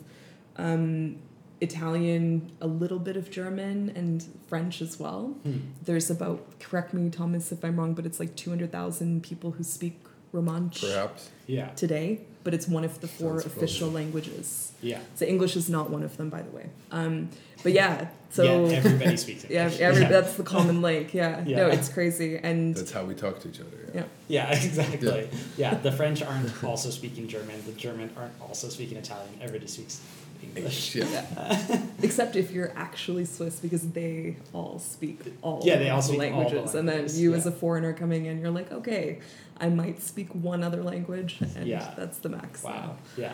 um, 0.57 1.17
Italian, 1.61 2.51
a 2.61 2.67
little 2.67 2.99
bit 2.99 3.15
of 3.15 3.31
German, 3.31 3.91
and 3.95 4.23
French 4.47 4.81
as 4.81 4.99
well. 4.99 5.27
Hmm. 5.43 5.57
There's 5.83 6.09
about 6.09 6.59
correct 6.59 6.93
me, 6.93 7.09
Thomas, 7.09 7.51
if 7.51 7.63
I'm 7.63 7.79
wrong, 7.79 7.93
but 7.93 8.05
it's 8.05 8.19
like 8.19 8.35
two 8.35 8.49
hundred 8.49 8.71
thousand 8.71 9.23
people 9.23 9.51
who 9.51 9.63
speak 9.63 9.99
Romansh 10.33 10.81
Perhaps. 10.81 11.29
Yeah. 11.47 11.69
today. 11.69 12.21
But 12.43 12.53
it's 12.53 12.67
one 12.67 12.83
of 12.83 12.99
the 12.99 13.07
four 13.07 13.39
Sounds 13.39 13.45
official 13.45 13.89
languages. 13.89 14.73
Yeah. 14.81 14.99
So 15.15 15.25
English 15.25 15.55
is 15.55 15.69
not 15.69 15.89
one 15.89 16.03
of 16.03 16.17
them, 16.17 16.29
by 16.29 16.41
the 16.41 16.51
way. 16.51 16.69
Um, 16.91 17.29
but 17.63 17.71
yeah, 17.71 18.07
so 18.29 18.65
yeah, 18.65 18.77
everybody 18.77 19.15
speaks 19.15 19.45
yeah, 19.49 19.63
English. 19.63 19.79
every, 19.79 20.05
that's 20.05 20.35
the 20.35 20.43
common 20.43 20.81
link. 20.81 21.13
Yeah. 21.13 21.43
Yeah. 21.53 21.57
no, 21.57 21.67
it's 21.67 21.89
crazy, 21.89 22.37
and 22.37 22.75
That's 22.75 22.91
how 22.91 23.03
we 23.03 23.13
talk 23.15 23.39
to 23.41 23.49
each 23.49 23.59
other. 23.59 23.69
Yeah. 23.93 24.03
Yeah, 24.27 24.51
exactly. 24.63 25.29
Yeah. 25.57 25.75
the 25.75 25.91
French 25.91 26.21
aren't 26.21 26.63
also 26.63 26.89
speaking 26.89 27.27
German. 27.27 27.63
The 27.65 27.73
German 27.73 28.09
aren't 28.17 28.33
also 28.41 28.69
speaking 28.69 28.97
Italian. 28.97 29.29
Everybody 29.41 29.67
speaks 29.67 30.01
English. 30.43 30.95
Yeah. 30.95 31.05
yeah. 31.09 31.81
except 32.01 32.35
if 32.35 32.51
you're 32.51 32.71
actually 32.75 33.25
Swiss, 33.25 33.59
because 33.59 33.87
they 33.91 34.37
all 34.53 34.79
speak 34.79 35.19
all 35.41 35.61
Yeah, 35.63 35.77
they 35.77 35.89
all 35.89 35.97
the 35.97 36.03
speak 36.03 36.19
all 36.19 36.27
the 36.27 36.35
languages, 36.35 36.75
and 36.75 36.87
then 36.87 36.95
languages, 36.95 37.21
you 37.21 37.33
as 37.33 37.45
a 37.45 37.51
foreigner 37.51 37.93
coming 37.93 38.25
in, 38.25 38.39
you're 38.39 38.51
like, 38.51 38.71
okay, 38.71 39.19
I 39.57 39.69
might 39.69 40.01
speak 40.01 40.29
one 40.33 40.63
other 40.63 40.83
language, 40.83 41.37
and 41.55 41.67
Yeah. 41.67 41.93
that's 41.95 42.17
the 42.19 42.29
max. 42.29 42.63
Wow. 42.63 42.95
Yeah. 43.17 43.33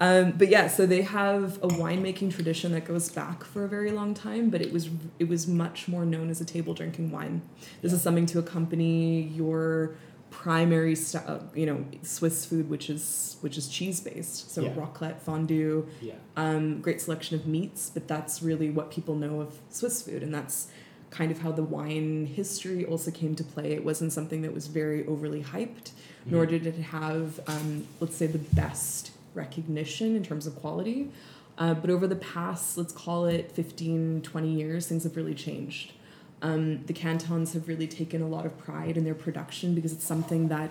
Um, 0.00 0.32
but 0.38 0.48
yeah, 0.48 0.68
so 0.68 0.86
they 0.86 1.02
have 1.02 1.56
a 1.56 1.66
winemaking 1.68 2.32
tradition 2.32 2.70
that 2.72 2.84
goes 2.84 3.08
back 3.10 3.42
for 3.42 3.64
a 3.64 3.68
very 3.68 3.90
long 3.90 4.14
time, 4.14 4.48
but 4.48 4.60
it 4.62 4.72
was 4.72 4.88
it 5.18 5.28
was 5.28 5.48
much 5.48 5.88
more 5.88 6.04
known 6.04 6.30
as 6.30 6.40
a 6.40 6.44
table 6.44 6.72
drinking 6.72 7.10
wine. 7.10 7.42
This 7.82 7.92
is 7.92 8.00
something 8.00 8.26
to 8.26 8.38
accompany 8.38 9.22
your 9.22 9.96
primary 10.30 10.94
st- 10.94 11.24
uh, 11.26 11.38
you 11.54 11.66
know 11.66 11.84
Swiss 12.02 12.44
food, 12.44 12.70
which 12.70 12.88
is 12.88 13.36
which 13.40 13.58
is 13.58 13.66
cheese 13.68 13.98
based. 13.98 14.52
So 14.52 14.62
Yeah. 14.62 14.74
raclette, 14.74 15.18
fondue, 15.20 15.86
Yeah. 16.00 16.14
um, 16.36 16.80
great 16.80 17.00
selection 17.00 17.34
of 17.36 17.46
meats. 17.48 17.90
But 17.92 18.06
that's 18.06 18.40
really 18.40 18.70
what 18.70 18.92
people 18.92 19.16
know 19.16 19.40
of 19.40 19.58
Swiss 19.68 20.00
food, 20.02 20.22
and 20.22 20.32
that's 20.32 20.68
kind 21.10 21.30
of 21.30 21.40
how 21.40 21.52
the 21.52 21.62
wine 21.62 22.26
history 22.26 22.84
also 22.84 23.10
came 23.10 23.34
to 23.34 23.44
play. 23.44 23.72
It 23.72 23.84
wasn't 23.84 24.12
something 24.12 24.42
that 24.42 24.52
was 24.52 24.66
very 24.66 25.06
overly 25.06 25.42
hyped, 25.42 25.90
nor 26.26 26.44
Mhm. 26.46 26.50
did 26.50 26.66
it 26.66 26.74
have, 26.76 27.40
um, 27.46 27.84
let's 28.00 28.16
say, 28.16 28.26
the 28.26 28.38
best 28.38 29.10
recognition 29.34 30.14
in 30.16 30.22
terms 30.22 30.46
of 30.46 30.54
quality. 30.56 31.08
Uh, 31.56 31.74
but 31.74 31.90
over 31.90 32.06
the 32.06 32.16
past, 32.16 32.76
let's 32.78 32.92
call 32.92 33.26
it 33.26 33.50
15, 33.52 34.20
20 34.22 34.52
years, 34.52 34.86
things 34.86 35.04
have 35.04 35.16
really 35.16 35.34
changed. 35.34 35.92
Um, 36.40 36.84
the 36.86 36.92
cantons 36.92 37.52
have 37.54 37.66
really 37.66 37.88
taken 37.88 38.22
a 38.22 38.28
lot 38.28 38.46
of 38.46 38.56
pride 38.58 38.96
in 38.96 39.02
their 39.04 39.14
production 39.14 39.74
because 39.74 39.92
it's 39.92 40.04
something 40.04 40.48
that 40.48 40.70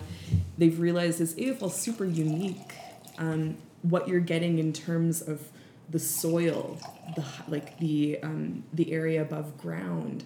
they've 0.57 0.79
realized 0.79 1.19
is 1.19 1.35
AFL 1.37 1.69
super 1.69 2.05
unique. 2.05 2.73
Um, 3.17 3.55
what 3.81 4.07
you're 4.07 4.21
getting 4.21 4.59
in 4.59 4.71
terms 4.71 5.21
of 5.21 5.49
the 5.89 5.99
soil, 5.99 6.77
the 7.15 7.23
like 7.47 7.77
the 7.79 8.19
um, 8.23 8.63
the 8.73 8.91
area 8.91 9.21
above 9.21 9.57
ground, 9.57 10.23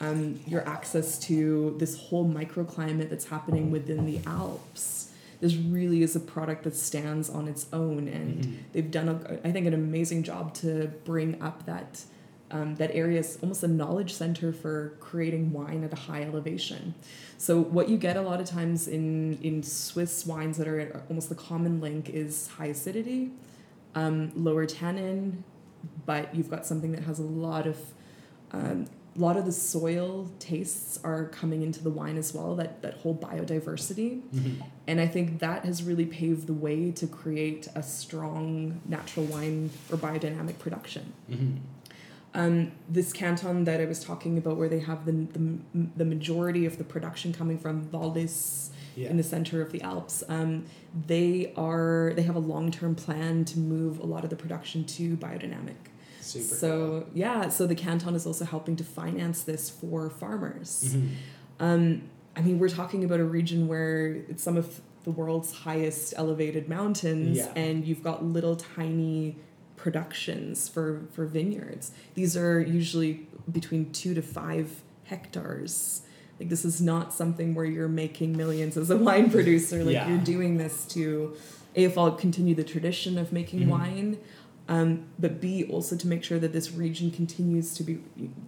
um, 0.00 0.40
your 0.46 0.66
access 0.66 1.18
to 1.20 1.74
this 1.78 1.96
whole 1.98 2.26
microclimate 2.28 3.10
that's 3.10 3.26
happening 3.26 3.70
within 3.70 4.06
the 4.06 4.20
Alps. 4.26 5.10
This 5.40 5.54
really 5.56 6.02
is 6.02 6.14
a 6.14 6.20
product 6.20 6.62
that 6.64 6.76
stands 6.76 7.28
on 7.28 7.48
its 7.48 7.66
own, 7.72 8.06
and 8.08 8.44
Mhm. 8.44 8.52
they've 8.72 8.90
done, 8.90 9.08
a, 9.08 9.40
I 9.44 9.50
think, 9.50 9.66
an 9.66 9.74
amazing 9.74 10.22
job 10.22 10.54
to 10.54 10.92
bring 11.04 11.40
up 11.42 11.66
that 11.66 12.04
um, 12.52 12.74
that 12.76 12.90
area 12.94 13.18
is 13.18 13.38
almost 13.42 13.62
a 13.62 13.68
knowledge 13.68 14.12
center 14.12 14.52
for 14.52 14.92
creating 15.00 15.52
wine 15.54 15.84
at 15.84 15.92
a 15.94 15.96
high 15.96 16.22
elevation. 16.22 16.94
So 17.38 17.58
what 17.62 17.88
you 17.88 17.96
get 17.96 18.14
a 18.18 18.20
lot 18.20 18.40
of 18.40 18.46
times 18.46 18.86
in 18.86 19.38
in 19.42 19.62
Swiss 19.62 20.26
wines 20.26 20.58
that 20.58 20.68
are 20.68 21.02
almost 21.08 21.28
the 21.30 21.34
common 21.34 21.80
link 21.80 22.10
is 22.10 22.48
high 22.48 22.66
acidity, 22.66 23.30
um, 23.94 24.32
lower 24.34 24.66
tannin, 24.66 25.44
but 26.06 26.34
you've 26.34 26.50
got 26.50 26.66
something 26.66 26.92
that 26.92 27.02
has 27.04 27.18
a 27.18 27.24
lot 27.24 27.66
of 27.66 27.78
um, 28.52 28.86
a 29.14 29.18
lot 29.20 29.36
of 29.36 29.44
the 29.44 29.52
soil 29.52 30.30
tastes 30.38 30.98
are 31.04 31.26
coming 31.26 31.62
into 31.62 31.82
the 31.82 31.90
wine 31.90 32.16
as 32.16 32.32
well. 32.32 32.56
That 32.56 32.82
that 32.82 32.94
whole 32.98 33.14
biodiversity. 33.14 34.22
Mhm. 34.34 34.62
And 34.86 35.00
I 35.00 35.06
think 35.06 35.40
that 35.40 35.64
has 35.64 35.82
really 35.82 36.06
paved 36.06 36.46
the 36.46 36.54
way 36.54 36.90
to 36.92 37.06
create 37.06 37.68
a 37.74 37.82
strong 37.82 38.80
natural 38.86 39.26
wine 39.26 39.70
or 39.90 39.96
biodynamic 39.98 40.58
production. 40.58 41.12
Mhm. 41.30 41.56
Um, 42.34 42.72
this 42.88 43.12
canton 43.12 43.64
that 43.64 43.80
I 43.80 43.84
was 43.84 44.02
talking 44.02 44.38
about, 44.38 44.56
where 44.56 44.68
they 44.68 44.80
have 44.80 45.04
the, 45.04 45.12
the, 45.12 45.58
the 45.98 46.04
majority 46.06 46.64
of 46.64 46.78
the 46.78 46.84
production 46.84 47.30
coming 47.34 47.58
from 47.58 47.82
Valdes 47.82 48.70
Yeah. 48.96 49.08
in 49.10 49.16
the 49.16 49.22
center 49.22 49.62
of 49.62 49.72
the 49.72 49.80
Alps, 49.82 50.22
um, 50.28 50.64
they 51.06 51.52
are 51.56 52.12
they 52.16 52.22
have 52.22 52.36
a 52.36 52.40
long 52.40 52.70
term 52.70 52.94
plan 52.94 53.44
to 53.46 53.58
move 53.58 53.98
a 54.00 54.06
lot 54.06 54.24
of 54.24 54.30
the 54.30 54.36
production 54.36 54.84
to 54.84 55.16
biodynamic. 55.16 55.76
Super. 56.20 56.54
so 56.54 57.06
yeah, 57.14 57.48
so 57.48 57.66
the 57.66 57.74
canton 57.74 58.14
is 58.14 58.26
also 58.26 58.44
helping 58.44 58.76
to 58.76 58.84
finance 58.84 59.42
this 59.42 59.68
for 59.68 60.08
farmers. 60.08 60.94
Mhm. 60.94 61.08
Um, 61.58 62.02
I 62.36 62.42
mean, 62.42 62.58
we're 62.58 62.68
talking 62.68 63.02
about 63.04 63.18
a 63.20 63.24
region 63.24 63.66
where 63.68 64.06
it's 64.28 64.42
some 64.42 64.56
of 64.56 64.80
the 65.04 65.10
world's 65.10 65.52
highest 65.52 66.14
elevated 66.16 66.68
mountains, 66.68 67.38
Yeah. 67.38 67.52
and 67.56 67.84
you've 67.86 68.02
got 68.04 68.24
little 68.24 68.54
tiny 68.56 69.36
productions 69.76 70.68
for, 70.68 71.02
for 71.12 71.26
vineyards. 71.26 71.90
These 72.14 72.36
are 72.36 72.60
usually 72.60 73.26
between 73.50 73.90
two 73.92 74.14
to 74.14 74.22
five 74.22 74.82
hectares. 75.04 76.01
Like, 76.42 76.48
this 76.50 76.64
is 76.64 76.80
not 76.82 77.12
something 77.14 77.54
where 77.54 77.64
you're 77.64 77.86
making 77.88 78.36
millions 78.36 78.76
as 78.76 78.90
a 78.90 78.96
wine 78.96 79.30
producer. 79.36 79.84
Like, 79.84 79.94
Yeah. 79.94 80.08
you're 80.08 80.18
doing 80.18 80.56
this 80.56 80.84
to, 80.86 81.36
AFL 81.76 82.18
continue 82.18 82.54
the 82.56 82.64
tradition 82.64 83.16
of 83.16 83.32
making 83.32 83.60
Mhm. 83.60 83.68
wine. 83.68 84.18
Um, 84.68 85.04
but 85.20 85.40
B 85.40 85.64
also 85.64 85.96
to 85.96 86.06
make 86.08 86.24
sure 86.24 86.38
that 86.40 86.52
this 86.52 86.72
region 86.72 87.10
continues 87.12 87.74
to 87.74 87.82
be 87.84 87.98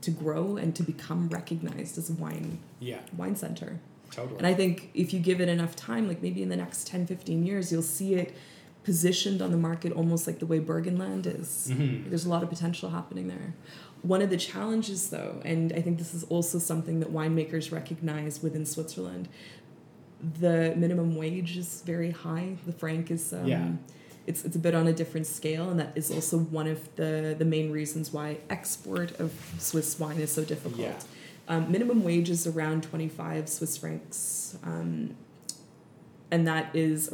to 0.01 0.11
grow 0.11 0.57
and 0.57 0.75
to 0.75 0.83
become 0.83 1.29
recognized 1.29 1.97
as 1.99 2.11
a 2.11 2.15
wine 2.15 2.59
Yeah. 2.81 3.01
wine 3.17 3.37
center. 3.37 3.79
Totally. 4.11 4.39
And 4.39 4.47
I 4.47 4.55
think 4.55 4.91
if 4.95 5.13
you 5.15 5.21
give 5.21 5.41
it 5.41 5.49
enough 5.49 5.75
time, 5.77 6.07
like 6.09 6.21
maybe 6.23 6.43
in 6.43 6.49
the 6.49 6.57
next 6.57 6.87
10, 6.89 7.07
15 7.07 7.45
years, 7.47 7.71
you'll 7.73 7.83
see 7.83 8.15
it 8.15 8.35
positioned 8.85 9.41
on 9.41 9.51
the 9.53 9.57
market 9.57 9.93
almost 9.93 10.27
like 10.27 10.39
the 10.41 10.47
way 10.47 10.59
Burgenland 10.61 11.27
is. 11.27 11.69
Mhm. 11.73 12.09
There's 12.11 12.25
a 12.27 12.29
lot 12.29 12.43
of 12.43 12.49
potential 12.49 12.91
happening 12.91 13.29
there. 13.29 13.55
One 14.05 14.21
of 14.23 14.29
the 14.29 14.37
challenges, 14.37 15.09
though, 15.09 15.41
and 15.47 15.73
I 15.73 15.81
think 15.81 15.97
this 15.99 16.13
is 16.13 16.25
also 16.25 16.59
something 16.59 17.01
that 17.01 17.11
winemakers 17.11 17.73
recognize 17.73 18.43
within 18.43 18.67
Switzerland, 18.67 19.29
the 20.41 20.75
minimum 20.77 21.17
wage 21.17 21.57
is 21.57 21.83
very 21.87 22.11
high. 22.11 22.57
The 22.67 22.73
franc 22.73 23.11
is 23.11 23.33
um, 23.33 23.47
Yeah. 23.47 23.71
it's 24.27 24.45
it's 24.45 24.57
a 24.57 24.59
bit 24.59 24.75
on 24.75 24.87
a 24.87 24.93
different 24.93 25.27
scale, 25.27 25.71
and 25.71 25.81
that 25.81 25.93
is 25.97 26.11
also 26.11 26.37
one 26.39 26.67
of 26.67 26.81
the 26.97 27.35
the 27.39 27.45
main 27.47 27.73
reasons 27.73 28.13
why 28.13 28.39
export 28.51 29.19
of 29.19 29.33
Swiss 29.59 29.99
wine 29.99 30.19
is 30.19 30.31
so 30.33 30.45
difficult. 30.45 30.81
Yeah. 30.81 31.01
Um, 31.49 31.71
minimum 31.73 32.05
wage 32.05 32.29
is 32.31 32.47
around 32.47 32.83
25 32.85 33.49
Swiss 33.49 33.77
francs, 33.79 34.57
um, 34.65 35.15
and 36.31 36.47
that 36.47 36.75
is 36.75 37.11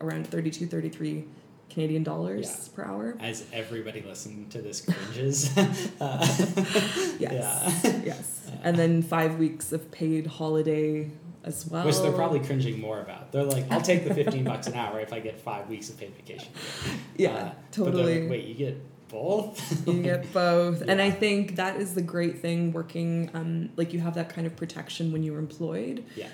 around 0.00 0.26
32, 0.28 0.66
33 0.66 1.24
Canadian 1.72 2.02
dollars 2.02 2.46
Yeah. 2.70 2.76
per 2.76 2.84
hour. 2.90 3.16
As 3.20 3.44
everybody 3.52 4.02
listening 4.02 4.48
to 4.50 4.60
this 4.60 4.80
cringes. 4.82 5.56
uh, 5.56 5.66
Yes, 7.18 7.80
Yeah. 7.84 8.00
yes. 8.04 8.50
And 8.62 8.76
then 8.76 9.02
five 9.02 9.38
weeks 9.38 9.72
of 9.72 9.90
paid 9.90 10.26
holiday 10.26 11.10
as 11.44 11.66
well. 11.66 11.84
Which 11.84 11.98
they're 11.98 12.12
probably 12.12 12.40
cringing 12.40 12.80
more 12.80 13.00
about. 13.00 13.32
They're 13.32 13.44
like, 13.44 13.70
I'll 13.72 13.80
take 13.80 14.06
the 14.06 14.14
15 14.14 14.44
bucks 14.44 14.66
an 14.66 14.74
hour 14.74 15.00
if 15.00 15.12
I 15.12 15.20
get 15.20 15.40
five 15.40 15.68
weeks 15.68 15.88
of 15.90 15.98
paid 15.98 16.14
vacation. 16.14 16.52
yeah, 17.16 17.30
Uh, 17.34 17.50
totally. 17.72 18.20
like, 18.22 18.30
wait, 18.30 18.44
you 18.44 18.54
get 18.54 18.76
both? 19.08 19.86
you 19.86 20.02
get 20.02 20.32
both 20.32 20.80
and 20.88 20.98
i 20.98 21.10
think 21.10 21.56
that 21.56 21.76
is 21.76 21.92
the 21.94 22.00
great 22.00 22.38
thing 22.38 22.72
working 22.72 23.28
um, 23.34 23.68
like 23.76 23.92
you 23.92 24.00
have 24.00 24.14
that 24.14 24.30
kind 24.30 24.46
of 24.46 24.56
protection 24.56 25.12
when 25.12 25.22
you're 25.22 25.38
employed 25.38 26.02
yeah. 26.16 26.28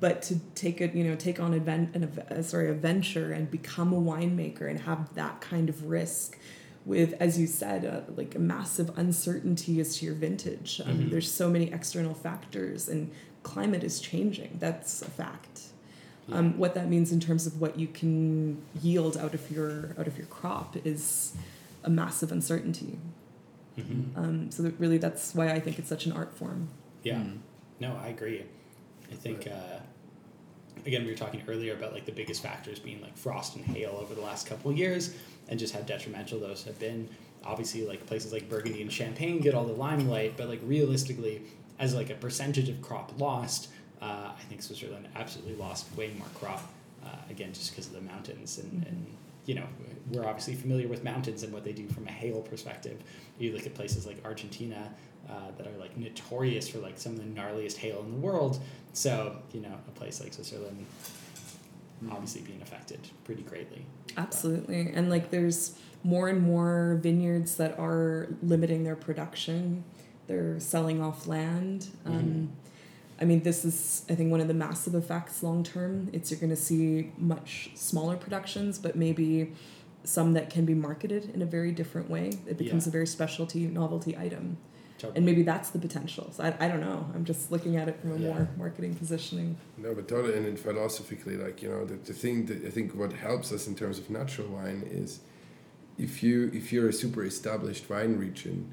But 0.00 0.22
to 0.22 0.38
take 0.54 0.80
it 0.80 0.94
you 0.94 1.02
know 1.04 1.16
take 1.16 1.40
on 1.40 1.52
advent 1.54 1.94
an, 1.96 2.04
ev- 2.04 2.18
uh, 2.30 2.42
sorry 2.42 2.68
a 2.70 2.72
venture 2.72 3.32
and 3.32 3.50
become 3.50 3.92
a 3.92 4.00
winemaker 4.00 4.68
and 4.70 4.80
have 4.80 5.12
that 5.14 5.40
kind 5.40 5.68
of 5.68 5.86
risk 5.86 6.38
with 6.86 7.14
as 7.20 7.38
you 7.38 7.46
said 7.46 7.84
uh, 7.84 8.00
like 8.16 8.34
a 8.34 8.38
massive 8.38 8.96
uncertainty 8.96 9.80
as 9.80 9.96
to 9.96 10.04
your 10.06 10.14
vintage 10.14 10.80
um, 10.84 10.98
Mhm. 10.98 11.10
there's 11.10 11.30
so 11.30 11.50
many 11.50 11.72
external 11.72 12.14
factors 12.14 12.88
and 12.88 13.10
climate 13.42 13.82
is 13.82 14.00
changing 14.00 14.56
that's 14.60 15.02
a 15.02 15.10
fact 15.10 15.60
Yeah. 16.28 16.36
um, 16.36 16.56
what 16.58 16.74
that 16.74 16.88
means 16.88 17.10
in 17.10 17.18
terms 17.18 17.46
of 17.48 17.60
what 17.60 17.76
you 17.76 17.88
can 17.88 18.58
yield 18.80 19.16
out 19.16 19.34
of 19.34 19.50
your 19.50 19.96
out 19.98 20.06
of 20.06 20.16
your 20.16 20.26
crop 20.28 20.76
is 20.86 21.32
a 21.82 21.90
massive 21.90 22.30
uncertainty 22.30 22.98
Mhm. 23.76 24.16
um, 24.16 24.50
so 24.52 24.62
that 24.62 24.74
really 24.78 24.98
that's 24.98 25.34
why 25.34 25.50
i 25.50 25.58
think 25.58 25.78
it's 25.80 25.88
such 25.88 26.06
an 26.06 26.12
art 26.12 26.32
form 26.34 26.68
Yeah. 27.02 27.16
Mm. 27.16 27.38
No, 27.80 27.96
I 27.96 28.08
agree. 28.08 28.44
I 29.12 29.16
think 29.16 29.46
uh, 29.46 29.78
again 30.86 31.04
we 31.04 31.10
were 31.10 31.16
talking 31.16 31.42
earlier 31.46 31.74
about 31.74 31.92
like 31.92 32.06
the 32.06 32.12
biggest 32.12 32.42
factors 32.42 32.78
being 32.78 33.00
like 33.02 33.16
frost 33.16 33.56
and 33.56 33.64
hail 33.64 33.98
over 34.00 34.14
the 34.14 34.20
last 34.20 34.46
couple 34.46 34.70
of 34.70 34.78
years, 34.78 35.14
and 35.48 35.58
just 35.58 35.74
how 35.74 35.80
detrimental 35.80 36.40
those 36.40 36.64
have 36.64 36.78
been. 36.78 37.08
Obviously, 37.44 37.86
like 37.86 38.06
places 38.06 38.32
like 38.32 38.48
Burgundy 38.48 38.82
and 38.82 38.92
Champagne 38.92 39.40
get 39.40 39.54
all 39.54 39.64
the 39.64 39.72
limelight, 39.72 40.36
but 40.36 40.48
like 40.48 40.60
realistically, 40.64 41.42
as 41.78 41.94
like 41.94 42.10
a 42.10 42.14
percentage 42.14 42.68
of 42.68 42.80
crop 42.80 43.12
lost, 43.18 43.68
uh, 44.00 44.30
I 44.36 44.42
think 44.48 44.62
Switzerland 44.62 45.08
absolutely 45.16 45.56
lost 45.56 45.94
way 45.96 46.12
more 46.16 46.28
crop. 46.34 46.72
Uh, 47.04 47.08
again, 47.30 47.52
just 47.52 47.72
because 47.72 47.88
of 47.88 47.94
the 47.94 48.00
mountains 48.00 48.58
and, 48.58 48.86
and 48.86 49.06
you 49.44 49.56
know 49.56 49.66
we're 50.10 50.24
obviously 50.24 50.54
familiar 50.54 50.88
with 50.88 51.02
mountains 51.02 51.42
and 51.42 51.52
what 51.52 51.64
they 51.64 51.72
do 51.72 51.86
from 51.88 52.06
a 52.06 52.10
hail 52.12 52.40
perspective. 52.40 53.02
You 53.38 53.52
look 53.52 53.66
at 53.66 53.74
places 53.74 54.06
like 54.06 54.18
Argentina 54.24 54.92
uh, 55.28 55.50
that 55.56 55.66
are 55.66 55.78
like 55.78 55.96
notorious 55.96 56.68
for 56.68 56.78
like 56.78 56.98
some 56.98 57.12
of 57.12 57.18
the 57.18 57.24
gnarliest 57.40 57.76
hail 57.76 58.00
in 58.00 58.10
the 58.12 58.18
world. 58.18 58.60
So 58.92 59.36
you 59.52 59.60
know, 59.60 59.74
a 59.88 59.90
place 59.92 60.20
like 60.20 60.32
Switzerland 60.34 60.86
obviously 62.10 62.40
being 62.40 62.60
affected 62.62 62.98
pretty 63.24 63.42
greatly. 63.42 63.84
Absolutely. 64.16 64.90
And 64.92 65.08
like 65.08 65.30
there's 65.30 65.76
more 66.02 66.28
and 66.28 66.42
more 66.42 66.98
vineyards 67.00 67.56
that 67.56 67.78
are 67.78 68.28
limiting 68.42 68.82
their 68.84 68.96
production. 68.96 69.84
They're 70.26 70.58
selling 70.58 71.00
off 71.00 71.26
land. 71.26 71.88
Um, 72.04 72.50
I 73.20 73.24
mean, 73.24 73.42
this 73.44 73.64
is, 73.64 74.04
I 74.10 74.16
think, 74.16 74.32
one 74.32 74.40
of 74.40 74.48
the 74.48 74.54
massive 74.54 74.96
effects 74.96 75.42
long 75.44 75.62
term. 75.62 76.10
It's 76.12 76.30
you're 76.30 76.40
going 76.40 76.50
to 76.50 76.56
see 76.56 77.12
much 77.18 77.70
smaller 77.74 78.16
productions, 78.16 78.78
but 78.80 78.96
maybe 78.96 79.52
some 80.02 80.32
that 80.32 80.50
can 80.50 80.64
be 80.64 80.74
marketed 80.74 81.30
in 81.32 81.40
a 81.40 81.46
very 81.46 81.70
different 81.70 82.10
way. 82.10 82.32
It 82.48 82.58
becomes 82.58 82.86
Yeah. 82.86 82.90
a 82.90 82.92
very 82.92 83.06
specialty 83.06 83.66
novelty 83.68 84.16
item. 84.16 84.56
Totally. 85.02 85.16
And 85.18 85.26
maybe 85.26 85.42
that's 85.42 85.70
the 85.70 85.78
potential. 85.80 86.30
So 86.32 86.44
I, 86.44 86.54
I 86.64 86.68
don't 86.68 86.80
know. 86.80 87.04
I'm 87.14 87.24
just 87.24 87.50
looking 87.50 87.76
at 87.76 87.88
it 87.88 87.96
from 88.00 88.12
a 88.12 88.18
Yeah. 88.18 88.32
more 88.34 88.48
marketing 88.56 88.94
positioning. 88.94 89.56
No, 89.76 89.94
but 89.94 90.06
totally, 90.08 90.36
and 90.38 90.46
then 90.46 90.56
philosophically, 90.56 91.36
like 91.36 91.60
you 91.62 91.68
know, 91.70 91.84
the, 91.84 91.94
the 92.10 92.12
thing 92.14 92.46
that 92.46 92.64
I 92.64 92.70
think 92.70 92.94
what 92.94 93.12
helps 93.12 93.50
us 93.52 93.66
in 93.66 93.74
terms 93.74 93.98
of 93.98 94.08
natural 94.10 94.46
wine 94.48 94.80
is 95.02 95.20
if 95.98 96.22
you 96.22 96.50
if 96.54 96.72
you're 96.72 96.88
a 96.88 96.92
super 96.92 97.24
established 97.24 97.90
wine 97.90 98.16
region 98.16 98.70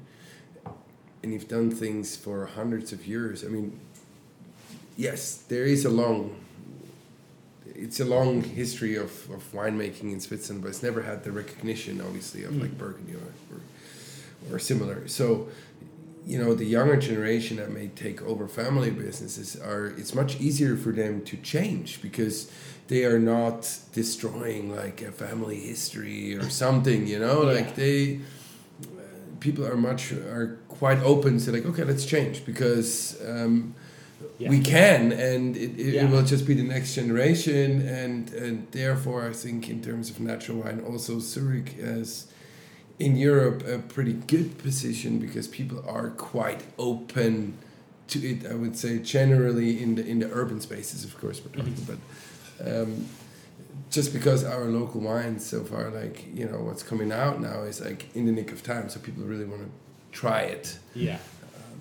and 1.22 1.32
you've 1.34 1.48
done 1.48 1.70
things 1.70 2.16
for 2.16 2.46
hundreds 2.46 2.92
of 2.92 3.06
years. 3.06 3.44
I 3.44 3.48
mean, 3.48 3.78
yes, 4.96 5.34
there 5.48 5.64
is 5.64 5.84
a 5.84 5.90
long 5.90 6.36
it's 7.74 7.98
a 8.00 8.04
long 8.04 8.42
history 8.42 8.94
of, 8.96 9.10
of 9.30 9.42
winemaking 9.52 10.12
in 10.12 10.20
Switzerland, 10.20 10.62
but 10.62 10.68
it's 10.68 10.82
never 10.82 11.02
had 11.02 11.24
the 11.24 11.32
recognition, 11.32 12.00
obviously, 12.00 12.44
of 12.44 12.52
Mm. 12.52 12.60
like 12.62 12.78
Burgundy 12.78 13.14
or, 13.14 13.32
or 13.52 13.60
or 14.54 14.58
similar. 14.58 15.06
So, 15.08 15.48
you 16.26 16.38
know, 16.38 16.54
the 16.54 16.64
younger 16.66 16.96
generation 16.96 17.56
that 17.56 17.70
may 17.70 17.88
take 17.88 18.20
over 18.22 18.46
family 18.46 18.90
businesses 18.90 19.56
are 19.56 19.86
it's 19.98 20.14
much 20.14 20.40
easier 20.40 20.76
for 20.76 20.92
them 20.92 21.22
to 21.24 21.36
change 21.38 22.02
because 22.02 22.50
they 22.88 23.04
are 23.04 23.18
not 23.18 23.78
destroying 23.92 24.74
like 24.74 25.00
a 25.02 25.12
family 25.12 25.58
history 25.60 26.36
or 26.36 26.48
something. 26.64 27.06
You 27.06 27.18
know, 27.18 27.42
Yeah. 27.44 27.52
like 27.52 27.74
they 27.74 28.20
people 29.40 29.66
are 29.66 29.76
much 29.76 30.12
are 30.12 30.58
quite 30.68 30.98
open 30.98 31.38
to 31.38 31.50
like 31.52 31.64
okay 31.64 31.84
let's 31.84 32.04
change 32.04 32.44
because 32.44 33.16
um, 33.26 33.74
Yeah. 34.38 34.50
we 34.50 34.60
can 34.60 35.12
and 35.12 35.56
it, 35.56 35.78
it, 35.80 35.94
Yeah. 35.94 36.04
it 36.04 36.10
will 36.10 36.22
just 36.24 36.46
be 36.46 36.54
the 36.54 36.62
next 36.74 36.94
generation 36.94 37.80
and 38.02 38.30
and 38.34 38.66
therefore 38.72 39.26
I 39.30 39.32
think 39.32 39.68
in 39.70 39.80
terms 39.82 40.10
of 40.10 40.20
natural 40.20 40.58
wine 40.62 40.80
also 40.80 41.18
Zurich 41.20 41.70
has 41.80 42.26
in 43.00 43.16
Europe 43.16 43.60
a 43.66 43.78
pretty 43.94 44.12
good 44.34 44.48
position 44.58 45.18
because 45.18 45.48
people 45.48 45.78
are 45.88 46.10
quite 46.10 46.62
open 46.78 47.54
to 48.08 48.18
it 48.30 48.38
I 48.46 48.54
would 48.62 48.76
say 48.76 48.92
generally 49.16 49.70
in 49.82 49.94
the 49.96 50.04
in 50.12 50.18
the 50.20 50.30
urban 50.40 50.60
spaces 50.60 51.04
of 51.04 51.12
course 51.20 51.40
we're 51.42 51.56
talking 51.58 51.74
Mhm. 51.74 51.86
but 51.90 51.98
um, 52.70 53.06
just 53.96 54.12
because 54.12 54.44
our 54.44 54.66
local 54.78 55.00
wines 55.00 55.42
so 55.52 55.58
far 55.64 55.84
like 56.02 56.16
you 56.38 56.46
know 56.50 56.60
what's 56.66 56.82
coming 56.82 57.10
out 57.12 57.40
now 57.40 57.58
is 57.70 57.80
like 57.80 58.00
in 58.14 58.26
the 58.26 58.32
nick 58.32 58.52
of 58.52 58.62
time 58.62 58.88
so 58.90 59.00
people 59.00 59.24
really 59.32 59.46
want 59.52 59.62
to 59.66 59.70
try 60.20 60.40
it 60.56 60.78
Yeah. 60.94 61.18
um, 61.58 61.78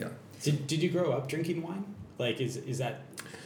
yeah 0.00 0.08
Did, 0.42 0.56
did 0.66 0.82
you 0.82 0.90
grow 0.90 1.08
up 1.16 1.28
drinking 1.28 1.62
wine? 1.62 1.84
Like, 2.18 2.40
is, 2.46 2.56
is 2.72 2.78
that, 2.78 2.94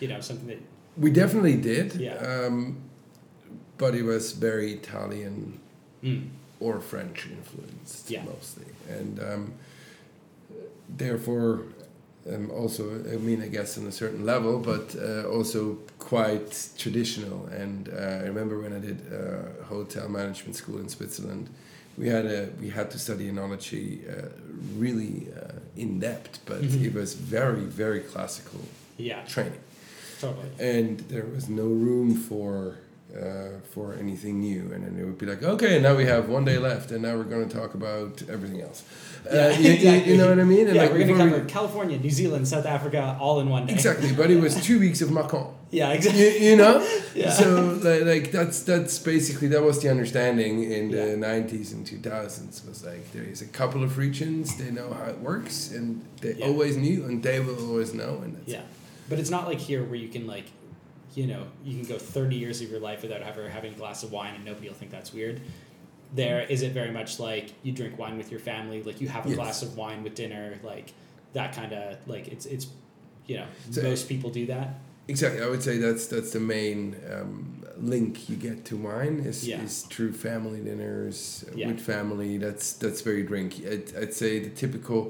you 0.01 0.09
know, 0.09 0.21
something 0.21 0.47
that, 0.53 0.61
we 1.05 1.11
definitely 1.11 1.57
did 1.73 1.89
Yeah. 1.95 2.17
um, 2.31 2.77
but 3.83 3.95
it 3.95 4.05
was 4.13 4.33
very 4.33 4.69
italian 4.81 5.59
mm, 6.03 6.23
or 6.61 6.81
french 6.81 7.27
influenced 7.39 8.11
Yeah. 8.11 8.25
mostly 8.25 8.67
and 8.89 9.21
um, 9.21 9.53
therefore 10.89 11.63
um, 12.33 12.51
also 12.51 12.83
i 13.13 13.17
mean 13.17 13.43
i 13.43 13.49
guess 13.49 13.79
on 13.79 13.87
a 13.87 13.93
certain 13.93 14.25
level 14.25 14.59
but 14.59 14.95
uh, 14.97 15.25
also 15.29 15.79
quite 15.99 16.69
traditional 16.77 17.47
and 17.47 17.89
uh, 17.89 17.97
i 18.23 18.27
remember 18.33 18.59
when 18.61 18.73
i 18.73 18.79
did 18.79 18.99
uh, 19.13 19.65
hotel 19.65 20.09
management 20.09 20.57
school 20.57 20.79
in 20.79 20.89
switzerland 20.89 21.49
we 21.97 22.09
had 22.09 22.27
a 22.27 22.49
we 22.61 22.71
had 22.71 22.91
to 22.91 22.99
study 22.99 23.31
enology 23.31 23.87
uh, 24.09 24.29
really 24.77 25.27
uh, 25.37 25.53
in 25.77 25.99
depth 26.01 26.41
but 26.47 26.61
Mhm. 26.63 26.85
it 26.87 26.95
was 26.95 27.15
very 27.15 27.65
very 27.65 28.01
classical 28.01 28.61
yeah, 28.97 29.23
training 29.27 29.61
totally. 30.21 30.49
and 30.59 30.99
there 31.09 31.25
was 31.37 31.49
no 31.49 31.67
room 31.87 32.15
for 32.17 32.79
uh, 33.17 33.59
for 33.73 33.95
anything 33.95 34.39
new 34.41 34.71
and 34.73 34.85
then 34.85 34.97
it 35.01 35.05
would 35.05 35.17
be 35.19 35.25
like 35.27 35.43
okay 35.43 35.81
now 35.81 35.95
we 35.95 36.05
have 36.05 36.29
one 36.29 36.45
day 36.45 36.59
left 36.59 36.91
and 36.91 37.03
now 37.03 37.17
we're 37.17 37.25
going 37.25 37.49
to 37.49 37.57
talk 37.57 37.75
about 37.75 38.23
everything 38.29 38.61
else 38.61 38.85
uh, 39.27 39.35
Yeah, 39.35 39.51
you, 39.59 39.63
you- 39.65 39.75
exactly. 39.75 40.13
you 40.13 40.19
know 40.19 40.29
what 40.29 40.39
i 40.39 40.45
mean 40.45 40.67
and 40.67 40.77
yeah, 40.77 40.83
like 40.83 40.93
we're 40.93 41.07
going 41.07 41.19
to 41.19 41.25
before 41.25 41.41
we- 41.41 41.47
California, 41.51 41.99
New 41.99 42.11
Zealand, 42.11 42.47
South 42.47 42.67
Africa, 42.67 43.17
all 43.19 43.41
in 43.41 43.49
one 43.49 43.65
day. 43.67 43.73
exactly 43.73 44.13
but 44.13 44.31
it 44.31 44.39
was 44.41 44.55
two 44.63 44.79
weeks 44.79 45.01
of 45.01 45.11
macon 45.11 45.47
Yeah, 45.71 45.93
exactly. 45.93 46.47
you 46.49 46.57
know 46.57 46.75
Yeah. 47.15 47.31
so 47.31 47.79
like, 47.83 48.03
like 48.13 48.31
that's 48.31 48.63
that's 48.63 48.99
basically 48.99 49.49
that 49.49 49.63
was 49.63 49.81
the 49.83 49.89
understanding 49.91 50.55
in 50.71 50.91
the. 50.91 51.09
90s 51.19 51.73
and 51.73 51.85
2000s 51.87 52.67
was 52.69 52.85
like 52.85 53.11
there 53.13 53.25
is 53.25 53.41
a 53.43 53.47
couple 53.61 53.83
of 53.83 53.99
regions 53.99 54.57
they 54.61 54.71
know 54.71 54.93
how 54.93 55.05
it 55.15 55.19
works 55.19 55.71
and 55.73 56.05
they 56.21 56.35
always 56.43 56.77
knew 56.77 57.05
and 57.07 57.23
they 57.23 57.41
will 57.41 57.59
always 57.71 57.93
know 57.95 58.21
and 58.23 58.37
that's 58.37 58.49
Yeah, 58.49 58.63
but 59.09 59.19
it's 59.19 59.31
not 59.31 59.47
like 59.51 59.59
here 59.59 59.83
where 59.83 59.97
you 60.05 60.09
can 60.09 60.27
like, 60.27 60.45
you 61.19 61.27
know, 61.27 61.43
you 61.65 61.75
can 61.79 61.87
go 61.89 61.99
thirty 61.99 62.37
years 62.37 62.61
of 62.63 62.71
your 62.71 62.79
life 62.81 63.03
without 63.03 63.23
ever 63.23 63.49
having 63.49 63.73
a 63.75 63.77
glass 63.77 64.03
of 64.05 64.13
wine 64.13 64.35
and 64.37 64.45
nobody 64.45 64.69
will 64.69 64.75
think 64.81 64.91
that's 64.93 65.13
weird. 65.13 65.41
There 66.15 66.41
is 66.55 66.63
it 66.63 66.73
very 66.73 66.93
much 66.93 67.19
like 67.19 67.47
you 67.65 67.73
drink 67.73 67.99
wine 67.99 68.17
with 68.17 68.31
your 68.31 68.41
family, 68.41 68.83
like 68.89 69.01
you 69.01 69.09
have 69.09 69.27
a 69.27 69.29
Yes. 69.31 69.37
glass 69.39 69.63
of 69.63 69.77
wine 69.77 70.03
with 70.05 70.15
dinner, 70.15 70.47
like 70.63 70.93
that 71.33 71.55
kind 71.59 71.73
of 71.73 71.97
like 72.07 72.29
it's 72.29 72.47
it's, 72.47 72.69
you 73.27 73.37
know, 73.39 73.47
So- 73.71 73.83
most 73.83 74.09
people 74.09 74.31
do 74.31 74.47
that. 74.47 74.69
Exactly, 75.09 75.41
I 75.43 75.49
would 75.49 75.63
say 75.63 75.79
that's 75.79 76.07
that's 76.07 76.33
the 76.33 76.41
main 76.41 76.95
um, 77.13 77.65
link 77.79 78.29
you 78.31 78.37
get 78.37 78.65
to 78.67 78.77
wine 78.77 79.17
is, 79.31 79.39
Yeah. 79.49 79.63
is 79.63 79.83
through 79.83 80.13
family 80.13 80.61
dinners 80.61 81.45
Yeah. 81.55 81.69
with 81.69 81.81
family. 81.81 82.39
That's 82.39 82.67
that's 82.75 83.01
very 83.01 83.25
drinky. 83.25 83.61
I'd, 83.73 83.87
I'd 84.03 84.15
say 84.15 84.39
the 84.47 84.51
typical, 84.51 85.01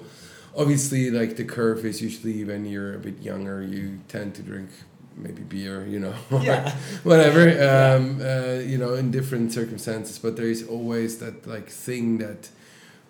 obviously, 0.56 1.11
like 1.11 1.36
the 1.36 1.44
curve 1.44 1.84
is 1.84 2.00
usually 2.00 2.44
when 2.44 2.64
you're 2.64 2.94
a 2.94 2.98
bit 3.09 3.18
younger, 3.30 3.62
you 3.62 3.98
tend 4.09 4.34
to 4.36 4.42
drink 4.42 4.70
maybe 5.18 5.42
beer, 5.42 5.86
you 5.86 5.98
know, 6.00 6.14
or 6.30 6.42
Yeah. 6.50 6.74
whatever, 7.02 7.42
um, 7.96 8.20
uh, 8.20 8.60
you 8.60 8.78
know, 8.78 8.94
in 8.94 9.10
different 9.10 9.52
circumstances. 9.52 10.18
But 10.18 10.36
there 10.36 10.46
is 10.50 10.66
always 10.66 11.18
that 11.18 11.46
like 11.46 11.68
thing 11.68 12.18
that 12.18 12.50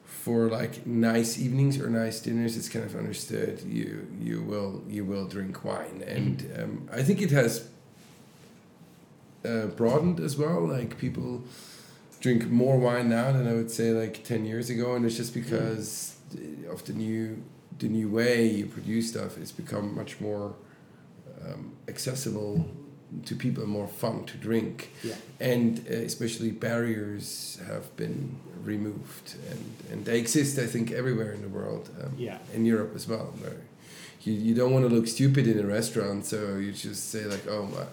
for 0.04 0.48
like 0.48 0.86
nice 0.86 1.38
evenings 1.38 1.78
or 1.80 1.88
nice 1.90 2.20
dinners, 2.20 2.56
it's 2.56 2.68
kind 2.68 2.84
of 2.84 2.94
understood. 2.96 3.62
You 3.66 4.06
you 4.20 4.42
will 4.42 4.82
you 4.88 5.04
will 5.04 5.26
drink 5.26 5.64
wine, 5.64 6.02
and 6.06 6.34
um, 6.58 6.88
I 6.92 7.02
think 7.02 7.20
it 7.22 7.30
has 7.30 7.68
uh, 9.44 9.66
broadened 9.66 10.20
as 10.20 10.36
well. 10.36 10.66
Like 10.66 10.98
people 10.98 11.42
drink 12.20 12.48
more 12.50 12.78
wine 12.78 13.08
now 13.08 13.32
than 13.32 13.46
I 13.46 13.54
would 13.54 13.70
say 13.70 13.92
like 13.92 14.24
ten 14.24 14.44
years 14.44 14.70
ago, 14.70 14.94
and 14.94 15.04
it's 15.06 15.16
just 15.16 15.34
because 15.34 16.16
of 16.70 16.84
the 16.84 16.92
new 16.92 17.42
the 17.78 17.88
new 17.88 18.08
way 18.08 18.46
you 18.46 18.66
produce 18.66 19.10
stuff. 19.10 19.38
It's 19.38 19.52
become 19.52 19.94
much 19.94 20.20
more 20.20 20.54
um, 21.46 21.72
accessible 21.88 22.64
to 23.24 23.34
people, 23.34 23.62
and 23.62 23.72
more 23.72 23.88
fun 23.88 24.24
to 24.26 24.36
drink 24.36 24.90
Yeah. 25.02 25.14
and 25.40 25.78
uh, 25.90 25.94
especially 25.94 26.50
barriers 26.50 27.58
have 27.66 27.84
been 27.96 28.36
removed 28.64 29.34
and, 29.50 29.64
and 29.90 30.04
they 30.04 30.18
exist 30.18 30.58
i 30.58 30.66
think 30.66 30.90
everywhere 30.92 31.32
in 31.32 31.40
the 31.40 31.48
world 31.48 31.88
um, 32.02 32.12
Yeah. 32.18 32.36
in 32.54 32.66
europe 32.66 32.92
as 32.94 33.08
well 33.08 33.32
where 33.40 33.56
you, 34.24 34.32
you 34.34 34.54
don't 34.54 34.72
want 34.74 34.86
to 34.88 34.94
look 34.94 35.06
stupid 35.08 35.46
in 35.46 35.58
a 35.58 35.66
restaurant 35.66 36.26
so 36.26 36.36
you 36.58 36.72
just 36.72 37.10
say 37.10 37.24
like 37.24 37.46
oh 37.48 37.64
my 37.66 37.84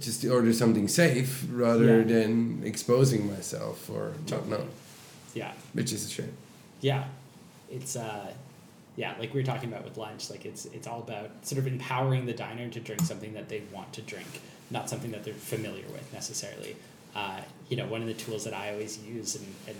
just 0.00 0.24
order 0.24 0.52
something 0.52 0.88
safe 0.88 1.44
rather 1.50 1.98
Yeah. 2.00 2.04
than 2.14 2.62
exposing 2.64 3.26
myself 3.34 3.90
or 3.90 4.12
not 4.30 4.46
know 4.48 4.64
Yeah. 5.34 5.52
which 5.74 5.92
is 5.92 6.06
a 6.06 6.10
shame 6.10 6.32
Yeah, 6.80 7.04
it's 7.70 7.96
uh, 7.96 8.30
yeah, 8.96 9.14
like 9.18 9.32
we 9.34 9.40
were 9.40 9.46
talking 9.46 9.70
about 9.70 9.84
with 9.84 9.96
lunch. 9.96 10.30
Like 10.30 10.44
it's 10.46 10.64
it's 10.66 10.86
all 10.86 11.00
about 11.00 11.30
sort 11.42 11.58
of 11.58 11.66
empowering 11.66 12.26
the 12.26 12.32
diner 12.32 12.68
to 12.68 12.80
drink 12.80 13.02
something 13.02 13.34
that 13.34 13.48
they 13.48 13.62
want 13.72 13.92
to 13.94 14.02
drink, 14.02 14.40
not 14.70 14.88
something 14.88 15.10
that 15.12 15.24
they're 15.24 15.34
familiar 15.34 15.84
with 15.92 16.12
necessarily. 16.12 16.76
Uh, 17.14 17.40
you 17.68 17.76
know, 17.76 17.86
one 17.86 18.00
of 18.00 18.06
the 18.06 18.14
tools 18.14 18.44
that 18.44 18.52
I 18.54 18.72
always 18.72 19.02
use 19.02 19.36
and, 19.36 19.46
and 19.66 19.76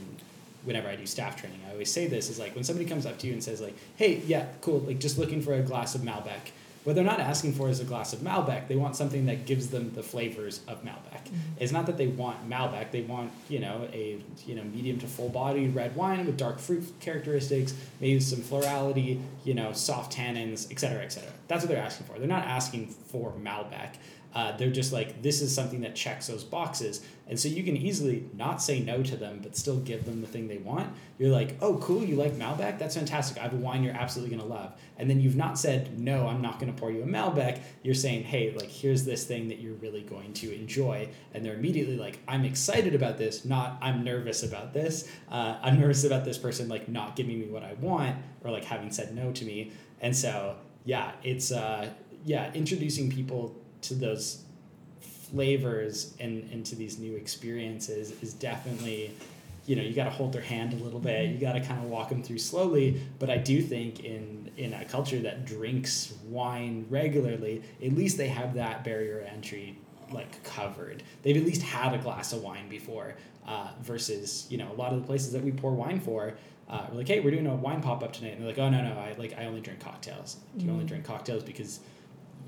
whenever 0.65 0.89
I 0.89 0.97
do 0.97 1.07
staff 1.07 1.37
training, 1.37 1.61
I 1.67 1.73
always 1.73 1.91
say 1.91 2.07
this 2.07 2.29
is 2.29 2.39
like 2.39 2.55
when 2.55 2.65
somebody 2.65 2.89
comes 2.89 3.07
up 3.07 3.19
to 3.19 3.27
you 3.27 3.33
and 3.33 3.43
says 3.43 3.61
like, 3.61 3.75
"Hey, 3.97 4.23
yeah, 4.27 4.47
cool, 4.61 4.81
like 4.81 4.99
just 4.99 5.19
looking 5.19 5.41
for 5.41 5.55
a 5.55 5.63
glass 5.63 5.95
of 5.95 6.03
Malbec." 6.03 6.51
What 6.87 6.95
they're 6.95 7.03
not 7.03 7.19
asking 7.19 7.55
for 7.55 7.69
is 7.69 7.81
a 7.81 7.85
glass 7.85 8.13
of 8.13 8.21
Malbec. 8.21 8.69
They 8.69 8.77
want 8.77 8.95
something 8.95 9.27
that 9.27 9.45
gives 9.45 9.71
them 9.71 9.93
the 9.97 10.05
flavors 10.05 10.61
of 10.69 10.85
Malbec. 10.85 11.25
Mm-hmm. 11.25 11.37
It's 11.59 11.73
not 11.73 11.87
that 11.87 11.97
they 11.97 12.07
want 12.07 12.49
Malbec. 12.49 12.93
They 12.93 13.01
want 13.01 13.33
you 13.49 13.59
know 13.59 13.89
a 13.93 14.23
you 14.47 14.55
know 14.55 14.63
medium 14.63 15.01
to 15.01 15.09
full 15.09 15.29
bodied 15.29 15.75
red 15.75 15.97
wine 15.97 16.27
with 16.27 16.37
dark 16.37 16.61
fruit 16.61 16.85
characteristics, 17.01 17.75
maybe 18.01 18.21
some 18.21 18.39
florality, 18.39 19.21
you 19.43 19.53
know 19.53 19.73
soft 19.73 20.17
tannins, 20.17 20.71
et 20.71 20.79
cetera, 20.79 21.03
et 21.03 21.11
cetera. 21.13 21.33
That's 21.49 21.65
what 21.65 21.71
they're 21.71 21.83
asking 21.83 22.07
for. 22.07 22.21
They're 22.21 22.29
not 22.29 22.45
asking 22.45 22.87
for 22.87 23.33
Malbec. 23.33 23.95
Uh, 24.37 24.55
they're 24.59 24.71
just 24.71 24.93
like 24.93 25.23
this 25.23 25.41
is 25.41 25.55
something 25.55 25.81
that 25.81 25.95
checks 25.95 26.27
those 26.27 26.45
boxes, 26.45 27.01
and 27.27 27.41
so 27.41 27.49
you 27.49 27.63
can 27.63 27.75
easily 27.75 28.29
not 28.35 28.61
say 28.61 28.81
no 28.81 29.03
to 29.03 29.17
them, 29.17 29.41
but 29.43 29.57
still 29.57 29.79
give 29.79 30.05
them 30.05 30.21
the 30.21 30.27
thing 30.27 30.47
they 30.47 30.59
want. 30.59 30.93
You're 31.19 31.31
like, 31.31 31.57
oh, 31.63 31.79
cool, 31.79 32.05
you 32.05 32.17
like 32.17 32.35
Malbec? 32.35 32.79
That's 32.79 32.97
fantastic. 32.97 33.39
I 33.39 33.45
have 33.45 33.55
a 33.55 33.57
wine 33.57 33.83
you're 33.83 33.95
absolutely 33.95 34.37
gonna 34.37 34.47
love. 34.47 34.75
And 34.99 35.09
then 35.09 35.23
you've 35.23 35.37
not 35.37 35.59
said 35.59 35.99
no, 35.99 36.27
I'm 36.27 36.43
not 36.43 36.61
gonna 36.61 36.75
pour 36.75 36.91
you 36.93 37.03
a 37.03 37.07
Malbec. 37.07 37.61
You're 37.83 37.95
saying, 37.95 38.25
hey, 38.25 38.53
like 38.53 38.69
here's 38.69 39.07
this 39.07 39.25
thing 39.25 39.49
that 39.49 39.59
you're 39.59 39.77
really 39.77 40.03
going 40.03 40.35
to 40.35 40.55
enjoy, 40.55 41.09
and 41.33 41.43
they're 41.43 41.55
immediately 41.55 41.97
like, 41.97 42.19
I'm 42.29 42.45
excited 42.45 42.95
about 42.95 43.17
this, 43.17 43.47
not 43.47 43.79
I'm 43.81 44.05
nervous 44.05 44.43
about 44.43 44.75
this. 44.75 45.11
Uh, 45.31 45.57
I'm 45.63 45.81
nervous 45.81 46.05
about 46.05 46.27
this 46.27 46.37
person 46.37 46.69
like 46.69 46.91
not 46.91 47.17
giving 47.17 47.41
me 47.41 47.47
what 47.47 47.63
I 47.63 47.73
want 47.81 48.17
or 48.45 48.51
like 48.51 48.65
having 48.65 48.91
said 48.91 49.15
no 49.15 49.33
to 49.33 49.47
me. 49.47 49.73
And 50.03 50.15
so 50.15 50.57
yeah, 50.85 51.13
it's 51.23 51.53
uh, 51.53 51.89
yeah, 52.27 52.53
introducing 52.53 53.11
people 53.11 53.57
to 53.89 53.95
those 53.95 54.43
flavors 55.01 56.15
and 56.21 56.49
into 56.53 56.75
these 56.77 56.99
new 56.99 57.15
experiences 57.17 58.13
is 58.23 58.33
definitely 58.35 59.11
you 59.67 59.75
know 59.75 59.83
you 59.83 59.93
got 59.95 60.05
to 60.05 60.11
hold 60.11 60.33
their 60.33 60.43
hand 60.43 60.73
a 60.73 60.77
little 60.77 61.01
bit. 61.01 61.31
You 61.31 61.39
got 61.39 61.55
to 61.55 61.61
kind 61.61 61.83
of 61.83 61.91
walk 61.91 62.09
them 62.11 62.23
through 62.23 62.39
slowly. 62.39 63.01
But 63.19 63.31
i 63.31 63.37
do 63.37 63.61
think 63.61 64.05
in 64.05 64.51
in 64.57 64.73
a 64.73 64.85
culture 64.85 65.19
that 65.21 65.45
drinks 65.45 66.15
wine 66.29 66.87
regularly 66.89 67.63
at 67.85 67.93
least 67.93 68.17
they 68.17 68.29
have 68.29 68.55
that 68.55 68.85
barrier 68.85 69.21
entry 69.33 69.77
like 70.13 70.43
covered. 70.45 71.03
They've 71.23 71.37
at 71.37 71.45
least 71.45 71.63
had 71.63 71.93
a 71.95 71.99
glass 71.99 72.33
of 72.33 72.43
wine 72.43 72.69
before 72.69 73.15
uh, 73.47 73.71
versus 73.83 74.47
you 74.51 74.59
know 74.59 74.71
a 74.71 74.77
lot 74.77 74.93
of 74.93 75.01
the 75.01 75.07
places 75.07 75.33
that 75.33 75.43
we 75.43 75.51
pour 75.51 75.73
wine 75.73 75.99
for 76.01 76.35
uh, 76.69 76.87
we're 76.91 76.99
like 76.99 77.09
hey 77.09 77.19
we're 77.21 77.33
doing 77.33 77.47
a 77.49 77.55
wine 77.55 77.83
pop-up 77.83 78.13
tonight. 78.13 78.35
And 78.35 78.41
they're 78.43 78.49
like 78.51 78.59
oh 78.61 78.71
no 78.71 78.81
no 78.83 78.93
i 79.01 79.15
like 79.19 79.37
i 79.37 79.47
only 79.47 79.61
drink 79.61 79.81
cocktails. 79.81 80.37
Do 80.57 80.65
you 80.65 80.71
only 80.71 80.85
Mm. 80.85 80.89
drink 80.89 81.05
cocktails 81.05 81.43
because 81.43 81.81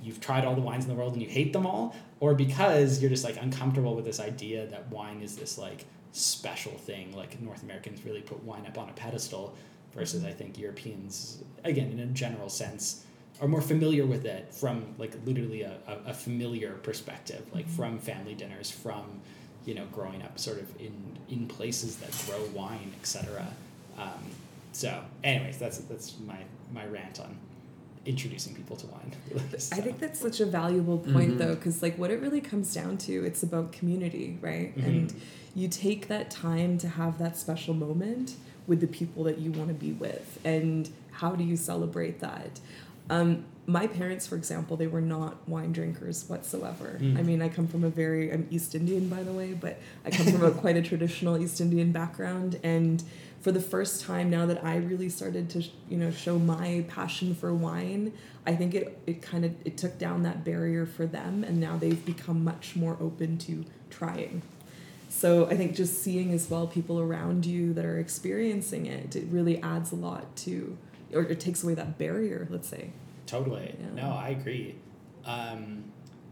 you've 0.03 0.21
tried 0.21 0.45
all 0.45 0.55
the 0.55 0.61
wines 0.61 0.85
in 0.85 0.91
the 0.91 0.97
world 0.97 1.13
and 1.15 1.23
you 1.23 1.29
hate 1.29 1.53
them 1.53 1.67
all, 1.67 1.95
or 2.21 2.35
because 2.35 3.01
you're 3.01 3.11
just 3.11 3.25
like 3.25 3.37
uncomfortable 3.41 3.95
with 3.95 4.05
this 4.05 4.21
idea 4.21 4.67
that 4.67 4.89
wine 4.91 5.21
is 5.23 5.37
this 5.37 5.59
like 5.59 5.85
special 6.13 6.73
thing. 6.73 7.15
Like 7.17 7.41
North 7.41 7.63
Americans 7.63 8.05
really 8.05 8.21
put 8.23 8.43
wine 8.45 8.67
up 8.67 8.79
on 8.79 8.89
a 8.89 8.93
pedestal, 8.93 9.55
versus 9.95 10.25
I 10.25 10.33
think 10.33 10.59
Europeans, 10.59 11.43
again 11.65 11.91
in 11.91 12.01
a 12.01 12.07
general 12.07 12.49
sense, 12.49 13.05
are 13.41 13.49
more 13.49 13.61
familiar 13.63 14.05
with 14.07 14.25
it 14.27 14.53
from 14.53 14.95
like 14.99 15.15
literally 15.25 15.63
a, 15.63 15.79
a, 15.87 16.11
a 16.11 16.15
familiar 16.15 16.73
perspective, 16.83 17.43
like 17.55 17.67
Mhm. 17.67 17.71
from 17.77 17.99
family 17.99 18.35
dinners, 18.35 18.71
from 18.71 19.21
you 19.65 19.75
know 19.75 19.85
growing 19.93 20.23
up 20.23 20.39
sort 20.39 20.59
of 20.59 20.81
in 20.81 20.93
in 21.29 21.47
places 21.47 21.97
that 21.97 22.11
grow 22.27 22.43
wine, 22.55 22.93
etc. 23.01 23.47
Um, 23.99 24.25
so, 24.73 25.03
anyways, 25.25 25.59
that's 25.59 25.79
that's 25.79 26.15
my 26.27 26.39
my 26.73 26.87
rant 26.87 27.21
on 27.21 27.37
introducing 28.07 28.55
people 28.55 28.77
to 28.77 28.87
wine. 28.87 29.13
I 29.55 29.59
So, 29.59 29.77
think 29.83 29.99
that's 29.99 30.21
such 30.21 30.41
a 30.41 30.47
valuable 30.47 30.99
point 30.99 31.33
Mhm. 31.35 31.39
though, 31.39 31.55
because 31.55 31.83
like 31.83 31.99
what 31.99 32.11
it 32.11 32.21
really 32.21 32.41
comes 32.41 32.73
down 32.75 32.97
to, 32.99 33.25
it's 33.25 33.43
about 33.43 33.73
community, 33.73 34.39
right? 34.41 34.77
Mhm. 34.77 34.87
And 34.87 35.15
you 35.55 35.69
take 35.69 36.09
that 36.09 36.31
time 36.31 36.79
to 36.79 36.89
have 36.89 37.19
that 37.19 37.37
special 37.37 37.75
moment 37.75 38.37
with 38.67 38.81
the 38.81 38.87
people 38.87 39.25
that 39.25 39.39
you 39.39 39.51
want 39.53 39.69
to 39.69 39.75
be 39.75 39.93
with, 39.93 40.39
and 40.45 40.89
how 41.11 41.35
do 41.35 41.43
you 41.45 41.57
celebrate 41.57 42.21
that? 42.21 42.61
Um, 43.11 43.45
my 43.67 43.87
parents, 43.87 44.27
for 44.27 44.37
example, 44.37 44.77
they 44.77 44.87
were 44.87 45.01
not 45.01 45.47
wine 45.49 45.73
drinkers 45.73 46.27
whatsoever. 46.29 46.99
Mm. 47.01 47.19
I 47.19 47.23
mean, 47.23 47.43
I 47.43 47.49
come 47.49 47.67
from 47.67 47.85
a 47.85 47.89
very 47.91 48.31
I'm 48.33 48.47
East 48.51 48.75
Indian, 48.75 49.09
by 49.09 49.23
the 49.23 49.33
way, 49.33 49.53
but 49.55 49.79
I 50.05 50.11
come 50.11 50.27
from 50.27 50.45
a 50.45 50.51
quite 50.63 50.77
a 50.77 50.83
traditional 50.83 51.37
East 51.43 51.61
Indian 51.61 51.91
background, 51.93 52.59
and 52.63 53.03
for 53.41 53.53
the 53.53 53.61
first 53.61 54.03
time 54.03 54.31
now 54.31 54.47
that 54.47 54.65
I 54.65 54.77
really 54.77 55.09
started 55.09 55.49
to 55.51 55.63
you 55.89 55.97
know 55.97 56.11
show 56.11 56.39
my 56.39 56.85
passion 56.89 57.35
for 57.35 57.55
wine, 57.55 58.13
I 58.47 58.55
think 58.55 58.75
it 58.75 59.01
it 59.07 59.23
kind 59.23 59.45
of 59.45 59.55
it 59.65 59.77
took 59.77 59.99
down 59.99 60.23
that 60.25 60.45
barrier 60.45 60.87
for 60.87 61.07
them, 61.07 61.45
and 61.45 61.61
now 61.61 61.77
they've 61.77 62.05
become 62.05 62.45
much 62.45 62.77
more 62.77 62.97
open 63.01 63.39
to 63.39 63.65
trying. 63.91 64.43
So 65.09 65.47
I 65.47 65.57
think 65.57 65.75
just 65.75 66.03
seeing 66.03 66.33
as 66.33 66.51
well 66.51 66.67
people 66.67 67.01
around 67.01 67.47
you 67.47 67.73
that 67.75 67.85
are 67.85 67.99
experiencing 67.99 68.87
it, 68.87 69.17
it 69.17 69.25
really 69.31 69.61
adds 69.63 69.91
a 69.91 69.97
lot 69.97 70.37
to, 70.37 70.77
or 71.13 71.23
it 71.23 71.41
takes 71.41 71.63
away 71.63 71.75
that 71.75 71.99
barrier. 71.99 72.47
Let's 72.51 72.69
say. 72.69 72.91
Totally. 73.27 73.75
Yeah. 73.79 74.03
No, 74.03 74.11
I 74.11 74.31
agree. 74.31 74.77
Um, 75.25 75.85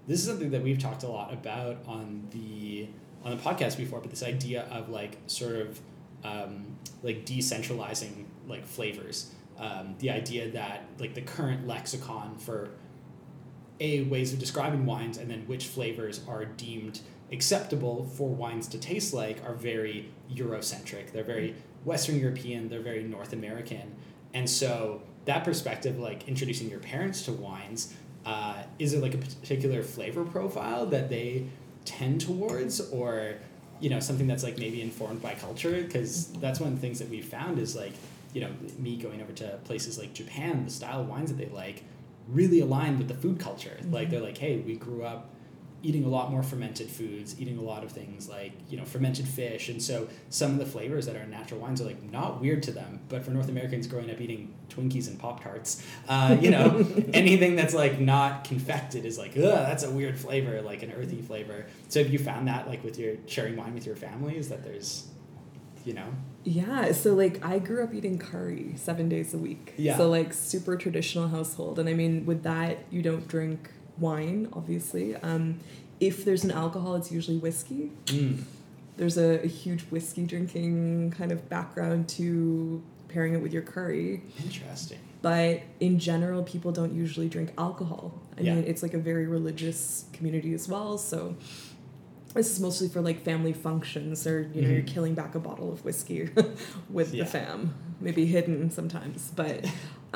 this 0.07 0.21
is 0.21 0.27
something 0.27 0.51
that 0.51 0.63
we've 0.63 0.79
talked 0.79 1.03
a 1.03 1.09
lot 1.09 1.33
about 1.33 1.79
on 1.87 2.29
the 2.31 2.89
on 3.25 3.37
the 3.37 3.43
podcast 3.43 3.77
before, 3.77 4.01
but 4.01 4.11
this 4.11 4.23
idea 4.23 4.63
of 4.71 4.89
like 4.89 5.19
sort 5.27 5.57
of 5.57 5.81
um, 6.25 6.77
like 7.03 7.25
decentralizing 7.25 8.25
like 8.47 8.67
flavors. 8.67 9.33
Um, 9.59 9.95
the 9.99 10.11
idea 10.11 10.51
that 10.51 10.85
like 10.99 11.15
the 11.15 11.23
current 11.23 11.67
lexicon 11.67 12.37
for 12.39 12.71
a 13.81 14.03
ways 14.03 14.33
of 14.33 14.39
describing 14.39 14.87
wines 14.87 15.19
and 15.19 15.31
then 15.31 15.41
which 15.47 15.67
flavors 15.67 16.21
are 16.29 16.45
deemed 16.45 17.01
acceptable 17.33 18.05
for 18.15 18.29
wines 18.29 18.69
to 18.69 18.79
taste 18.79 19.13
like 19.13 19.43
are 19.45 19.55
very 19.55 20.11
Eurocentric. 20.33 21.13
They're 21.13 21.25
very 21.25 21.55
Western 21.85 22.19
European. 22.19 22.69
They're 22.69 22.81
very 22.81 23.03
North 23.03 23.33
American, 23.33 23.95
and 24.35 24.49
so 24.49 25.03
that 25.27 25.45
perspective, 25.45 25.99
like 25.99 26.27
introducing 26.29 26.71
your 26.71 26.81
parents 26.81 27.23
to 27.23 27.33
wines, 27.33 27.95
uh, 28.25 28.63
is 28.79 28.95
it 28.95 29.03
like 29.03 29.15
a 29.15 29.19
particular 29.19 29.83
flavor 29.83 30.25
profile 30.25 30.87
that 30.87 31.09
they 31.11 31.47
tend 31.85 32.21
towards, 32.21 32.81
or 32.91 33.35
you 33.81 33.91
know 33.91 34.01
something 34.01 34.27
that's 34.27 34.43
like 34.43 34.59
maybe 34.59 34.81
informed 34.83 35.23
by 35.23 35.35
culture? 35.35 35.83
Because 35.83 36.27
that's 36.35 36.61
one 36.61 36.71
of 36.71 36.75
the 36.77 36.81
things 36.81 36.99
that 36.99 37.09
we 37.09 37.21
found 37.21 37.59
is 37.59 37.75
like 37.77 37.93
you 38.35 38.41
know 38.41 38.51
me 38.79 38.97
going 38.97 39.23
over 39.23 39.33
to 39.33 39.59
places 39.65 39.99
like 39.99 40.13
Japan, 40.15 40.65
the 40.65 40.71
style 40.71 41.01
of 41.01 41.09
wines 41.09 41.31
that 41.33 41.39
they 41.39 41.53
like 41.55 41.83
really 42.29 42.61
align 42.61 42.99
with 42.99 43.09
the 43.09 43.15
food 43.15 43.39
culture. 43.39 43.79
Like 43.91 44.09
Mhm. 44.09 44.11
they're 44.11 44.21
like, 44.21 44.39
hey, 44.39 44.57
we 44.59 44.77
grew 44.77 45.05
up 45.05 45.31
eating 45.87 46.05
a 46.05 46.09
lot 46.09 46.33
more 46.33 46.43
fermented 46.43 46.91
foods, 46.91 47.41
eating 47.41 47.59
a 47.59 47.63
lot 47.63 47.85
of 47.85 47.93
things 47.93 48.29
like 48.29 48.53
you 48.69 48.77
know 48.77 48.85
fermented 48.85 49.27
fish, 49.27 49.69
and 49.69 49.81
so 49.81 50.09
some 50.31 50.51
of 50.51 50.59
the 50.59 50.67
flavors 50.67 51.07
that 51.07 51.15
are 51.15 51.21
in 51.21 51.31
natural 51.31 51.61
wines 51.61 51.81
are 51.81 51.85
like 51.85 52.03
not 52.11 52.41
weird 52.41 52.63
to 52.65 52.73
them. 52.73 52.99
But 53.09 53.25
for 53.25 53.31
North 53.31 53.49
Americans 53.49 53.87
growing 53.87 54.11
up 54.11 54.21
eating 54.21 54.53
Twinkies 54.69 55.07
and 55.07 55.17
Pop 55.19 55.43
Tarts, 55.45 55.87
uh, 56.09 56.37
you 56.41 56.51
know 56.51 56.85
anything 57.15 57.55
that's 57.55 57.73
like 57.73 58.01
not 58.01 58.43
confected 58.45 59.05
is 59.05 59.17
like 59.17 59.37
ugh, 59.37 59.43
that's 59.45 59.85
a 59.85 59.91
weird 59.91 60.19
flavor, 60.19 60.61
like 60.61 60.83
an 60.83 60.91
earthy 60.93 61.23
flavor. 61.23 61.67
So 61.89 62.03
have 62.03 62.13
you 62.13 62.19
found 62.19 62.49
that 62.49 62.67
like 62.67 62.83
with 62.83 62.99
your 62.99 63.15
sharing 63.27 63.57
wine 63.57 63.73
with 63.73 63.87
your 63.87 63.97
family 63.97 64.37
is 64.37 64.49
that 64.49 64.65
there's 64.65 65.07
you 65.85 65.95
know 65.95 66.09
Yeah, 66.43 66.91
so 66.91 67.15
like 67.15 67.45
I 67.47 67.61
grew 67.61 67.85
up 67.85 67.95
eating 67.95 68.19
curry 68.19 68.73
seven 68.75 69.09
days 69.09 69.35
a 69.35 69.39
week. 69.39 69.75
Yeah. 69.77 69.97
So 69.97 70.09
like 70.09 70.33
super 70.33 70.77
traditional 70.77 71.29
household, 71.29 71.79
and 71.79 71.89
I 71.89 71.95
mean 71.95 72.27
with 72.27 72.43
that 72.43 72.79
you 72.91 73.03
don't 73.03 73.29
drink 73.29 73.71
wine, 73.99 74.49
obviously. 74.53 75.17
Um, 75.17 75.59
if 76.01 76.25
there's 76.25 76.45
an 76.45 76.51
alcohol, 76.51 76.95
it's 76.97 77.11
usually 77.11 77.39
whiskey. 77.39 77.91
mm, 78.07 78.43
There's 78.97 79.17
a, 79.19 79.43
a 79.45 79.47
huge 79.47 79.83
whiskey 79.85 80.25
drinking 80.27 81.13
kind 81.17 81.33
of 81.33 81.49
background 81.49 82.09
to 82.11 82.83
pairing 83.09 83.35
it 83.35 83.41
with 83.43 83.53
your 83.53 83.63
curry. 83.63 84.23
interesting. 84.43 84.99
But 85.23 85.63
in 85.81 85.99
general, 85.99 86.43
people 86.43 86.71
don't 86.73 86.93
usually 86.95 87.29
drink 87.29 87.53
alcohol. 87.59 88.21
I 88.39 88.43
Yeah. 88.43 88.55
mean, 88.55 88.65
it's 88.65 88.83
like 88.83 88.95
a 88.95 88.99
very 88.99 89.27
religious 89.27 90.05
community 90.13 90.53
as 90.55 90.69
well. 90.69 90.99
So 90.99 91.35
this 92.35 92.51
is 92.53 92.61
mostly 92.61 92.89
for 92.89 93.01
like 93.01 93.23
family 93.23 93.53
functions, 93.55 94.27
or 94.27 94.49
you 94.55 94.61
know, 94.63 94.69
you're 94.69 94.83
Mhm. 94.83 94.87
killing 94.87 95.15
back 95.15 95.35
a 95.35 95.41
bottle 95.41 95.73
of 95.73 95.85
whiskey 95.85 96.29
with 96.91 97.15
Yeah. 97.15 97.25
the 97.25 97.31
fam, 97.31 97.75
maybe 98.01 98.27
hidden 98.27 98.71
sometimes. 98.71 99.33
But 99.35 99.65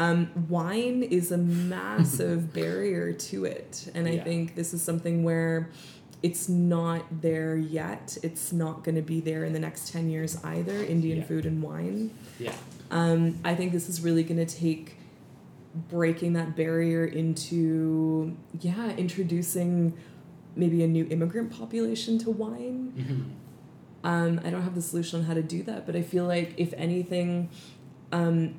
um, 0.01 0.31
wine 0.49 1.03
is 1.03 1.31
a 1.31 1.37
massive 1.39 2.53
barrier 2.59 3.13
to 3.13 3.45
it, 3.45 3.91
and 3.95 4.07
I 4.09 4.13
Yeah. 4.13 4.25
think 4.25 4.55
this 4.55 4.73
is 4.73 4.81
something 4.83 5.23
where 5.25 5.69
it's 6.23 6.49
not 6.49 7.03
there 7.23 7.57
yet. 7.57 8.17
It's 8.23 8.53
not 8.53 8.85
going 8.85 8.95
to 8.97 9.03
be 9.03 9.21
there 9.21 9.45
in 9.45 9.53
the 9.53 9.59
next 9.59 9.93
ten 9.93 10.09
years 10.11 10.43
either. 10.45 10.77
Indian 10.97 11.19
Yeah. 11.19 11.25
food 11.31 11.45
and 11.47 11.63
wine. 11.63 12.11
Yeah. 12.39 12.55
Um, 12.91 13.37
I 13.45 13.55
think 13.55 13.73
this 13.73 13.89
is 13.89 14.01
really 14.01 14.23
going 14.25 14.45
to 14.45 14.53
take 14.65 14.97
breaking 15.89 16.33
that 16.33 16.57
barrier 16.57 17.05
into, 17.05 18.37
yeah, 18.61 18.91
introducing 18.97 19.93
maybe 20.57 20.83
a 20.83 20.89
new 20.89 21.07
immigrant 21.11 21.51
population 21.53 22.19
to 22.19 22.31
wine. 22.31 22.93
hmm 22.97 23.23
Um, 24.03 24.41
I 24.45 24.49
don't 24.51 24.63
have 24.63 24.75
the 24.75 24.83
solution 24.83 25.21
on 25.21 25.27
how 25.27 25.35
to 25.35 25.43
do 25.43 25.63
that, 25.65 25.85
but 25.87 25.95
I 25.95 26.01
feel 26.03 26.25
like 26.27 26.55
if 26.57 26.73
anything, 26.77 27.51
um, 28.13 28.55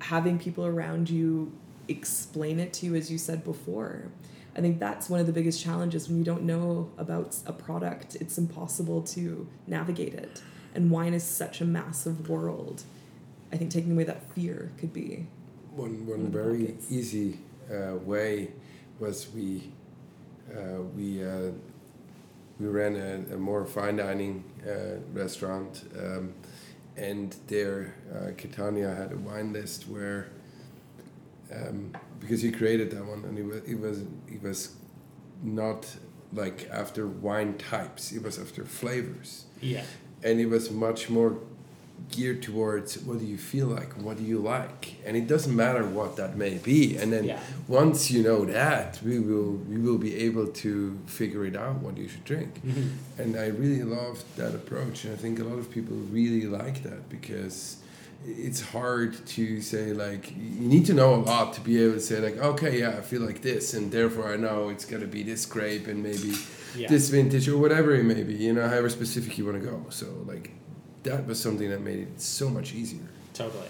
having 0.00 0.38
people 0.38 0.64
around 0.66 1.10
you 1.10 1.52
explain 1.88 2.58
it 2.58 2.72
to 2.74 2.86
you, 2.86 2.94
as 2.94 3.10
you 3.10 3.18
said 3.18 3.44
before, 3.44 4.10
I 4.56 4.60
think 4.60 4.78
that's 4.78 5.10
one 5.10 5.20
of 5.20 5.26
the 5.26 5.32
biggest 5.32 5.62
challenges 5.62 6.08
when 6.08 6.18
you 6.18 6.24
don't 6.24 6.42
know 6.44 6.90
about 6.96 7.36
a 7.46 7.52
product. 7.52 8.14
It's 8.16 8.38
impossible 8.38 9.02
to 9.02 9.48
navigate 9.66 10.14
it, 10.14 10.42
and 10.74 10.90
wine 10.90 11.12
is 11.14 11.24
such 11.24 11.60
a 11.60 11.64
massive 11.64 12.28
world. 12.28 12.84
I 13.52 13.56
think 13.56 13.70
taking 13.70 13.92
away 13.92 14.04
that 14.04 14.32
fear 14.32 14.72
could 14.78 14.92
be 14.92 15.26
One, 15.74 16.06
One 16.06 16.22
one 16.22 16.32
very 16.32 16.66
pockets. 16.66 16.90
easy 16.90 17.38
uh, 17.72 17.96
way 17.96 18.50
was 19.00 19.28
we 19.34 19.72
uh, 20.54 20.82
we 20.96 21.24
uh, 21.24 21.50
we 22.60 22.66
ran 22.68 22.94
a, 22.96 23.34
a 23.34 23.38
more 23.38 23.64
fine 23.66 23.96
dining 23.96 24.44
uh, 24.66 25.00
restaurant, 25.12 25.82
um, 25.98 26.32
and 26.96 27.34
there 27.48 27.94
uh, 28.14 28.30
Catania 28.36 28.94
had 28.94 29.12
a 29.12 29.16
wine 29.16 29.52
list 29.52 29.88
where 29.88 30.28
um, 31.52 31.92
because 32.20 32.40
he 32.42 32.50
created 32.50 32.90
that 32.92 33.04
one 33.04 33.24
and 33.24 33.38
it 33.38 33.44
was 33.44 33.62
it 33.68 33.78
was 33.80 34.02
it 34.28 34.42
was 34.42 34.74
not 35.42 35.86
like 36.32 36.68
after 36.70 37.06
wine 37.06 37.54
types 37.58 38.12
it 38.12 38.22
was 38.22 38.38
after 38.38 38.64
flavors 38.64 39.44
Yeah. 39.60 39.84
and 40.22 40.40
it 40.40 40.46
was 40.46 40.70
much 40.70 41.10
more 41.10 41.38
geared 42.10 42.42
towards 42.42 42.98
what 43.06 43.18
do 43.18 43.24
you 43.24 43.36
feel 43.36 43.66
like 43.66 43.92
what 43.94 44.16
do 44.16 44.22
you 44.22 44.38
like 44.38 44.94
and 45.04 45.16
it 45.16 45.26
doesn't 45.26 45.56
matter 45.56 45.84
what 45.84 46.16
that 46.16 46.36
may 46.36 46.54
be 46.58 46.96
and 46.96 47.12
then 47.12 47.24
Yeah. 47.24 47.40
once 47.66 48.10
you 48.10 48.22
know 48.22 48.44
that 48.44 49.00
we 49.02 49.18
will 49.18 49.52
we 49.70 49.78
will 49.78 49.98
be 49.98 50.14
able 50.26 50.46
to 50.64 50.96
figure 51.06 51.44
it 51.44 51.56
out 51.56 51.76
what 51.80 51.96
you 51.96 52.06
should 52.08 52.24
drink 52.24 52.60
Mhm. 52.64 52.88
and 53.18 53.36
i 53.36 53.46
really 53.46 53.82
love 53.82 54.22
that 54.36 54.54
approach 54.54 55.04
and 55.04 55.12
i 55.14 55.16
think 55.16 55.40
a 55.40 55.44
lot 55.44 55.58
of 55.58 55.70
people 55.70 55.96
really 56.12 56.46
like 56.46 56.82
that 56.84 57.08
because 57.08 57.76
it's 58.26 58.60
hard 58.60 59.10
to 59.26 59.60
say 59.60 59.92
like 59.92 60.30
you 60.36 60.66
need 60.74 60.86
to 60.86 60.94
know 60.94 61.14
a 61.14 61.22
lot 61.32 61.52
to 61.54 61.60
be 61.62 61.82
able 61.82 61.94
to 61.94 62.00
say 62.00 62.20
like 62.20 62.36
okay 62.38 62.78
yeah 62.78 62.90
i 62.90 63.00
feel 63.00 63.22
like 63.22 63.40
this 63.42 63.74
and 63.74 63.90
therefore 63.90 64.26
i 64.32 64.36
know 64.36 64.68
it's 64.68 64.84
going 64.84 65.02
to 65.02 65.08
be 65.18 65.22
this 65.22 65.44
grape 65.46 65.86
and 65.88 66.02
maybe 66.02 66.32
Yeah. 66.76 66.88
this 66.88 67.08
vintage 67.08 67.46
or 67.48 67.56
whatever 67.56 67.94
it 67.94 68.02
may 68.04 68.24
be, 68.24 68.34
you 68.34 68.52
know, 68.52 68.66
however 68.68 68.88
specific 68.90 69.38
you 69.38 69.44
want 69.48 69.62
to 69.62 69.64
go. 69.70 69.76
So 69.90 70.06
like 70.26 70.50
that 71.04 71.26
was 71.26 71.40
something 71.40 71.70
that 71.70 71.80
made 71.80 72.00
it 72.00 72.20
so 72.20 72.48
much 72.50 72.74
easier. 72.74 73.06
Totally. 73.32 73.68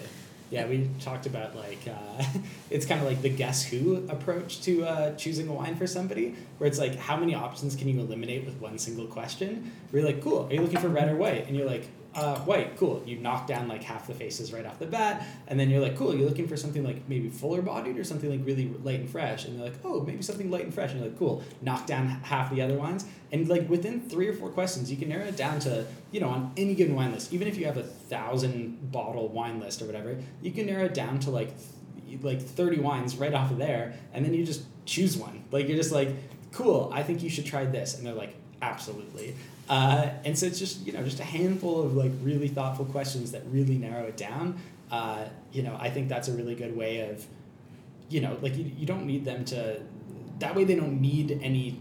Yeah, 0.51 0.67
we 0.67 0.89
talked 1.01 1.27
about 1.27 1.57
like 1.57 1.81
uh, 1.89 2.25
it's 2.71 2.87
kind 2.87 3.01
of 3.01 3.07
like 3.07 3.23
the 3.23 3.29
guess 3.29 3.65
who 3.65 4.07
approach 4.09 4.61
to 4.63 4.85
uh, 4.85 5.15
choosing 5.17 5.49
a 5.49 5.53
wine 5.53 5.77
for 5.77 5.87
somebody, 5.87 6.37
where 6.59 6.69
it's 6.69 6.79
like 6.79 6.97
how 6.97 7.17
many 7.17 7.35
options 7.35 7.75
can 7.75 7.89
you 7.89 7.99
eliminate 8.01 8.45
with 8.45 8.61
one 8.61 8.79
single 8.79 9.07
question? 9.07 9.73
We're 9.93 10.05
like, 10.05 10.23
cool. 10.23 10.47
Are 10.47 10.53
you 10.53 10.61
looking 10.61 10.81
for 10.81 10.89
red 10.89 11.09
or 11.09 11.17
white? 11.17 11.47
And 11.49 11.57
you're 11.57 11.67
like, 11.67 11.89
uh, 12.15 12.39
white, 12.41 12.77
cool. 12.77 13.03
You 13.05 13.17
knock 13.17 13.47
down 13.47 13.67
like 13.67 13.83
half 13.83 14.07
the 14.07 14.15
faces 14.15 14.53
right 14.53 14.65
off 14.65 14.79
the 14.79 14.87
bat, 14.87 15.27
and 15.49 15.59
then 15.59 15.69
you're 15.69 15.81
like, 15.81 15.97
cool. 15.97 16.15
You're 16.15 16.29
looking 16.29 16.47
for 16.47 16.57
something 16.57 16.85
like 16.85 17.09
maybe 17.09 17.29
fuller 17.29 17.61
bodied 17.61 17.99
or 17.99 18.05
something 18.05 18.31
like 18.31 18.47
really 18.47 18.69
light 18.83 19.01
and 19.01 19.11
fresh, 19.11 19.45
and 19.45 19.59
they're 19.59 19.67
like, 19.67 19.79
oh, 19.85 20.01
maybe 20.01 20.23
something 20.23 20.51
light 20.51 20.65
and 20.65 20.73
fresh, 20.73 20.91
and 20.93 21.01
you're 21.01 21.09
like, 21.09 21.19
cool. 21.19 21.43
Knock 21.61 21.87
down 21.87 22.07
half 22.09 22.51
the 22.51 22.63
other 22.63 22.75
wines, 22.75 23.05
and 23.33 23.49
like 23.49 23.69
within 23.69 24.01
three 24.01 24.29
or 24.29 24.33
four 24.33 24.51
questions, 24.51 24.91
you 24.91 24.97
can 24.97 25.09
narrow 25.09 25.25
it 25.25 25.37
down 25.37 25.59
to 25.61 25.85
you 26.13 26.21
know 26.21 26.29
on 26.29 26.53
any 26.57 26.75
given 26.75 26.95
wine 26.95 27.13
list, 27.13 27.33
even 27.33 27.49
if 27.49 27.57
you 27.57 27.67
have 27.67 27.77
a 27.77 27.83
thousand 27.83 28.93
bottle 28.93 29.29
wine 29.29 29.59
list 29.59 29.83
or 29.83 29.87
whatever, 29.87 30.17
you 30.41 30.53
can 30.53 30.67
narrow 30.67 30.85
it 30.85 30.95
down 30.95 31.19
to 31.21 31.31
like 31.31 31.53
th- 32.09 32.23
like 32.23 32.41
thirty 32.41 32.79
wines 32.79 33.17
right 33.17 33.35
off 33.35 33.51
of 33.51 33.59
there, 33.59 33.95
and 34.13 34.25
then 34.25 34.35
you 34.35 34.45
just 34.45 34.63
choose 34.87 35.17
one. 35.17 35.45
Like 35.51 35.67
you're 35.67 35.77
just 35.77 35.93
like, 35.93 36.11
cool. 36.53 36.91
I 36.95 37.03
think 37.03 37.23
you 37.23 37.31
should 37.31 37.47
try 37.47 37.65
this, 37.65 37.97
and 37.97 38.07
they're 38.07 38.15
like, 38.15 38.37
absolutely. 38.63 39.35
Uh, 39.69 40.09
and 40.25 40.39
so 40.39 40.47
it's 40.47 40.59
just 40.59 40.87
you 40.87 40.93
know 40.93 41.03
just 41.03 41.21
a 41.21 41.25
handful 41.25 41.83
of 41.83 41.95
like 41.97 42.13
really 42.23 42.49
thoughtful 42.49 42.85
questions 42.85 43.33
that 43.33 43.43
really 43.51 43.79
narrow 43.79 44.05
it 44.05 44.17
down. 44.17 44.59
Uh, 44.91 45.25
you 45.53 45.63
know, 45.63 45.77
I 45.81 45.91
think 45.91 46.09
that's 46.09 46.29
a 46.29 46.33
really 46.33 46.55
good 46.55 46.77
way 46.77 47.09
of, 47.09 47.27
you 48.11 48.21
know, 48.21 48.37
like 48.43 48.57
you, 48.57 48.71
you 48.79 48.87
don't 48.87 49.07
need 49.07 49.25
them 49.25 49.45
to. 49.47 49.81
That 50.41 50.55
way, 50.55 50.65
they 50.65 50.75
don't 50.75 51.01
need 51.01 51.39
any 51.43 51.81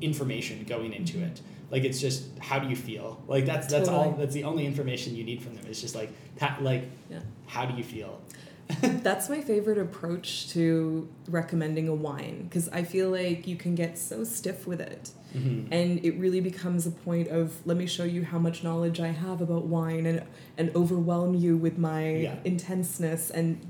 information 0.00 0.64
going 0.64 0.92
into 0.92 1.22
it. 1.22 1.40
Like 1.70 1.84
it's 1.84 2.00
just 2.00 2.24
how 2.38 2.58
do 2.58 2.68
you 2.68 2.76
feel? 2.76 3.20
Like 3.26 3.46
that's 3.46 3.66
that's 3.66 3.88
all. 3.88 4.12
That's 4.12 4.34
the 4.34 4.44
only 4.44 4.66
information 4.66 5.16
you 5.16 5.24
need 5.24 5.42
from 5.42 5.54
them. 5.56 5.64
It's 5.68 5.80
just 5.80 5.94
like 5.94 6.10
ha, 6.38 6.58
like 6.60 6.84
Yeah. 7.10 7.20
how 7.46 7.64
do 7.64 7.76
you 7.76 7.82
feel? 7.82 8.20
That's 8.80 9.28
my 9.28 9.40
favorite 9.40 9.78
approach 9.78 10.48
to 10.50 11.08
recommending 11.28 11.88
a 11.88 11.94
wine 11.94 12.44
because 12.44 12.68
I 12.70 12.82
feel 12.82 13.10
like 13.10 13.46
you 13.46 13.56
can 13.56 13.74
get 13.74 13.96
so 13.96 14.24
stiff 14.24 14.66
with 14.66 14.80
it. 14.80 15.10
Mm-hmm. 15.36 15.72
And 15.72 16.04
it 16.04 16.16
really 16.18 16.40
becomes 16.40 16.86
a 16.86 16.90
point 16.90 17.28
of 17.28 17.64
let 17.66 17.76
me 17.76 17.86
show 17.86 18.04
you 18.04 18.24
how 18.24 18.38
much 18.38 18.64
knowledge 18.64 18.98
I 19.00 19.08
have 19.08 19.40
about 19.40 19.66
wine 19.66 20.06
and 20.06 20.22
and 20.58 20.74
overwhelm 20.74 21.34
you 21.34 21.56
with 21.56 21.78
my 21.78 22.08
Yeah. 22.10 22.36
intenseness 22.44 23.30
and 23.30 23.60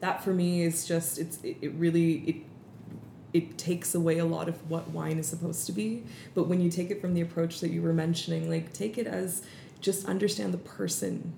that 0.00 0.24
for 0.24 0.32
me 0.32 0.62
is 0.62 0.86
just 0.86 1.18
it's 1.18 1.38
it, 1.44 1.58
it 1.60 1.72
really 1.74 2.14
it 2.26 2.36
it 3.32 3.56
takes 3.58 3.94
away 3.94 4.18
a 4.18 4.24
lot 4.24 4.48
of 4.48 4.68
what 4.68 4.90
wine 4.90 5.18
is 5.18 5.28
supposed 5.28 5.64
to 5.66 5.72
be. 5.72 6.02
But 6.34 6.48
when 6.48 6.60
you 6.60 6.68
take 6.70 6.90
it 6.90 7.00
from 7.00 7.14
the 7.14 7.20
approach 7.20 7.60
that 7.60 7.70
you 7.70 7.82
were 7.82 7.92
mentioning, 7.92 8.50
like 8.50 8.72
take 8.72 8.98
it 8.98 9.06
as 9.06 9.42
just 9.80 10.06
understand 10.06 10.52
the 10.52 10.58
person. 10.58 11.34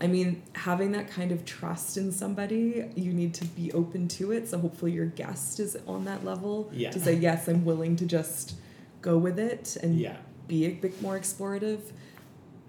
I 0.00 0.06
mean, 0.08 0.42
having 0.54 0.92
that 0.92 1.08
kind 1.08 1.30
of 1.30 1.44
trust 1.44 1.96
in 1.96 2.10
somebody, 2.10 2.90
you 2.96 3.12
need 3.12 3.34
to 3.34 3.44
be 3.44 3.70
open 3.72 4.08
to 4.08 4.32
it. 4.32 4.48
So 4.48 4.58
hopefully 4.58 4.92
your 4.92 5.06
guest 5.06 5.60
is 5.60 5.76
on 5.86 6.04
that 6.06 6.24
level 6.24 6.70
Yeah. 6.72 6.90
to 6.90 6.98
say, 7.00 7.14
yes, 7.14 7.46
I'm 7.48 7.64
willing 7.64 7.94
to 7.96 8.06
just 8.06 8.54
go 9.00 9.16
with 9.18 9.38
it 9.38 9.76
and 9.82 9.98
Yeah. 9.98 10.16
be 10.48 10.66
a 10.66 10.70
bit 10.70 11.00
more 11.00 11.18
explorative. 11.18 11.80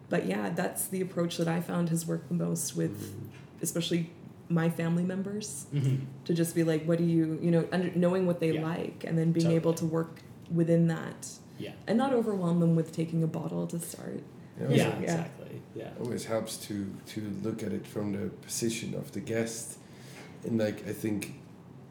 But 0.10 0.28
yeah, 0.28 0.50
that's 0.50 0.88
the 0.88 1.02
approach 1.02 1.38
that 1.38 1.48
I 1.48 1.60
found 1.62 1.90
has 1.90 2.06
worked 2.06 2.28
the 2.30 2.36
most 2.36 2.76
with, 2.76 3.16
especially 3.62 4.12
my 4.50 4.70
family 4.70 5.04
members 5.04 5.66
Mm-hmm. 5.74 5.96
to 6.26 6.34
just 6.36 6.54
be 6.54 6.64
like, 6.64 6.86
what 6.86 7.00
do 7.00 7.04
you, 7.06 7.40
you 7.42 7.50
know, 7.50 7.66
under, 7.72 7.92
knowing 7.96 8.28
what 8.28 8.40
they 8.40 8.52
Yeah. 8.54 8.62
like 8.64 9.04
and 9.08 9.18
then 9.18 9.32
being 9.32 9.50
able 9.52 9.74
to 9.76 9.86
work 9.86 10.20
within 10.54 10.86
that 10.88 11.30
Yeah. 11.58 11.72
and 11.88 11.98
not 11.98 12.14
overwhelm 12.14 12.60
them 12.60 12.76
with 12.76 12.92
taking 12.92 13.24
a 13.24 13.28
bottle 13.28 13.66
to 13.68 13.80
start. 13.80 14.22
Yeah. 14.60 14.70
Yeah. 14.70 15.00
Exactly. 15.00 15.43
Yeah. 15.76 15.90
always 16.00 16.26
helps 16.26 16.58
to 16.68 16.94
to 17.08 17.22
look 17.44 17.64
at 17.64 17.72
it 17.72 17.86
from 17.88 18.14
the 18.14 18.30
position 18.46 18.94
of 18.96 19.12
the 19.12 19.20
guest 19.20 19.78
and 20.46 20.60
like 20.60 20.88
i 20.88 20.94
think 20.94 21.34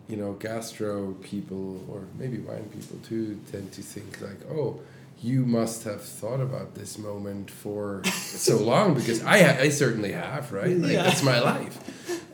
you 0.09 0.17
know 0.17 0.33
gastro 0.35 1.13
people 1.23 1.85
or 1.89 2.03
maybe 2.19 2.39
wine 2.39 2.69
people 2.73 2.99
too 3.09 3.39
tend 3.51 3.73
to 3.73 3.83
think 3.83 4.21
like 4.21 4.41
oh 4.51 4.81
you 5.23 5.47
must 5.47 5.85
have 5.85 6.03
thought 6.03 6.41
about 6.41 6.75
this 6.75 6.99
moment 6.99 7.51
for 7.51 8.03
so 8.07 8.57
long 8.59 8.95
because 8.95 9.23
I, 9.23 9.37
I 9.65 9.69
certainly 9.71 10.13
have 10.13 10.53
right 10.53 10.77
like 10.77 10.93
Yeah. 10.93 11.03
that's 11.05 11.23
my 11.23 11.39
life 11.41 11.79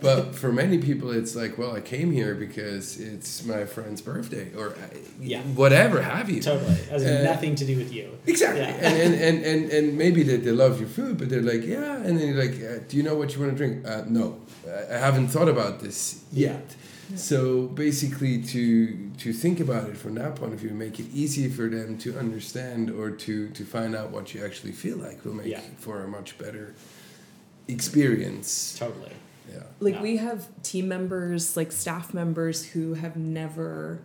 but 0.00 0.34
for 0.34 0.50
many 0.52 0.78
people 0.78 1.10
it's 1.10 1.34
like 1.36 1.58
well 1.58 1.72
i 1.76 1.80
came 1.80 2.10
here 2.12 2.34
because 2.34 2.98
it's 3.00 3.44
my 3.44 3.64
friend's 3.66 4.00
birthday 4.00 4.46
or 4.56 4.68
uh, 4.70 4.96
Yeah. 5.20 5.42
whatever 5.62 6.00
have 6.02 6.30
you 6.30 6.40
Totally. 6.40 6.72
It 6.72 6.88
has 6.88 7.04
Uh, 7.04 7.22
nothing 7.32 7.54
to 7.56 7.64
do 7.70 7.76
with 7.82 7.92
you. 7.92 8.06
Exactly. 8.26 8.60
Yeah. 8.62 8.88
And, 8.88 8.96
and, 9.04 9.14
and, 9.28 9.38
and, 9.50 9.60
and 9.76 9.98
maybe 9.98 10.22
they, 10.28 10.36
they 10.46 10.52
love 10.64 10.74
your 10.82 10.88
food, 10.98 11.18
but 11.18 11.28
they're 11.30 11.48
like, 11.52 11.64
yeah. 11.76 11.96
And 12.04 12.12
then 12.18 12.24
you're 12.28 12.42
like, 12.46 12.56
uh, 12.70 12.84
do 12.88 12.96
you 12.98 13.02
know 13.02 13.16
what 13.20 13.28
you 13.34 13.38
want 13.42 13.50
to 13.52 13.58
drink? 13.62 13.74
Uh, 13.86 14.04
no, 14.18 14.26
I 14.66 14.94
I 14.94 14.98
haven't 15.06 15.28
thought 15.34 15.50
about 15.56 15.74
this 15.84 15.98
yet. 16.32 16.66
Yeah. 16.68 16.76
So 17.16 17.66
basically, 17.68 18.42
to 18.42 19.10
to 19.18 19.32
think 19.32 19.60
about 19.60 19.88
it 19.88 19.96
from 19.96 20.14
that 20.16 20.36
point 20.36 20.52
of 20.52 20.60
view, 20.60 20.70
make 20.70 21.00
it 21.00 21.06
easy 21.12 21.48
for 21.48 21.68
them 21.68 21.96
to 21.98 22.18
understand 22.18 22.90
or 22.90 23.10
to 23.10 23.48
to 23.50 23.64
find 23.64 23.94
out 23.96 24.10
what 24.10 24.34
you 24.34 24.44
actually 24.44 24.72
feel 24.72 24.98
like 24.98 25.24
will 25.24 25.34
make 25.34 25.46
Yeah. 25.46 25.60
for 25.78 26.02
a 26.04 26.08
much 26.08 26.36
better 26.38 26.74
experience. 27.66 28.76
Totally. 28.78 29.12
Yeah. 29.50 29.62
Like 29.80 29.94
Yeah. 29.94 30.02
we 30.02 30.16
have 30.18 30.48
team 30.62 30.88
members, 30.88 31.56
like 31.56 31.72
staff 31.72 32.12
members 32.12 32.64
who 32.66 32.94
have 32.94 33.16
never 33.16 34.00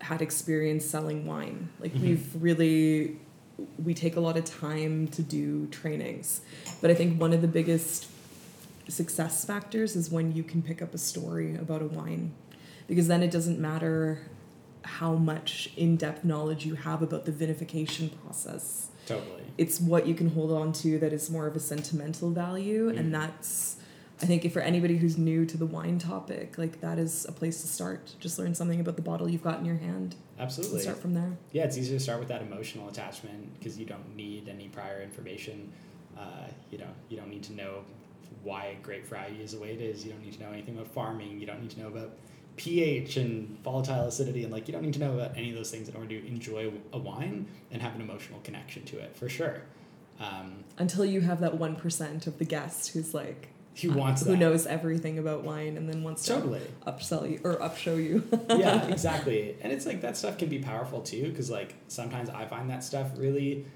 had 0.00 0.22
experience 0.22 0.84
selling 0.84 1.26
wine. 1.26 1.68
Like 1.80 1.94
Mhm. 1.94 2.00
we've 2.02 2.42
really 2.42 3.16
we 3.84 3.92
take 3.92 4.14
a 4.14 4.20
lot 4.20 4.36
of 4.36 4.44
time 4.44 5.08
to 5.08 5.20
do 5.20 5.66
trainings. 5.72 6.42
But 6.80 6.92
I 6.92 6.94
think 6.94 7.20
one 7.20 7.32
of 7.32 7.40
the 7.42 7.48
biggest 7.48 8.06
success 8.88 9.44
factors 9.44 9.94
is 9.96 10.10
when 10.10 10.32
you 10.34 10.42
can 10.42 10.62
pick 10.62 10.80
up 10.82 10.94
a 10.94 10.98
story 10.98 11.54
about 11.56 11.82
a 11.82 11.86
wine. 11.86 12.32
Because 12.86 13.06
then 13.08 13.22
it 13.22 13.30
doesn't 13.30 13.58
matter 13.58 14.20
how 14.82 15.14
much 15.14 15.70
in-depth 15.76 16.24
knowledge 16.24 16.64
you 16.64 16.74
have 16.74 17.02
about 17.02 17.26
the 17.26 17.32
vinification 17.32 18.10
process 18.22 18.88
Totally. 19.06 19.42
it's 19.58 19.80
what 19.80 20.06
you 20.06 20.14
can 20.14 20.30
hold 20.30 20.50
on 20.50 20.72
to 20.74 20.98
that 21.00 21.12
is 21.12 21.28
more 21.28 21.46
of 21.46 21.54
a 21.56 21.60
sentimental 21.60 22.30
value 22.30 22.90
Mm. 22.90 22.98
and 22.98 23.14
that's 23.14 23.76
i 24.22 24.24
think 24.24 24.44
if 24.46 24.52
for 24.54 24.60
anybody 24.60 24.96
who's 24.96 25.18
new 25.18 25.44
to 25.44 25.58
the 25.58 25.66
wine 25.66 25.98
topic 25.98 26.56
like 26.56 26.80
that 26.80 26.98
is 26.98 27.26
a 27.28 27.32
place 27.32 27.60
to 27.60 27.66
start 27.66 28.14
just 28.20 28.38
learn 28.38 28.54
something 28.54 28.80
about 28.80 28.96
the 28.96 29.02
bottle 29.02 29.28
you've 29.28 29.42
got 29.42 29.58
in 29.58 29.64
your 29.66 29.76
hand 29.76 30.14
and 30.38 30.44
Absolutely. 30.46 30.80
start 30.80 30.98
from 30.98 31.12
there 31.12 31.36
Yeah, 31.52 31.64
it's 31.64 31.76
easier 31.76 31.98
to 31.98 32.02
start 32.02 32.20
with 32.20 32.28
that 32.28 32.40
emotional 32.40 32.88
attachment 32.88 33.58
because 33.58 33.76
you 33.78 33.84
don't 33.84 34.16
need 34.16 34.48
any 34.48 34.68
prior 34.68 35.02
information. 35.02 35.70
Uh, 36.16 36.46
you 36.70 36.78
know, 36.78 36.86
you 37.10 37.16
don't 37.16 37.28
need 37.28 37.42
to 37.42 37.52
know 37.52 37.82
why 38.42 38.76
a 38.78 38.82
grape 38.82 39.06
variety 39.06 39.42
is 39.42 39.52
the 39.52 39.58
way 39.58 39.72
it 39.72 39.80
is. 39.80 40.04
You 40.04 40.12
don't 40.12 40.22
need 40.22 40.34
to 40.34 40.40
know 40.40 40.50
anything 40.52 40.74
about 40.76 40.88
farming. 40.88 41.38
You 41.40 41.46
don't 41.46 41.60
need 41.60 41.70
to 41.70 41.80
know 41.80 41.88
about 41.88 42.12
pH 42.56 43.16
and 43.16 43.58
volatile 43.62 44.06
acidity, 44.08 44.42
and 44.44 44.52
like 44.52 44.68
you 44.68 44.72
don't 44.72 44.82
need 44.82 44.94
to 44.94 45.00
know 45.00 45.14
about 45.14 45.36
any 45.36 45.50
of 45.50 45.56
those 45.56 45.70
things 45.70 45.88
in 45.88 45.94
order 45.96 46.08
to 46.08 46.26
enjoy 46.26 46.72
a 46.92 46.98
wine 46.98 47.46
and 47.70 47.80
have 47.80 47.94
an 47.94 48.00
emotional 48.00 48.40
connection 48.40 48.84
to 48.86 48.98
it 48.98 49.16
for 49.16 49.28
sure. 49.28 49.62
Um, 50.20 50.64
until 50.76 51.04
you 51.04 51.20
have 51.20 51.40
that 51.40 51.54
1% 51.54 52.26
of 52.26 52.38
the 52.38 52.44
guest 52.44 52.92
who's 52.92 53.14
like 53.14 53.50
who 53.80 53.92
wants 53.92 54.24
who 54.24 54.32
that? 54.32 54.36
knows 54.38 54.66
everything 54.66 55.18
about 55.18 55.44
wine 55.44 55.76
and 55.76 55.88
then 55.88 56.02
wants 56.02 56.26
Totally. 56.26 56.60
to 56.84 56.90
upsell 56.92 57.30
you 57.30 57.40
or 57.44 57.54
upshow 57.56 57.94
you 58.02 58.24
yeah, 58.50 58.84
exactly. 58.88 59.56
And 59.60 59.72
it's 59.72 59.86
like 59.86 60.00
that 60.00 60.16
stuff 60.16 60.36
can 60.38 60.48
be 60.48 60.58
powerful 60.58 61.00
too, 61.00 61.28
because 61.30 61.50
like 61.50 61.76
sometimes 61.86 62.28
I 62.30 62.46
find 62.46 62.68
that 62.70 62.82
stuff 62.82 63.06
really 63.16 63.66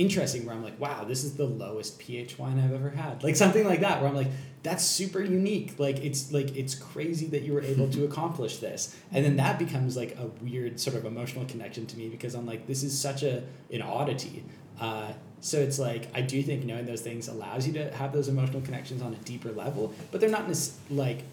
interesting 0.00 0.46
where 0.46 0.54
I'm 0.54 0.64
like, 0.64 0.80
wow, 0.80 1.04
this 1.04 1.24
is 1.24 1.34
the 1.34 1.44
lowest 1.44 1.98
pH 1.98 2.38
wine 2.38 2.58
I've 2.58 2.72
ever 2.72 2.88
had. 2.88 3.22
Like 3.22 3.36
something 3.36 3.66
like 3.66 3.80
that, 3.80 4.00
where 4.00 4.08
I'm 4.08 4.16
like, 4.16 4.30
that's 4.62 4.82
super 4.82 5.22
unique. 5.22 5.78
Like 5.78 5.98
it's 5.98 6.32
like 6.32 6.56
it's 6.56 6.74
crazy 6.74 7.26
that 7.26 7.42
you 7.42 7.52
were 7.52 7.60
able 7.62 7.88
to 7.90 8.04
accomplish 8.08 8.56
this. 8.56 8.96
And 9.12 9.24
then 9.24 9.36
that 9.36 9.58
becomes 9.58 9.96
like 9.98 10.16
a 10.18 10.26
weird 10.42 10.80
sort 10.80 10.96
of 10.96 11.04
emotional 11.04 11.44
connection 11.44 11.84
to 11.86 11.98
me 11.98 12.08
because 12.08 12.34
I'm 12.34 12.46
like, 12.46 12.66
this 12.66 12.82
is 12.82 12.98
such 12.98 13.22
a 13.22 13.42
an 13.70 13.82
oddity. 13.82 14.42
Uh, 14.80 15.12
so 15.40 15.58
it's 15.58 15.78
like 15.78 16.08
I 16.14 16.22
do 16.22 16.42
think 16.42 16.64
knowing 16.64 16.86
those 16.86 17.02
things 17.02 17.28
allows 17.28 17.66
you 17.66 17.74
to 17.74 17.94
have 17.94 18.12
those 18.12 18.28
emotional 18.28 18.62
connections 18.62 19.02
on 19.02 19.12
a 19.12 19.18
deeper 19.18 19.52
level, 19.52 19.94
but 20.10 20.20
they're 20.20 20.30
not 20.30 20.48
nec- 20.48 20.56
like 20.90 21.24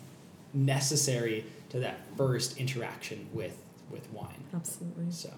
necessary 0.54 1.46
to 1.70 1.80
that 1.80 2.00
first 2.18 2.58
interaction 2.58 3.30
with 3.34 3.58
with 3.90 4.12
wine. 4.12 4.44
absolutely 4.54 5.10
So. 5.12 5.32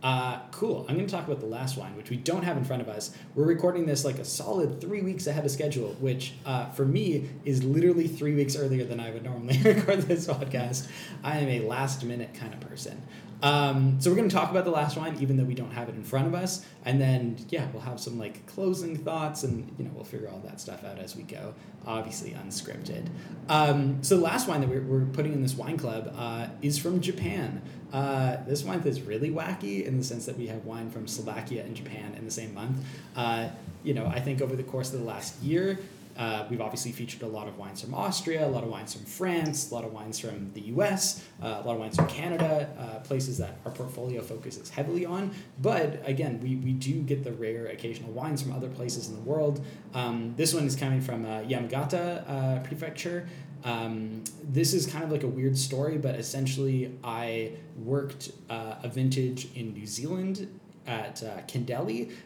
Uh, 0.00 0.38
cool. 0.52 0.86
I'm 0.88 0.94
going 0.94 1.06
to 1.06 1.12
talk 1.12 1.26
about 1.26 1.40
the 1.40 1.46
last 1.46 1.76
wine, 1.76 1.96
which 1.96 2.08
we 2.08 2.16
don't 2.16 2.44
have 2.44 2.56
in 2.56 2.64
front 2.64 2.82
of 2.82 2.88
us. 2.88 3.10
We're 3.34 3.46
recording 3.46 3.86
this 3.86 4.04
like 4.04 4.18
a 4.18 4.24
solid 4.24 4.80
three 4.80 5.02
weeks 5.02 5.26
ahead 5.26 5.44
of 5.44 5.50
schedule, 5.50 5.96
which 5.98 6.34
uh, 6.46 6.70
for 6.70 6.84
me 6.84 7.28
is 7.44 7.64
literally 7.64 8.06
three 8.06 8.34
weeks 8.34 8.54
earlier 8.54 8.84
than 8.84 9.00
I 9.00 9.10
would 9.10 9.24
normally 9.24 9.58
record 9.64 10.02
this 10.02 10.28
podcast. 10.28 10.88
I 11.24 11.38
am 11.38 11.48
a 11.48 11.66
last 11.66 12.04
minute 12.04 12.32
kind 12.34 12.54
of 12.54 12.60
person. 12.60 13.02
Um, 13.42 14.00
so 14.00 14.10
we're 14.10 14.16
going 14.16 14.28
to 14.28 14.34
talk 14.34 14.50
about 14.50 14.64
the 14.64 14.70
last 14.70 14.96
wine, 14.96 15.16
even 15.20 15.36
though 15.36 15.44
we 15.44 15.54
don't 15.54 15.70
have 15.70 15.88
it 15.88 15.94
in 15.94 16.02
front 16.02 16.26
of 16.26 16.34
us, 16.34 16.64
and 16.84 17.00
then 17.00 17.36
yeah, 17.50 17.68
we'll 17.72 17.82
have 17.82 18.00
some 18.00 18.18
like 18.18 18.44
closing 18.46 18.96
thoughts, 18.96 19.44
and 19.44 19.72
you 19.78 19.84
know 19.84 19.90
we'll 19.94 20.04
figure 20.04 20.28
all 20.28 20.40
that 20.40 20.60
stuff 20.60 20.82
out 20.84 20.98
as 20.98 21.14
we 21.14 21.22
go. 21.22 21.54
Obviously 21.86 22.32
unscripted. 22.32 23.08
Um, 23.48 24.02
so 24.02 24.16
the 24.16 24.22
last 24.22 24.48
wine 24.48 24.60
that 24.60 24.68
we're, 24.68 24.82
we're 24.82 25.06
putting 25.06 25.32
in 25.32 25.42
this 25.42 25.54
wine 25.54 25.78
club 25.78 26.12
uh, 26.16 26.48
is 26.62 26.78
from 26.78 27.00
Japan. 27.00 27.62
Uh, 27.92 28.36
this 28.46 28.64
wine 28.64 28.80
is 28.80 29.02
really 29.02 29.30
wacky 29.30 29.84
in 29.84 29.96
the 29.96 30.04
sense 30.04 30.26
that 30.26 30.36
we 30.36 30.46
have 30.46 30.64
wine 30.64 30.90
from 30.90 31.06
Slovakia 31.06 31.64
and 31.64 31.74
Japan 31.74 32.14
in 32.18 32.24
the 32.24 32.30
same 32.30 32.52
month. 32.54 32.84
Uh, 33.16 33.48
you 33.82 33.94
know, 33.94 34.06
I 34.06 34.20
think 34.20 34.42
over 34.42 34.56
the 34.56 34.62
course 34.62 34.92
of 34.92 35.00
the 35.00 35.06
last 35.06 35.42
year, 35.42 35.78
Uh, 36.18 36.44
we've 36.50 36.60
obviously 36.60 36.90
featured 36.90 37.22
a 37.22 37.26
lot 37.28 37.46
of 37.46 37.56
wines 37.58 37.80
from 37.80 37.94
Austria, 37.94 38.44
a 38.44 38.50
lot 38.50 38.64
of 38.64 38.70
wines 38.70 38.92
from 38.92 39.04
France, 39.04 39.70
a 39.70 39.74
lot 39.74 39.84
of 39.84 39.92
wines 39.92 40.18
from 40.18 40.50
the 40.52 40.62
US, 40.74 41.22
uh, 41.40 41.60
a 41.62 41.64
lot 41.64 41.74
of 41.74 41.78
wines 41.78 41.94
from 41.94 42.08
Canada, 42.08 42.68
uh, 42.76 42.98
places 43.06 43.38
that 43.38 43.58
our 43.64 43.70
portfolio 43.70 44.20
focuses 44.20 44.68
heavily 44.68 45.06
on. 45.06 45.30
But 45.62 46.02
again, 46.04 46.40
we, 46.42 46.56
we 46.56 46.72
do 46.72 47.02
get 47.02 47.22
the 47.22 47.30
rare 47.30 47.66
occasional 47.68 48.10
wines 48.10 48.42
from 48.42 48.50
other 48.50 48.68
places 48.68 49.08
in 49.08 49.14
the 49.14 49.20
world. 49.20 49.64
Um, 49.94 50.34
this 50.36 50.52
one 50.52 50.66
is 50.66 50.74
coming 50.74 51.00
from 51.00 51.24
uh, 51.24 51.42
Yamagata 51.42 52.28
uh, 52.28 52.58
Prefecture. 52.66 53.28
Um, 53.64 54.24
this 54.42 54.72
is 54.72 54.86
kind 54.86 55.04
of 55.04 55.10
like 55.10 55.24
a 55.24 55.28
weird 55.28 55.58
story, 55.58 55.98
but 55.98 56.14
essentially, 56.14 56.96
I 57.02 57.52
worked 57.76 58.32
uh, 58.48 58.76
a 58.82 58.88
vintage 58.88 59.48
in 59.54 59.72
New 59.72 59.86
Zealand 59.86 60.48
at 60.86 61.22
uh, 61.22 61.40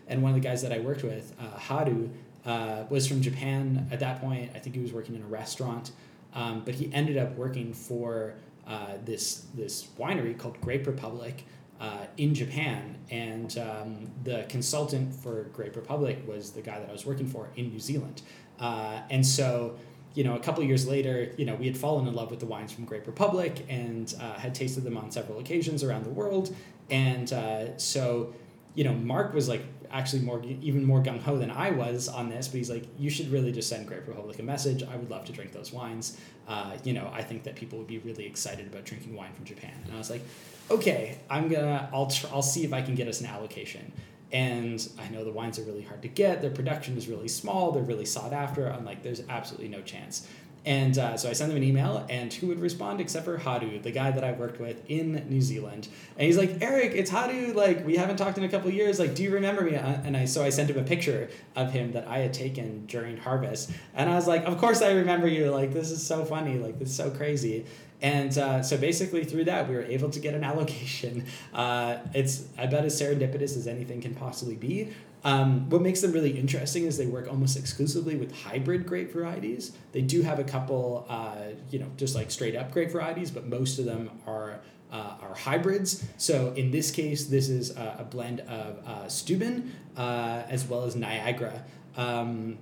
and 0.08 0.22
one 0.22 0.30
of 0.30 0.34
the 0.34 0.40
guys 0.40 0.62
that 0.62 0.72
I 0.72 0.78
worked 0.78 1.02
with, 1.02 1.34
uh, 1.40 1.58
Haru, 1.58 2.08
uh, 2.44 2.84
was 2.88 3.06
from 3.06 3.20
Japan 3.20 3.88
at 3.90 4.00
that 4.00 4.20
point. 4.20 4.50
I 4.54 4.58
think 4.58 4.76
he 4.76 4.82
was 4.82 4.92
working 4.92 5.14
in 5.14 5.22
a 5.22 5.26
restaurant, 5.26 5.92
um, 6.34 6.62
but 6.64 6.74
he 6.74 6.92
ended 6.92 7.16
up 7.16 7.36
working 7.36 7.72
for 7.72 8.34
uh, 8.66 8.94
this 9.04 9.46
this 9.54 9.88
winery 9.98 10.36
called 10.36 10.60
Grape 10.60 10.86
Republic. 10.86 11.44
Uh, 11.80 12.06
in 12.16 12.32
Japan, 12.32 12.96
and 13.10 13.58
um, 13.58 14.08
the 14.22 14.46
consultant 14.48 15.12
for 15.12 15.50
Grape 15.52 15.74
Republic 15.74 16.22
was 16.28 16.52
the 16.52 16.62
guy 16.62 16.78
that 16.78 16.88
I 16.88 16.92
was 16.92 17.04
working 17.04 17.26
for 17.26 17.48
in 17.56 17.70
New 17.70 17.80
Zealand. 17.80 18.22
Uh, 18.60 19.00
and 19.10 19.26
so 19.26 19.76
you 20.14 20.24
know, 20.24 20.34
a 20.36 20.38
couple 20.38 20.62
years 20.62 20.86
later, 20.86 21.32
you 21.36 21.44
know, 21.44 21.54
we 21.54 21.66
had 21.66 21.76
fallen 21.76 22.06
in 22.06 22.14
love 22.14 22.30
with 22.30 22.40
the 22.40 22.46
wines 22.46 22.72
from 22.72 22.84
Grape 22.84 23.06
Republic 23.06 23.64
and 23.68 24.14
uh, 24.20 24.34
had 24.34 24.54
tasted 24.54 24.84
them 24.84 24.96
on 24.96 25.10
several 25.10 25.38
occasions 25.38 25.82
around 25.82 26.04
the 26.04 26.10
world. 26.10 26.54
And 26.90 27.32
uh, 27.32 27.78
so, 27.78 28.34
you 28.74 28.84
know, 28.84 28.92
Mark 28.92 29.32
was 29.32 29.48
like 29.48 29.62
actually 29.90 30.22
more, 30.22 30.42
even 30.60 30.84
more 30.84 31.02
gung 31.02 31.20
ho 31.20 31.38
than 31.38 31.50
I 31.50 31.70
was 31.70 32.08
on 32.08 32.28
this, 32.28 32.48
but 32.48 32.58
he's 32.58 32.70
like, 32.70 32.84
you 32.98 33.10
should 33.10 33.30
really 33.30 33.52
just 33.52 33.68
send 33.68 33.86
Grape 33.86 34.06
Republic 34.06 34.38
a 34.38 34.42
message. 34.42 34.82
I 34.82 34.96
would 34.96 35.10
love 35.10 35.24
to 35.26 35.32
drink 35.32 35.52
those 35.52 35.72
wines. 35.72 36.18
Uh, 36.48 36.76
you 36.84 36.92
know, 36.92 37.10
I 37.12 37.22
think 37.22 37.44
that 37.44 37.54
people 37.56 37.78
would 37.78 37.86
be 37.86 37.98
really 37.98 38.26
excited 38.26 38.66
about 38.66 38.84
drinking 38.84 39.14
wine 39.14 39.32
from 39.32 39.44
Japan. 39.44 39.74
And 39.84 39.94
I 39.94 39.98
was 39.98 40.10
like, 40.10 40.22
okay, 40.70 41.18
I'm 41.30 41.48
gonna, 41.48 41.88
I'll, 41.92 42.06
tr- 42.06 42.26
I'll 42.32 42.42
see 42.42 42.64
if 42.64 42.72
I 42.72 42.82
can 42.82 42.94
get 42.94 43.08
us 43.08 43.20
an 43.20 43.26
allocation. 43.26 43.92
And 44.32 44.88
I 44.98 45.08
know 45.10 45.24
the 45.24 45.30
wines 45.30 45.58
are 45.58 45.62
really 45.62 45.82
hard 45.82 46.00
to 46.02 46.08
get. 46.08 46.40
Their 46.40 46.50
production 46.50 46.96
is 46.96 47.06
really 47.06 47.28
small. 47.28 47.70
They're 47.70 47.82
really 47.82 48.06
sought 48.06 48.32
after. 48.32 48.66
I'm 48.72 48.84
like, 48.84 49.02
there's 49.02 49.22
absolutely 49.28 49.68
no 49.68 49.82
chance. 49.82 50.26
And 50.64 50.96
uh, 50.96 51.16
so 51.16 51.28
I 51.28 51.32
sent 51.32 51.50
them 51.50 51.56
an 51.56 51.64
email, 51.64 52.06
and 52.08 52.32
who 52.32 52.46
would 52.46 52.60
respond 52.60 53.00
except 53.00 53.24
for 53.24 53.36
Haru, 53.36 53.80
the 53.80 53.90
guy 53.90 54.12
that 54.12 54.22
I 54.22 54.32
worked 54.32 54.60
with 54.60 54.88
in 54.88 55.26
New 55.28 55.40
Zealand. 55.40 55.88
And 56.16 56.26
he's 56.26 56.38
like, 56.38 56.58
Eric, 56.60 56.92
it's 56.94 57.10
Haru. 57.10 57.52
Like, 57.52 57.84
we 57.84 57.96
haven't 57.96 58.16
talked 58.16 58.38
in 58.38 58.44
a 58.44 58.48
couple 58.48 58.70
years. 58.70 59.00
Like, 59.00 59.16
do 59.16 59.24
you 59.24 59.32
remember 59.32 59.62
me? 59.62 59.74
Uh, 59.74 59.98
and 60.04 60.16
I 60.16 60.24
so 60.24 60.44
I 60.44 60.50
sent 60.50 60.70
him 60.70 60.78
a 60.78 60.84
picture 60.84 61.30
of 61.56 61.72
him 61.72 61.92
that 61.92 62.06
I 62.06 62.18
had 62.18 62.32
taken 62.32 62.86
during 62.86 63.16
harvest. 63.16 63.72
And 63.94 64.08
I 64.08 64.14
was 64.14 64.28
like, 64.28 64.44
of 64.44 64.56
course 64.58 64.82
I 64.82 64.92
remember 64.92 65.26
you. 65.26 65.50
Like, 65.50 65.72
this 65.72 65.90
is 65.90 66.04
so 66.04 66.24
funny. 66.24 66.58
Like, 66.58 66.78
this 66.78 66.90
is 66.90 66.96
so 66.96 67.10
crazy. 67.10 67.66
And 68.00 68.36
uh, 68.36 68.62
so 68.62 68.76
basically, 68.76 69.24
through 69.24 69.44
that, 69.44 69.68
we 69.68 69.74
were 69.74 69.82
able 69.82 70.10
to 70.10 70.20
get 70.20 70.34
an 70.34 70.44
allocation. 70.52 71.24
Uh, 71.52 71.98
it's 72.14 72.44
about 72.56 72.84
as 72.84 73.00
serendipitous 73.00 73.56
as 73.56 73.66
anything 73.66 74.00
can 74.00 74.14
possibly 74.14 74.56
be. 74.56 74.92
Um, 75.24 75.70
what 75.70 75.82
makes 75.82 76.00
them 76.00 76.12
really 76.12 76.36
interesting 76.38 76.84
is 76.84 76.96
they 76.96 77.06
work 77.06 77.28
almost 77.28 77.56
exclusively 77.56 78.16
with 78.16 78.32
hybrid 78.32 78.86
grape 78.86 79.12
varieties. 79.12 79.72
They 79.92 80.02
do 80.02 80.22
have 80.22 80.38
a 80.38 80.44
couple, 80.44 81.06
uh, 81.08 81.36
you 81.70 81.78
know, 81.78 81.90
just 81.96 82.14
like 82.14 82.30
straight 82.30 82.56
up 82.56 82.72
grape 82.72 82.90
varieties, 82.90 83.30
but 83.30 83.46
most 83.46 83.78
of 83.78 83.84
them 83.84 84.10
are 84.26 84.60
uh, 84.90 85.16
are 85.22 85.34
hybrids. 85.34 86.04
So 86.18 86.52
in 86.54 86.70
this 86.70 86.90
case, 86.90 87.24
this 87.24 87.48
is 87.48 87.70
a, 87.76 87.96
a 88.00 88.04
blend 88.04 88.40
of 88.40 88.86
uh, 88.86 89.08
Steuben 89.08 89.72
uh, 89.96 90.42
as 90.48 90.66
well 90.66 90.84
as 90.84 90.94
Niagara. 90.94 91.64
Um, 91.96 92.58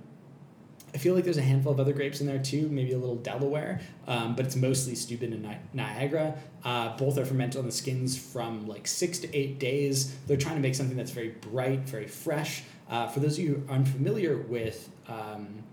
I 0.93 0.97
feel 0.97 1.15
like 1.15 1.23
there's 1.23 1.37
a 1.37 1.41
handful 1.41 1.71
of 1.71 1.79
other 1.79 1.93
grapes 1.93 2.19
in 2.19 2.27
there 2.27 2.39
too, 2.39 2.67
maybe 2.69 2.91
a 2.91 2.97
little 2.97 3.15
Delaware, 3.15 3.79
um, 4.07 4.35
but 4.35 4.45
it's 4.45 4.55
mostly 4.55 4.95
Steuben 4.95 5.31
and 5.31 5.43
Ni- 5.43 5.57
Niagara. 5.73 6.37
Uh, 6.65 6.95
both 6.97 7.17
are 7.17 7.25
fermented 7.25 7.59
on 7.59 7.65
the 7.65 7.71
skins 7.71 8.17
from 8.17 8.67
like 8.67 8.87
six 8.87 9.19
to 9.19 9.35
eight 9.35 9.57
days. 9.59 10.15
They're 10.27 10.37
trying 10.37 10.55
to 10.55 10.61
make 10.61 10.75
something 10.75 10.97
that's 10.97 11.11
very 11.11 11.29
bright, 11.29 11.81
very 11.81 12.07
fresh. 12.07 12.63
Uh, 12.89 13.07
for 13.07 13.21
those 13.21 13.37
of 13.37 13.43
you 13.45 13.55
who 13.55 13.71
are 13.71 13.75
unfamiliar 13.75 14.37
with 14.37 14.89
um, 15.07 15.63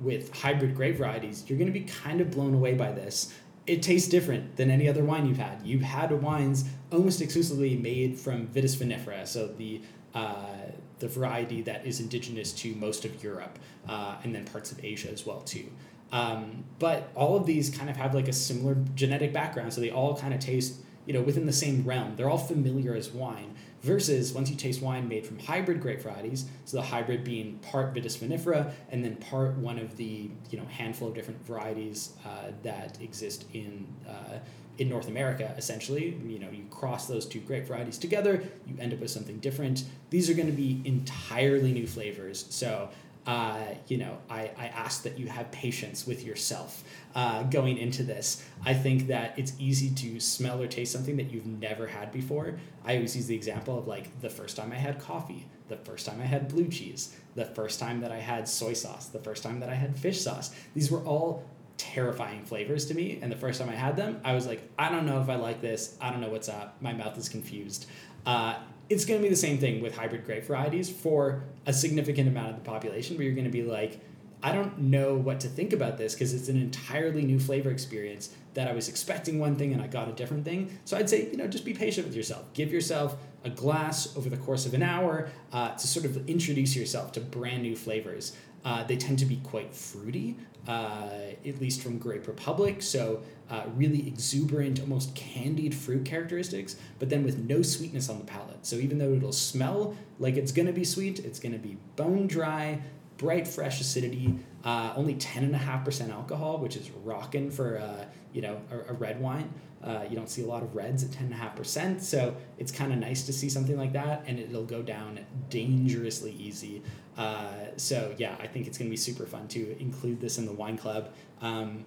with 0.00 0.34
hybrid 0.34 0.74
grape 0.74 0.96
varieties, 0.96 1.44
you're 1.46 1.58
going 1.58 1.72
to 1.72 1.78
be 1.78 1.86
kind 1.86 2.20
of 2.20 2.30
blown 2.32 2.52
away 2.52 2.74
by 2.74 2.90
this. 2.90 3.32
It 3.66 3.80
tastes 3.80 4.08
different 4.08 4.56
than 4.56 4.70
any 4.70 4.88
other 4.88 5.04
wine 5.04 5.26
you've 5.26 5.38
had. 5.38 5.62
You've 5.64 5.82
had 5.82 6.10
wines 6.20 6.64
almost 6.92 7.22
exclusively 7.22 7.76
made 7.76 8.18
from 8.18 8.48
Vitis 8.48 8.76
vinifera, 8.76 9.26
so 9.26 9.46
the 9.46 9.80
uh, 10.14 10.56
the 10.98 11.08
variety 11.08 11.62
that 11.62 11.86
is 11.86 12.00
indigenous 12.00 12.52
to 12.52 12.74
most 12.74 13.04
of 13.04 13.22
Europe 13.22 13.58
uh, 13.88 14.16
and 14.22 14.34
then 14.34 14.44
parts 14.44 14.72
of 14.72 14.84
Asia 14.84 15.10
as 15.10 15.26
well 15.26 15.40
too. 15.40 15.66
Um, 16.12 16.64
but 16.78 17.10
all 17.14 17.36
of 17.36 17.46
these 17.46 17.70
kind 17.70 17.90
of 17.90 17.96
have 17.96 18.14
like 18.14 18.28
a 18.28 18.32
similar 18.32 18.76
genetic 18.94 19.32
background, 19.32 19.72
so 19.72 19.80
they 19.80 19.90
all 19.90 20.16
kind 20.16 20.32
of 20.32 20.40
taste 20.40 20.76
you 21.06 21.12
know 21.12 21.20
within 21.20 21.46
the 21.46 21.52
same 21.52 21.84
realm. 21.84 22.16
They're 22.16 22.30
all 22.30 22.38
familiar 22.38 22.94
as 22.94 23.10
wine. 23.10 23.54
Versus 23.82 24.32
once 24.32 24.48
you 24.48 24.56
taste 24.56 24.80
wine 24.80 25.08
made 25.08 25.26
from 25.26 25.38
hybrid 25.38 25.82
grape 25.82 26.00
varieties, 26.00 26.46
so 26.64 26.78
the 26.78 26.82
hybrid 26.82 27.22
being 27.22 27.58
part 27.58 27.92
Vitis 27.92 28.16
vinifera 28.16 28.72
and 28.90 29.04
then 29.04 29.16
part 29.16 29.56
one 29.58 29.78
of 29.78 29.96
the 29.96 30.30
you 30.50 30.58
know 30.58 30.64
handful 30.66 31.08
of 31.08 31.14
different 31.14 31.44
varieties 31.44 32.14
uh, 32.24 32.52
that 32.62 33.00
exist 33.02 33.44
in 33.52 33.86
uh, 34.08 34.38
in 34.78 34.88
North 34.88 35.08
America, 35.08 35.54
essentially. 35.56 36.16
You 36.26 36.38
know, 36.38 36.50
you 36.50 36.64
cross 36.70 37.06
those 37.06 37.26
two 37.26 37.40
grape 37.40 37.66
varieties 37.66 37.98
together, 37.98 38.42
you 38.66 38.76
end 38.78 38.92
up 38.92 39.00
with 39.00 39.10
something 39.10 39.38
different. 39.38 39.84
These 40.10 40.28
are 40.30 40.34
going 40.34 40.46
to 40.46 40.52
be 40.52 40.82
entirely 40.84 41.72
new 41.72 41.86
flavors. 41.86 42.46
So, 42.50 42.88
uh, 43.26 43.64
you 43.88 43.96
know, 43.96 44.18
I, 44.28 44.50
I 44.58 44.66
ask 44.66 45.02
that 45.04 45.18
you 45.18 45.28
have 45.28 45.50
patience 45.50 46.06
with 46.06 46.24
yourself 46.24 46.84
uh, 47.14 47.44
going 47.44 47.78
into 47.78 48.02
this. 48.02 48.44
I 48.66 48.74
think 48.74 49.06
that 49.06 49.38
it's 49.38 49.54
easy 49.58 49.90
to 49.90 50.20
smell 50.20 50.60
or 50.60 50.66
taste 50.66 50.92
something 50.92 51.16
that 51.16 51.30
you've 51.30 51.46
never 51.46 51.86
had 51.86 52.12
before. 52.12 52.58
I 52.84 52.96
always 52.96 53.16
use 53.16 53.26
the 53.26 53.34
example 53.34 53.78
of 53.78 53.86
like 53.86 54.20
the 54.20 54.28
first 54.28 54.56
time 54.56 54.72
I 54.72 54.76
had 54.76 54.98
coffee, 54.98 55.46
the 55.68 55.76
first 55.76 56.04
time 56.04 56.20
I 56.20 56.26
had 56.26 56.48
blue 56.48 56.68
cheese, 56.68 57.16
the 57.34 57.46
first 57.46 57.80
time 57.80 58.00
that 58.02 58.12
I 58.12 58.18
had 58.18 58.46
soy 58.46 58.74
sauce, 58.74 59.06
the 59.06 59.18
first 59.20 59.42
time 59.42 59.60
that 59.60 59.70
I 59.70 59.74
had 59.74 59.96
fish 59.96 60.20
sauce. 60.20 60.54
These 60.74 60.90
were 60.90 61.00
all 61.00 61.44
terrifying 61.76 62.44
flavors 62.44 62.86
to 62.86 62.94
me. 62.94 63.18
And 63.20 63.30
the 63.30 63.36
first 63.36 63.60
time 63.60 63.68
I 63.68 63.74
had 63.74 63.96
them, 63.96 64.20
I 64.24 64.34
was 64.34 64.46
like, 64.46 64.68
I 64.78 64.88
don't 64.90 65.06
know 65.06 65.20
if 65.20 65.28
I 65.28 65.36
like 65.36 65.60
this. 65.60 65.96
I 66.00 66.10
don't 66.10 66.20
know 66.20 66.30
what's 66.30 66.48
up. 66.48 66.76
My 66.80 66.92
mouth 66.92 67.16
is 67.18 67.28
confused. 67.28 67.86
Uh, 68.26 68.56
it's 68.88 69.04
going 69.04 69.18
to 69.18 69.22
be 69.22 69.30
the 69.30 69.36
same 69.36 69.58
thing 69.58 69.82
with 69.82 69.96
hybrid 69.96 70.24
grape 70.24 70.44
varieties 70.44 70.90
for 70.90 71.44
a 71.66 71.72
significant 71.72 72.28
amount 72.28 72.50
of 72.50 72.56
the 72.56 72.62
population, 72.62 73.16
where 73.16 73.24
you're 73.24 73.34
going 73.34 73.44
to 73.44 73.50
be 73.50 73.62
like, 73.62 74.00
I 74.42 74.52
don't 74.52 74.78
know 74.78 75.14
what 75.14 75.40
to 75.40 75.48
think 75.48 75.72
about 75.72 75.96
this 75.96 76.12
because 76.12 76.34
it's 76.34 76.48
an 76.50 76.60
entirely 76.60 77.24
new 77.24 77.40
flavor 77.40 77.70
experience 77.70 78.28
that 78.52 78.68
I 78.68 78.72
was 78.74 78.90
expecting 78.90 79.38
one 79.38 79.56
thing 79.56 79.72
and 79.72 79.80
I 79.80 79.86
got 79.86 80.06
a 80.06 80.12
different 80.12 80.44
thing. 80.44 80.78
So 80.84 80.98
I'd 80.98 81.08
say, 81.08 81.30
you 81.30 81.38
know, 81.38 81.46
just 81.46 81.64
be 81.64 81.72
patient 81.72 82.06
with 82.06 82.14
yourself. 82.14 82.52
Give 82.52 82.70
yourself 82.70 83.16
a 83.42 83.48
glass 83.48 84.14
over 84.18 84.28
the 84.28 84.36
course 84.36 84.66
of 84.66 84.74
an 84.74 84.82
hour 84.82 85.30
uh, 85.50 85.70
to 85.70 85.86
sort 85.86 86.04
of 86.04 86.28
introduce 86.28 86.76
yourself 86.76 87.12
to 87.12 87.20
brand 87.20 87.62
new 87.62 87.74
flavors. 87.74 88.36
Uh, 88.64 88.82
they 88.84 88.96
tend 88.96 89.18
to 89.18 89.26
be 89.26 89.36
quite 89.44 89.74
fruity, 89.74 90.36
uh, 90.66 91.08
at 91.46 91.60
least 91.60 91.82
from 91.82 91.98
Grape 91.98 92.26
Republic. 92.26 92.80
So, 92.80 93.22
uh, 93.50 93.64
really 93.74 94.08
exuberant, 94.08 94.80
almost 94.80 95.14
candied 95.14 95.74
fruit 95.74 96.04
characteristics, 96.04 96.76
but 96.98 97.10
then 97.10 97.24
with 97.24 97.38
no 97.38 97.60
sweetness 97.60 98.08
on 98.08 98.18
the 98.18 98.24
palate. 98.24 98.64
So, 98.64 98.76
even 98.76 98.98
though 98.98 99.12
it'll 99.12 99.32
smell 99.32 99.94
like 100.18 100.36
it's 100.36 100.52
going 100.52 100.66
to 100.66 100.72
be 100.72 100.84
sweet, 100.84 101.18
it's 101.18 101.38
going 101.38 101.52
to 101.52 101.58
be 101.58 101.76
bone 101.96 102.26
dry, 102.26 102.80
bright, 103.18 103.46
fresh 103.46 103.80
acidity, 103.80 104.38
uh, 104.64 104.92
only 104.96 105.14
10.5% 105.14 106.10
alcohol, 106.10 106.58
which 106.58 106.76
is 106.76 106.90
rocking 107.02 107.50
for 107.50 107.78
uh, 107.78 108.04
you 108.32 108.42
know 108.42 108.60
a, 108.70 108.92
a 108.92 108.94
red 108.94 109.20
wine. 109.20 109.52
Uh, 109.84 110.04
you 110.08 110.16
don't 110.16 110.30
see 110.30 110.42
a 110.42 110.46
lot 110.46 110.62
of 110.62 110.74
reds 110.74 111.04
at 111.04 111.10
10.5%, 111.10 112.00
so 112.00 112.34
it's 112.58 112.72
kind 112.72 112.92
of 112.92 112.98
nice 112.98 113.24
to 113.26 113.32
see 113.32 113.50
something 113.50 113.76
like 113.76 113.92
that, 113.92 114.24
and 114.26 114.38
it'll 114.38 114.64
go 114.64 114.80
down 114.80 115.20
dangerously 115.50 116.32
easy. 116.32 116.82
Uh, 117.18 117.66
so, 117.76 118.14
yeah, 118.16 118.34
I 118.40 118.46
think 118.46 118.66
it's 118.66 118.78
going 118.78 118.88
to 118.88 118.90
be 118.90 118.96
super 118.96 119.26
fun 119.26 119.46
to 119.48 119.78
include 119.78 120.20
this 120.20 120.38
in 120.38 120.46
the 120.46 120.52
wine 120.52 120.78
club. 120.78 121.12
Um, 121.42 121.84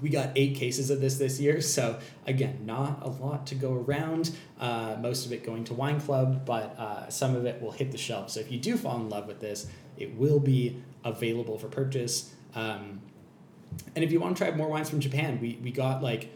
we 0.00 0.08
got 0.08 0.30
eight 0.34 0.56
cases 0.56 0.90
of 0.90 1.00
this 1.00 1.16
this 1.16 1.38
year, 1.38 1.60
so 1.60 1.98
again, 2.26 2.60
not 2.64 3.02
a 3.02 3.08
lot 3.08 3.46
to 3.48 3.54
go 3.54 3.74
around. 3.74 4.30
Uh, 4.58 4.96
most 4.98 5.26
of 5.26 5.32
it 5.32 5.44
going 5.44 5.64
to 5.64 5.74
Wine 5.74 6.00
Club, 6.00 6.44
but 6.44 6.78
uh, 6.78 7.08
some 7.10 7.36
of 7.36 7.46
it 7.46 7.60
will 7.60 7.70
hit 7.70 7.92
the 7.92 7.98
shelf. 7.98 8.30
So 8.30 8.40
if 8.40 8.50
you 8.50 8.58
do 8.58 8.76
fall 8.76 8.96
in 8.96 9.08
love 9.08 9.26
with 9.26 9.40
this, 9.40 9.66
it 9.96 10.16
will 10.16 10.40
be 10.40 10.82
available 11.04 11.58
for 11.58 11.68
purchase. 11.68 12.32
Um, 12.54 13.00
and 13.94 14.04
if 14.04 14.12
you 14.12 14.20
want 14.20 14.36
to 14.36 14.44
try 14.44 14.54
more 14.56 14.68
wines 14.68 14.90
from 14.90 15.00
Japan, 15.00 15.38
we, 15.40 15.58
we 15.62 15.70
got 15.70 16.02
like 16.02 16.30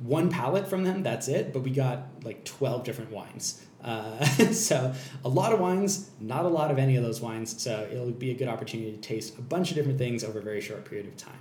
one 0.00 0.30
pallet 0.30 0.68
from 0.68 0.84
them, 0.84 1.02
that's 1.02 1.28
it, 1.28 1.52
but 1.52 1.60
we 1.60 1.70
got 1.70 2.06
like 2.24 2.44
12 2.44 2.84
different 2.84 3.10
wines. 3.10 3.62
Uh, 3.82 4.24
so 4.52 4.92
a 5.24 5.28
lot 5.28 5.52
of 5.52 5.60
wines, 5.60 6.10
not 6.20 6.44
a 6.44 6.48
lot 6.48 6.70
of 6.70 6.78
any 6.78 6.96
of 6.96 7.02
those 7.04 7.20
wines. 7.20 7.62
So 7.62 7.88
it'll 7.90 8.10
be 8.10 8.30
a 8.30 8.34
good 8.34 8.48
opportunity 8.48 8.92
to 8.92 8.98
taste 8.98 9.38
a 9.38 9.42
bunch 9.42 9.70
of 9.70 9.76
different 9.76 9.98
things 9.98 10.24
over 10.24 10.38
a 10.38 10.42
very 10.42 10.60
short 10.60 10.84
period 10.84 11.06
of 11.06 11.16
time. 11.16 11.38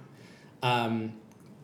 Um, 0.64 1.14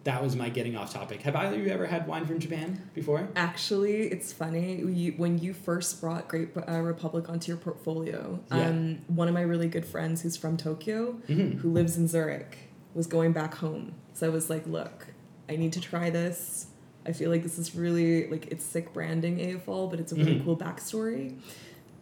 that 0.03 0.23
was 0.23 0.35
my 0.35 0.49
getting 0.49 0.75
off 0.75 0.91
topic. 0.91 1.21
Have 1.21 1.35
either 1.35 1.55
of 1.55 1.61
you 1.61 1.71
ever 1.71 1.85
had 1.85 2.07
wine 2.07 2.25
from 2.25 2.39
Japan 2.39 2.89
before? 2.95 3.27
Actually, 3.35 4.07
it's 4.07 4.33
funny 4.33 5.11
when 5.15 5.37
you 5.37 5.53
first 5.53 6.01
brought 6.01 6.27
Grape 6.27 6.57
uh, 6.67 6.79
Republic 6.79 7.29
onto 7.29 7.51
your 7.51 7.57
portfolio. 7.57 8.39
Yeah. 8.49 8.69
Um, 8.69 8.99
one 9.07 9.27
of 9.27 9.35
my 9.35 9.41
really 9.41 9.67
good 9.67 9.85
friends 9.85 10.23
who's 10.23 10.35
from 10.35 10.57
Tokyo, 10.57 11.17
Mhm. 11.29 11.59
who 11.59 11.71
lives 11.71 11.97
in 11.97 12.07
Zurich, 12.07 12.57
was 12.95 13.05
going 13.05 13.31
back 13.31 13.53
home. 13.55 13.93
So 14.13 14.25
I 14.25 14.29
was 14.29 14.49
like, 14.49 14.65
"Look, 14.65 15.07
I 15.47 15.55
need 15.55 15.71
to 15.73 15.79
try 15.81 16.09
this. 16.09 16.65
I 17.05 17.11
feel 17.13 17.29
like 17.31 17.43
this 17.43 17.57
is 17.57 17.75
really 17.75 18.27
like 18.29 18.47
it's 18.51 18.63
sick 18.65 18.93
branding 18.93 19.37
AFL, 19.39 19.89
but 19.89 19.99
it's 19.99 20.11
a 20.11 20.15
really 20.15 20.35
Mhm. 20.35 20.43
cool 20.45 20.57
backstory." 20.57 21.35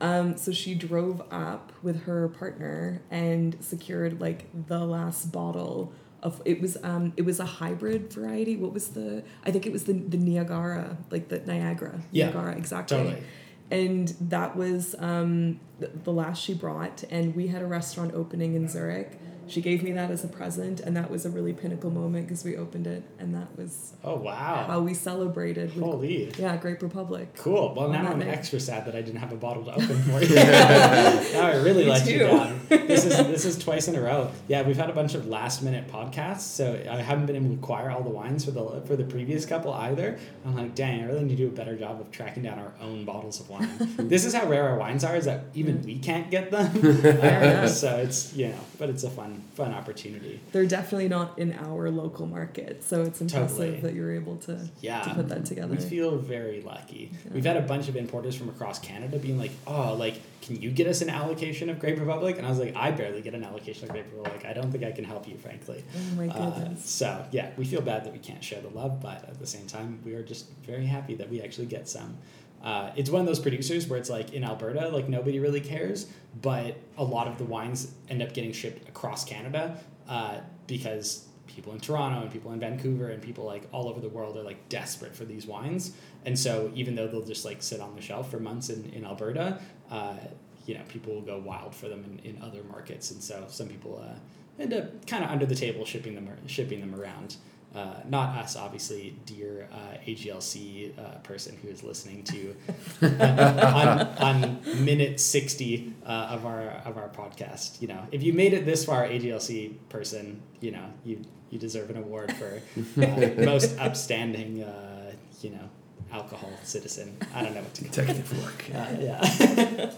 Um, 0.02 0.38
so 0.38 0.52
she 0.52 0.76
drove 0.76 1.22
up 1.32 1.74
with 1.84 2.04
her 2.04 2.30
partner 2.30 3.02
and 3.12 3.58
secured 3.60 4.22
like 4.22 4.46
the 4.68 4.80
last 4.86 5.32
bottle 5.32 5.92
of 6.24 6.42
it 6.46 6.62
was 6.62 6.78
um 6.84 7.14
it 7.18 7.24
was 7.24 7.40
a 7.40 7.46
hybrid 7.46 8.12
variety. 8.12 8.56
What 8.58 8.74
was 8.74 8.90
the 8.90 9.24
I 9.46 9.52
think 9.52 9.66
it 9.66 9.72
was 9.74 9.84
the 9.86 9.94
the 9.94 10.18
Niagara, 10.18 10.98
like 11.12 11.28
the 11.30 11.40
Niagara. 11.40 12.02
Yeah, 12.12 12.30
Niagara, 12.30 12.56
exactly. 12.58 12.98
Totally. 12.98 13.24
And 13.72 14.08
that 14.22 14.56
was 14.56 14.96
um 15.00 15.60
the 16.04 16.12
last 16.12 16.42
she 16.42 16.54
brought 16.54 17.04
and 17.10 17.36
we 17.36 17.48
had 17.48 17.62
a 17.62 17.66
restaurant 17.68 18.14
opening 18.14 18.54
in 18.56 18.68
Zurich. 18.68 19.18
She 19.50 19.62
gave 19.62 19.82
me 19.84 19.92
that 19.94 20.12
as 20.12 20.24
a 20.24 20.28
present 20.28 20.80
and 20.80 20.96
that 20.96 21.10
was 21.10 21.26
a 21.26 21.30
really 21.30 21.54
pinnacle 21.54 21.90
moment 21.92 22.28
because 22.28 22.44
we 22.44 22.56
opened 22.56 22.88
it 22.88 23.04
and 23.20 23.34
that 23.36 23.58
was 23.58 23.94
Oh 24.04 24.16
wow! 24.16 24.66
how 24.68 24.80
we 24.82 24.94
celebrated 24.94 25.74
with 25.76 25.84
Holy. 25.84 26.32
yeah, 26.38 26.56
Grape 26.58 26.82
Republic. 26.82 27.36
Cool. 27.36 27.74
Well, 27.76 27.90
now 27.90 28.08
I'm 28.12 28.20
note. 28.20 28.28
extra 28.28 28.60
sad 28.60 28.86
that 28.86 28.96
I 28.96 29.02
didn't 29.02 29.20
have 29.20 29.32
a 29.32 29.36
bottle 29.38 29.64
to 29.66 29.72
open 29.74 30.02
for 30.04 30.22
you. 30.24 30.36
now 30.36 31.48
I 31.48 31.56
really 31.64 31.84
Me 31.86 31.90
let 31.90 32.08
you 32.08 32.20
down. 32.20 32.60
This 32.70 33.06
is 33.06 33.18
this 33.18 33.46
is 33.46 33.58
twice 33.58 33.88
in 33.88 33.96
a 33.96 34.02
row. 34.02 34.32
Yeah, 34.48 34.62
we've 34.64 34.78
had 34.78 34.90
a 34.90 34.94
bunch 34.94 35.14
of 35.16 35.28
last 35.28 35.62
minute 35.64 35.88
podcasts, 35.88 36.42
so 36.42 36.74
I 36.90 36.98
haven't 37.02 37.26
been 37.28 37.36
able 37.36 37.50
to 37.50 37.54
acquire 37.56 37.90
all 37.92 38.02
the 38.04 38.10
wines 38.10 38.46
for 38.46 38.52
the 38.52 38.82
for 38.86 38.96
the 38.96 39.04
previous 39.04 39.46
couple 39.46 39.74
either. 39.74 40.18
I'm 40.46 40.56
like, 40.56 40.76
dang, 40.76 41.04
I 41.04 41.06
really 41.08 41.24
need 41.24 41.38
to 41.38 41.44
do 41.44 41.48
a 41.48 41.52
better 41.52 41.76
job 41.76 42.00
of 42.02 42.12
tracking 42.12 42.44
down 42.44 42.60
our 42.60 42.74
own 42.82 43.06
bottles 43.06 43.40
of 43.40 43.50
wine. 43.50 43.70
this 43.98 44.26
is 44.26 44.34
how 44.34 44.48
rare 44.48 44.68
our 44.70 44.78
wines 44.78 45.04
are, 45.04 45.16
is 45.16 45.26
that 45.26 45.46
even 45.54 45.82
we 45.84 45.98
can't 46.00 46.30
get 46.32 46.52
them. 46.52 47.68
So 47.68 47.98
it's 47.98 48.34
you 48.34 48.50
know, 48.50 48.60
but 48.78 48.90
it's 48.90 49.04
a 49.04 49.10
fun 49.10 49.39
fun 49.56 49.74
opportunity. 49.74 50.40
They're 50.52 50.66
definitely 50.66 51.08
not 51.10 51.38
in 51.40 51.54
our 51.54 51.90
local 51.92 52.26
market, 52.28 52.84
so 52.84 53.02
it's 53.04 53.22
impressive 53.22 53.58
Totally. 53.58 53.80
that 53.82 53.94
you're 53.94 54.14
able 54.14 54.38
to 54.38 54.70
Yeah. 54.82 55.02
to 55.02 55.14
put 55.16 55.30
that 55.30 55.46
together. 55.46 55.76
We 55.76 55.82
feel 55.82 56.18
very 56.18 56.62
lucky. 56.62 57.12
Yeah. 57.26 57.34
We've 57.34 57.46
had 57.46 57.58
a 57.58 57.62
bunch 57.62 57.88
of 57.90 57.96
importers 57.96 58.36
from 58.36 58.50
across 58.50 58.80
Canada 58.80 59.18
being 59.20 59.38
like, 59.38 59.52
"Oh, 59.68 59.94
like, 59.96 60.16
can 60.42 60.62
you 60.62 60.72
get 60.72 60.88
us 60.88 61.02
an 61.02 61.10
allocation 61.10 61.70
of 61.70 61.80
Grape 61.80 62.00
Republic?" 62.00 62.38
And 62.38 62.46
I 62.46 62.50
was 62.50 62.60
like, 62.60 62.76
"I 62.76 62.92
barely 62.92 63.22
get 63.22 63.34
an 63.36 63.44
allocation 63.44 63.86
of 63.86 63.92
Grape 63.92 64.06
Republic. 64.16 64.46
I 64.46 64.54
don't 64.54 64.72
think 64.72 64.84
I 64.84 64.92
can 64.92 65.04
help 65.04 65.28
you, 65.28 65.38
frankly." 65.38 65.84
Oh 65.96 66.16
my 66.16 66.28
Uh, 66.28 66.50
goodness. 66.60 66.90
so 66.90 67.26
yeah, 67.32 67.50
we 67.58 67.66
feel 67.66 67.82
bad 67.82 68.06
that 68.06 68.14
we 68.14 68.20
can't 68.20 68.44
share 68.44 68.62
the 68.62 68.70
love, 68.70 69.02
but 69.02 69.24
at 69.28 69.40
the 69.40 69.48
same 69.48 69.66
time, 69.68 70.00
we 70.06 70.14
are 70.14 70.24
just 70.24 70.46
very 70.66 70.86
happy 70.86 71.16
that 71.16 71.30
we 71.30 71.42
actually 71.42 71.68
get 71.68 71.88
some. 71.90 72.18
Uh, 72.64 72.92
it's 72.96 73.10
one 73.10 73.22
of 73.22 73.28
those 73.28 73.40
producers 73.40 73.88
where 73.88 73.98
it's 74.00 74.10
like 74.10 74.34
in 74.34 74.44
Alberta, 74.44 74.90
like 74.90 75.08
nobody 75.08 75.40
really 75.40 75.62
cares, 75.62 76.08
but 76.42 76.78
a 76.98 77.04
lot 77.04 77.28
of 77.28 77.38
the 77.38 77.46
wines 77.46 77.94
end 78.10 78.22
up 78.22 78.34
getting 78.34 78.52
shipped 78.52 78.88
across 78.88 79.24
Canada 79.24 79.80
uh, 80.08 80.40
because 80.68 81.26
people 81.48 81.74
in 81.74 81.80
Toronto 81.80 82.22
and 82.22 82.32
people 82.32 82.52
in 82.52 82.60
Vancouver 82.60 83.10
and 83.10 83.22
people 83.22 83.44
like 83.44 83.64
all 83.72 83.88
over 83.88 84.00
the 84.00 84.10
world 84.10 84.38
are 84.38 84.44
like 84.44 84.70
desperate 84.70 85.16
for 85.16 85.26
these 85.26 85.46
wines. 85.46 85.94
And 86.26 86.38
so 86.38 86.72
even 86.76 86.96
though 86.96 87.08
they'll 87.08 87.26
just 87.26 87.46
like 87.46 87.64
sit 87.64 87.80
on 87.80 87.96
the 87.96 88.02
shelf 88.02 88.30
for 88.30 88.40
months 88.40 88.70
in, 88.70 88.90
in 88.94 89.06
Alberta, 89.06 89.60
uh, 89.90 90.18
you 90.66 90.76
know, 90.76 90.82
people 90.88 91.16
will 91.16 91.22
go 91.22 91.40
wild 91.40 91.74
for 91.74 91.88
them 91.88 92.20
in, 92.24 92.36
in 92.36 92.42
other 92.42 92.64
markets. 92.64 93.12
And 93.12 93.24
so 93.24 93.46
some 93.50 93.68
people 93.68 94.04
uh, 94.04 94.62
end 94.62 94.74
up 94.74 95.06
kind 95.08 95.24
of 95.24 95.32
under 95.32 95.46
the 95.46 95.56
table 95.56 95.86
shipping 95.86 96.14
them 96.14 96.30
shipping 96.48 96.80
them 96.80 96.94
around. 96.94 97.38
Uh, 97.76 97.94
not 98.08 98.36
us, 98.38 98.56
obviously, 98.56 99.16
dear 99.28 99.68
uh, 99.72 99.98
AGLC 100.08 100.98
uh, 100.98 101.20
person 101.20 101.56
who 101.62 101.68
is 101.68 101.84
listening 101.84 102.24
to 102.24 102.56
on, 103.04 104.00
on 104.18 104.84
minute 104.84 105.20
sixty 105.20 105.94
uh, 106.04 106.30
of 106.32 106.48
our 106.48 106.82
of 106.86 106.98
our 106.98 107.10
podcast. 107.10 107.80
You 107.80 107.90
know, 107.90 108.08
if 108.12 108.24
you 108.24 108.34
made 108.34 108.54
it 108.54 108.66
this 108.66 108.86
far, 108.86 109.08
AGLC 109.08 109.76
person, 109.90 110.42
you 110.62 110.72
know, 110.72 110.86
you 111.06 111.24
you 111.52 111.60
deserve 111.60 111.90
an 111.92 111.98
award 111.98 112.34
for 112.34 112.62
uh, 113.04 113.44
most 113.44 113.78
upstanding, 113.80 114.64
uh, 114.64 115.12
you 115.42 115.52
know, 115.52 115.70
alcohol 116.12 116.52
citizen. 116.64 117.18
I 117.34 117.44
don't 117.44 117.54
know 117.54 117.62
what 117.62 117.74
to 117.76 117.86
call 117.86 117.92
it. 117.92 118.08
Detective 118.08 118.44
work. 118.44 118.66
Uh, 118.74 118.88
yeah. 119.00 119.92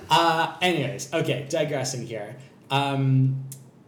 uh, 0.10 0.56
anyways, 0.60 1.12
okay, 1.12 1.46
digressing 1.48 2.06
here. 2.06 2.36
Um, 2.70 3.44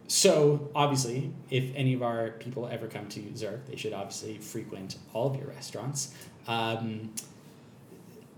so, 0.07 0.69
obviously, 0.75 1.31
if 1.49 1.71
any 1.75 1.93
of 1.93 2.03
our 2.03 2.31
people 2.31 2.67
ever 2.67 2.87
come 2.87 3.07
to 3.09 3.35
Zurich, 3.35 3.65
they 3.65 3.75
should 3.75 3.93
obviously 3.93 4.37
frequent 4.37 4.97
all 5.13 5.31
of 5.31 5.35
your 5.35 5.47
restaurants. 5.47 6.13
Um, 6.47 7.11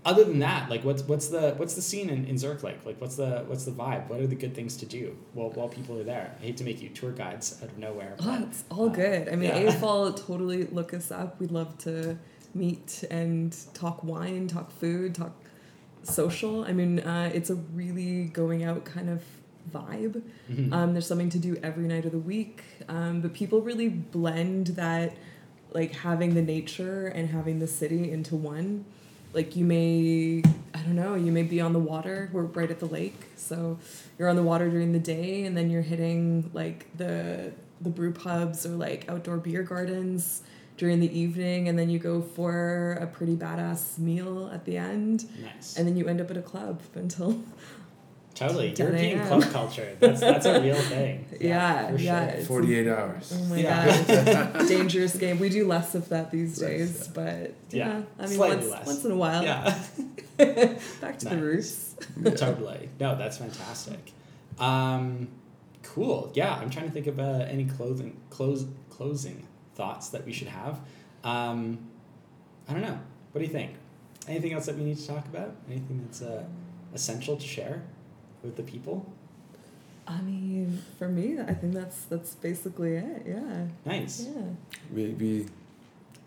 other 0.04 0.24
than 0.24 0.38
that, 0.38 0.70
like, 0.70 0.82
what's 0.84 1.02
what's 1.02 1.28
the 1.28 1.52
what's 1.58 1.74
the 1.74 1.82
scene 1.82 2.08
in, 2.08 2.24
in 2.24 2.38
Zurich 2.38 2.62
like? 2.62 2.86
Like, 2.86 2.98
what's 3.00 3.16
the 3.16 3.44
what's 3.46 3.64
the 3.64 3.72
vibe? 3.72 4.08
What 4.08 4.20
are 4.20 4.26
the 4.26 4.34
good 4.34 4.54
things 4.54 4.78
to 4.78 4.86
do 4.86 5.14
while, 5.34 5.50
while 5.50 5.68
people 5.68 5.98
are 5.98 6.04
there? 6.04 6.34
I 6.40 6.44
hate 6.44 6.56
to 6.58 6.64
make 6.64 6.80
you 6.80 6.88
tour 6.88 7.12
guides 7.12 7.60
out 7.62 7.68
of 7.68 7.76
nowhere. 7.76 8.16
Oh, 8.20 8.38
but, 8.38 8.48
it's 8.48 8.64
all 8.70 8.88
uh, 8.88 8.92
good. 8.92 9.28
I 9.28 9.36
mean, 9.36 9.50
yeah. 9.50 9.72
AFL 9.72 10.26
totally 10.26 10.64
look 10.64 10.94
us 10.94 11.10
up. 11.10 11.38
We'd 11.38 11.50
love 11.50 11.76
to 11.78 12.16
meet 12.54 13.04
and 13.10 13.54
talk 13.74 14.02
wine, 14.02 14.48
talk 14.48 14.70
food, 14.70 15.14
talk 15.14 15.34
social. 16.04 16.64
I 16.64 16.72
mean, 16.72 17.00
uh, 17.00 17.30
it's 17.34 17.50
a 17.50 17.56
really 17.56 18.24
going 18.24 18.64
out 18.64 18.86
kind 18.86 19.10
of 19.10 19.22
vibe. 19.72 20.22
mhm. 20.50 20.72
Um, 20.72 20.92
there's 20.92 21.06
something 21.06 21.30
to 21.30 21.38
do 21.38 21.56
every 21.62 21.86
night 21.86 22.04
of 22.04 22.12
the 22.12 22.18
week, 22.18 22.62
um, 22.88 23.20
but 23.20 23.32
people 23.34 23.60
really 23.60 23.88
blend 23.88 24.68
that, 24.68 25.16
like 25.72 25.92
having 25.92 26.34
the 26.34 26.42
nature 26.42 27.06
and 27.08 27.28
having 27.30 27.58
the 27.58 27.66
city 27.66 28.10
into 28.10 28.34
one. 28.36 28.84
Like 29.34 29.56
you 29.56 29.64
may, 29.64 30.42
I 30.74 30.78
don't 30.80 30.96
know, 30.96 31.14
you 31.14 31.30
may 31.32 31.42
be 31.42 31.60
on 31.60 31.72
the 31.74 31.78
water. 31.78 32.30
We're 32.32 32.42
right 32.44 32.70
at 32.70 32.80
the 32.80 32.86
lake, 32.86 33.20
so 33.36 33.78
you're 34.18 34.28
on 34.28 34.36
the 34.36 34.42
water 34.42 34.70
during 34.70 34.92
the 34.92 34.98
day, 34.98 35.44
and 35.44 35.54
then 35.56 35.70
you're 35.70 35.82
hitting 35.82 36.50
like 36.54 36.86
the 36.96 37.52
the 37.80 37.90
brew 37.90 38.12
pubs 38.12 38.66
or 38.66 38.70
like 38.70 39.04
outdoor 39.08 39.36
beer 39.36 39.62
gardens 39.62 40.42
during 40.78 41.00
the 41.00 41.18
evening, 41.18 41.68
and 41.68 41.78
then 41.78 41.90
you 41.90 41.98
go 41.98 42.22
for 42.22 42.96
a 43.00 43.06
pretty 43.06 43.36
badass 43.36 43.98
meal 43.98 44.48
at 44.52 44.64
the 44.64 44.76
end, 44.78 45.28
nice. 45.42 45.76
and 45.76 45.86
then 45.86 45.96
you 45.96 46.06
end 46.06 46.20
up 46.20 46.30
at 46.30 46.36
a 46.36 46.42
club 46.42 46.80
until 46.94 47.42
totally. 48.38 48.72
10 48.72 48.86
European 48.86 49.26
club 49.26 49.42
culture. 49.52 49.96
That's, 50.00 50.20
that's 50.20 50.46
a 50.46 50.60
real 50.60 50.74
thing. 50.94 51.26
Yeah, 51.40 51.90
for 51.90 51.96
yeah, 51.98 52.20
sure. 52.26 52.28
it's- 52.30 52.46
48 52.46 52.88
hours. 52.88 53.32
Oh 53.36 53.44
my 53.46 53.56
Yeah. 53.60 54.02
god, 54.52 54.68
dangerous 54.68 55.16
game. 55.16 55.38
We 55.38 55.48
do 55.48 55.66
less 55.66 55.94
of 55.94 56.08
that 56.10 56.30
these 56.30 56.60
Less, 56.60 56.70
days, 56.70 57.02
yeah. 57.06 57.12
but 57.14 57.54
Yeah, 57.70 57.88
yeah, 57.88 58.02
I 58.18 58.22
mean 58.26 58.30
slightly 58.36 58.56
once, 58.56 58.70
less. 58.70 58.86
once 58.86 59.04
in 59.04 59.10
a 59.12 59.16
while. 59.16 59.42
Yeah. 59.42 59.78
Back 61.00 61.18
to 61.20 61.24
the 61.28 61.34
Nice. 61.36 61.42
roots. 61.42 61.96
Yeah. 62.22 62.30
totally. 62.34 62.88
No, 63.00 63.16
that's 63.16 63.38
fantastic. 63.38 64.12
Um, 64.58 65.28
cool. 65.82 66.30
Yeah, 66.34 66.54
I'm 66.54 66.70
trying 66.70 66.86
to 66.86 66.92
think 66.92 67.06
of 67.08 67.18
uh, 67.18 67.44
any 67.48 67.64
clothing 67.64 68.16
close 68.30 68.64
closing 68.90 69.46
thoughts 69.74 70.08
that 70.10 70.24
we 70.26 70.32
should 70.32 70.48
have. 70.48 70.80
Um, 71.24 71.78
I 72.68 72.72
don't 72.72 72.82
know. 72.82 72.98
What 73.32 73.40
do 73.40 73.44
you 73.46 73.52
think? 73.52 73.72
Anything 74.26 74.52
else 74.52 74.66
that 74.66 74.76
we 74.76 74.84
need 74.84 74.98
to 74.98 75.06
talk 75.06 75.24
about? 75.26 75.54
Anything 75.70 76.02
that's 76.04 76.20
uh, 76.22 76.44
essential 76.94 77.36
to 77.36 77.46
share 77.46 77.82
with 78.42 78.56
the 78.56 78.62
people? 78.62 79.06
I 80.06 80.20
mean, 80.22 80.82
for 80.98 81.08
me, 81.08 81.38
I 81.38 81.52
think 81.54 81.74
that's 81.74 82.04
that's 82.04 82.34
basically 82.34 82.96
it. 82.96 83.22
Yeah, 83.26 83.66
Nice. 83.84 84.26
yeah. 84.26 84.42
We, 84.94 85.08
we 85.08 85.46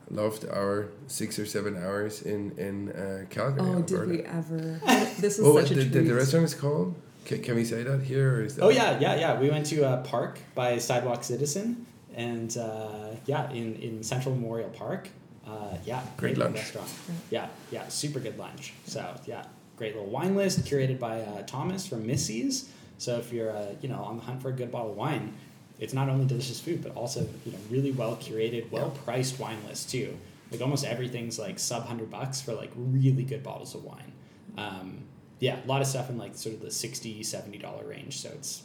loved 0.10 0.46
our 0.48 0.90
six 1.08 1.40
or 1.40 1.46
seven 1.46 1.76
hours 1.78 2.22
in, 2.22 2.52
in 2.58 2.92
uh, 2.92 3.26
Calgary, 3.30 3.62
Oh, 3.62 3.76
Alberta. 3.78 4.06
did 4.06 4.10
we 4.10 4.22
ever? 4.24 4.80
This 5.20 5.38
was 5.40 5.48
What 5.48 5.54
was 5.56 5.64
such 5.70 5.72
a 5.72 5.76
the, 5.76 5.82
treat. 5.90 5.94
the, 5.94 6.02
the 6.10 6.14
restaurant 6.16 6.46
is 6.46 6.54
called? 6.54 6.94
Can, 7.26 7.42
can 7.42 7.56
we 7.56 7.66
say 7.66 7.82
that 7.84 8.02
here? 8.04 8.36
Or 8.36 8.42
is 8.44 8.56
that 8.56 8.64
Oh 8.64 8.70
yeah, 8.70 9.00
yeah, 9.00 9.16
yeah. 9.16 9.40
We 9.40 9.50
went 9.50 9.66
to 9.68 9.82
a 9.94 9.98
park 9.98 10.40
by 10.54 10.78
Sidewalk 10.80 11.24
Citizen, 11.24 11.86
and 12.16 12.56
uh, 12.58 13.16
yeah, 13.26 13.50
in 13.52 13.76
in 13.76 14.04
Central 14.04 14.36
Memorial 14.36 14.70
Park. 14.70 15.10
Uh, 15.48 15.76
yeah, 15.86 16.02
Great 16.18 16.38
little 16.38 16.52
lunch. 16.54 16.64
restaurant. 16.66 16.90
Yeah, 17.32 17.48
yeah, 17.72 17.88
super 17.88 18.20
good 18.20 18.38
lunch. 18.38 18.74
So 18.86 19.02
yeah, 19.26 19.44
great 19.82 19.96
little 19.96 20.10
wine 20.12 20.36
list 20.36 20.64
curated 20.64 21.00
by 21.00 21.22
uh, 21.22 21.42
Thomas 21.48 21.88
from 21.88 22.06
Missy's. 22.06 22.70
So 23.00 23.18
if 23.18 23.34
you're 23.34 23.50
uh, 23.52 23.74
you 23.82 23.90
know 23.90 23.96
on 24.04 24.18
the 24.18 24.24
hunt 24.24 24.40
for 24.44 24.50
a 24.50 24.54
good 24.54 24.72
bottle 24.72 24.92
of 24.92 24.96
wine, 24.98 25.34
it's 25.80 25.92
not 26.00 26.08
only 26.08 26.26
delicious 26.26 26.60
food 26.60 26.84
but 26.84 26.96
also 26.96 27.22
you 27.46 27.52
know 27.52 27.58
really 27.72 27.92
well 27.92 28.16
curated, 28.18 28.70
well 28.70 28.92
priced 29.06 29.40
wine 29.40 29.58
list 29.68 29.90
too. 29.90 30.16
Like 30.52 30.62
almost 30.62 30.86
everything's 30.86 31.40
like 31.40 31.58
sub 31.58 31.84
hundred 31.88 32.12
bucks 32.12 32.40
for 32.42 32.54
like 32.54 32.72
really 32.76 33.24
good 33.24 33.42
bottles 33.42 33.74
of 33.74 33.84
wine. 33.84 34.12
Um, 34.56 35.00
yeah, 35.40 35.58
a 35.66 35.68
lot 35.68 35.82
of 35.82 35.88
stuff 35.88 36.12
in 36.12 36.18
like 36.20 36.36
sort 36.36 36.54
of 36.54 36.62
the 36.62 36.70
60 36.70 37.24
70 37.24 37.58
dollar 37.58 37.84
range. 37.88 38.20
So 38.20 38.30
it's 38.30 38.62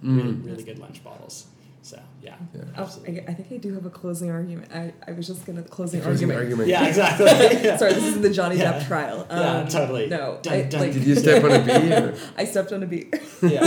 really, 0.00 0.30
Mm. 0.34 0.46
really 0.46 0.62
good 0.62 0.78
lunch 0.78 1.02
bottles. 1.02 1.46
So 1.84 2.00
yeah, 2.22 2.36
Yeah. 2.54 2.62
Oh, 2.76 2.82
absolutely. 2.84 3.20
I, 3.22 3.24
I 3.32 3.34
think 3.34 3.52
I 3.52 3.56
do 3.56 3.74
have 3.74 3.84
a 3.84 3.90
closing 3.90 4.30
argument. 4.30 4.70
I, 4.72 4.92
I 5.06 5.12
was 5.12 5.26
just 5.26 5.44
gonna 5.44 5.62
closing, 5.62 6.00
Closing 6.00 6.30
argument. 6.30 6.38
argument. 6.38 6.68
Yeah, 6.68 6.86
exactly. 6.86 7.26
Yeah. 7.66 7.76
Sorry, 7.76 7.92
this 7.92 8.04
is 8.04 8.20
the 8.20 8.30
Johnny 8.30 8.56
Yeah. 8.56 8.74
Depp 8.74 8.86
trial. 8.86 9.26
Yeah, 9.28 9.36
Um, 9.62 9.68
totally. 9.68 10.06
No, 10.08 10.38
Dun, 10.42 10.52
I, 10.54 10.62
dun, 10.62 10.80
like, 10.80 10.92
Did 10.92 11.04
you 11.04 11.16
step 11.16 11.42
on 11.42 11.50
a 11.52 11.58
bee? 11.64 11.92
Or? 11.92 12.14
I 12.36 12.44
stepped 12.44 12.72
on 12.72 12.82
a 12.84 12.86
bee. 12.86 13.10
yeah. 13.42 13.62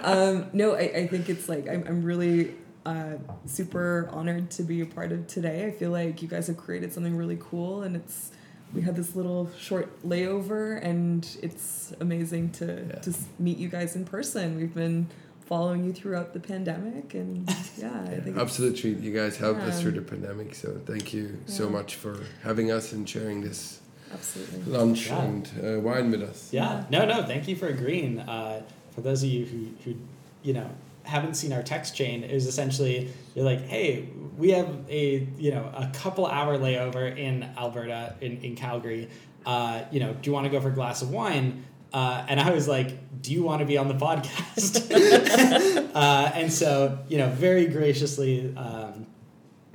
um, 0.04 0.46
no, 0.52 0.74
I, 0.74 0.80
I 0.94 1.06
think 1.08 1.28
it's 1.28 1.48
like 1.48 1.68
I'm, 1.68 1.84
I'm 1.88 2.02
really 2.04 2.54
uh, 2.86 3.14
super 3.46 4.08
honored 4.12 4.50
to 4.52 4.62
be 4.62 4.80
a 4.82 4.86
part 4.86 5.10
of 5.10 5.26
today. 5.26 5.66
I 5.66 5.72
feel 5.72 5.90
like 5.90 6.22
you 6.22 6.28
guys 6.28 6.46
have 6.46 6.56
created 6.56 6.92
something 6.92 7.16
really 7.16 7.38
cool, 7.40 7.82
and 7.82 7.96
it's 7.96 8.30
we 8.72 8.82
had 8.82 8.94
this 8.94 9.16
little 9.16 9.50
short 9.58 10.00
layover, 10.04 10.80
and 10.82 11.28
it's 11.42 11.92
amazing 12.00 12.52
to 12.52 12.66
Yeah. 12.88 13.00
to 13.00 13.12
meet 13.40 13.58
you 13.58 13.68
guys 13.68 13.96
in 13.96 14.04
person. 14.04 14.56
We've 14.56 14.72
been 14.74 15.08
following 15.50 15.82
you 15.84 15.92
throughout 15.92 16.32
the 16.32 16.38
pandemic, 16.38 17.12
and 17.14 17.46
yeah, 17.76 17.90
I 18.02 18.06
think 18.06 18.28
it's- 18.28 18.38
Absolute 18.38 18.76
treat. 18.76 18.98
You 19.00 19.12
guys 19.12 19.36
helped 19.36 19.60
us 19.62 19.82
through 19.82 19.90
the 19.92 20.00
pandemic, 20.00 20.54
so 20.54 20.80
thank 20.86 21.12
you 21.12 21.38
so 21.46 21.68
much 21.68 21.96
for 21.96 22.20
having 22.44 22.70
us 22.70 22.92
and 22.92 23.06
sharing 23.06 23.40
this 23.42 23.80
absolutely. 24.14 24.72
lunch 24.72 25.08
Yeah. 25.08 25.22
and 25.24 25.50
uh, 25.62 25.80
wine 25.80 26.12
with 26.12 26.22
us. 26.22 26.50
Yeah. 26.52 26.84
No, 26.88 27.04
no. 27.04 27.24
Thank 27.24 27.48
you 27.48 27.56
for 27.56 27.66
agreeing. 27.66 28.20
Uh, 28.20 28.62
for 28.92 29.00
those 29.00 29.24
of 29.24 29.28
you 29.28 29.44
who, 29.44 29.66
who, 29.84 29.96
you 30.44 30.52
know, 30.52 30.70
haven't 31.02 31.34
seen 31.34 31.52
our 31.52 31.64
text 31.64 31.96
chain, 31.96 32.22
it 32.22 32.32
was 32.32 32.46
essentially 32.46 33.10
you're 33.34 33.44
like, 33.44 33.62
hey, 33.62 34.08
we 34.38 34.50
have 34.52 34.68
a 34.88 35.26
you 35.36 35.50
know 35.50 35.64
a 35.74 35.90
couple 35.94 36.26
hour 36.26 36.56
layover 36.58 37.16
in 37.18 37.42
Alberta 37.58 38.14
in 38.20 38.38
in 38.42 38.54
Calgary. 38.54 39.08
Uh, 39.44 39.82
you 39.90 39.98
know, 39.98 40.12
do 40.12 40.30
you 40.30 40.32
want 40.32 40.44
to 40.44 40.50
go 40.50 40.60
for 40.60 40.68
a 40.68 40.72
glass 40.72 41.02
of 41.02 41.10
wine? 41.10 41.64
Uh, 41.92 42.24
and 42.28 42.38
I 42.40 42.50
was 42.50 42.68
like, 42.68 43.20
do 43.22 43.32
you 43.32 43.42
want 43.42 43.60
to 43.60 43.66
be 43.66 43.76
on 43.76 43.88
the 43.88 43.94
podcast? 43.94 44.90
uh, 45.94 46.30
and 46.34 46.52
so, 46.52 46.98
you 47.08 47.18
know, 47.18 47.28
very 47.30 47.66
graciously, 47.66 48.54
um, 48.56 49.06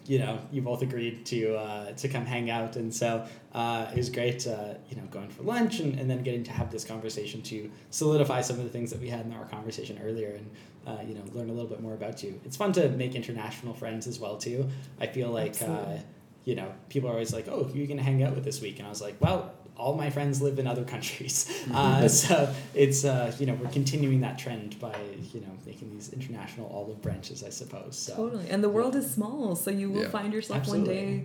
you 0.08 0.20
know, 0.20 0.40
you 0.52 0.62
both 0.62 0.82
agreed 0.82 1.26
to 1.26 1.56
uh, 1.56 1.92
to 1.94 2.08
come 2.08 2.26
hang 2.26 2.50
out, 2.50 2.76
and 2.76 2.94
so 2.94 3.26
uh, 3.54 3.88
it 3.92 3.98
was 3.98 4.10
great, 4.10 4.46
uh, 4.46 4.76
you 4.90 4.96
know, 4.96 5.04
going 5.10 5.30
for 5.30 5.44
lunch 5.44 5.80
and, 5.80 6.00
and 6.00 6.10
then 6.10 6.22
getting 6.22 6.44
to 6.44 6.52
have 6.52 6.72
this 6.72 6.86
conversation 6.86 7.42
to 7.44 7.72
solidify 7.90 8.42
some 8.42 8.58
of 8.58 8.64
the 8.64 8.70
things 8.70 8.92
that 8.92 9.02
we 9.02 9.10
had 9.10 9.26
in 9.26 9.34
our 9.34 9.46
conversation 9.46 10.00
earlier, 10.04 10.36
and 10.36 10.52
uh, 10.86 11.02
you 11.02 11.16
know, 11.16 11.24
learn 11.34 11.50
a 11.50 11.54
little 11.54 11.70
bit 11.70 11.82
more 11.82 11.94
about 11.94 12.22
you. 12.22 12.40
It's 12.46 12.56
fun 12.56 12.72
to 12.74 12.90
make 12.90 13.16
international 13.16 13.74
friends 13.74 14.06
as 14.06 14.20
well 14.20 14.38
too. 14.38 14.70
I 15.00 15.08
feel 15.08 15.30
like, 15.30 15.60
uh, 15.62 15.98
you 16.44 16.56
know, 16.56 16.72
people 16.90 17.10
are 17.10 17.14
always 17.14 17.34
like, 17.34 17.48
"Oh, 17.48 17.64
who 17.64 17.74
are 17.74 17.78
you 17.78 17.88
gonna 17.88 18.04
hang 18.04 18.22
out 18.22 18.36
with 18.36 18.44
this 18.44 18.62
week?" 18.62 18.78
And 18.78 18.86
I 18.86 18.90
was 18.90 19.02
like, 19.02 19.20
"Well." 19.20 19.54
All 19.78 19.94
my 19.96 20.10
friends 20.10 20.42
live 20.42 20.58
in 20.58 20.68
other 20.68 20.86
countries, 20.86 21.52
uh, 21.74 22.08
so 22.08 22.54
it's 22.74 23.04
uh, 23.04 23.34
you 23.40 23.46
know 23.46 23.56
we're 23.56 23.70
continuing 23.70 24.22
that 24.22 24.40
trend 24.40 24.80
by 24.80 24.96
you 25.34 25.42
know 25.42 25.52
making 25.66 25.92
these 25.92 26.14
international 26.14 26.72
olive 26.74 27.02
branches, 27.02 27.44
I 27.44 27.50
suppose. 27.50 27.98
So 27.98 28.16
Totally. 28.16 28.50
And 28.50 28.64
the 28.64 28.70
world 28.70 28.96
is 28.96 29.12
small, 29.12 29.56
so 29.56 29.72
you 29.72 29.90
will 29.92 30.04
Yeah. 30.04 30.10
find 30.10 30.34
yourself 30.34 30.60
Absolutely. 30.62 30.96
one 30.96 31.06
day 31.20 31.24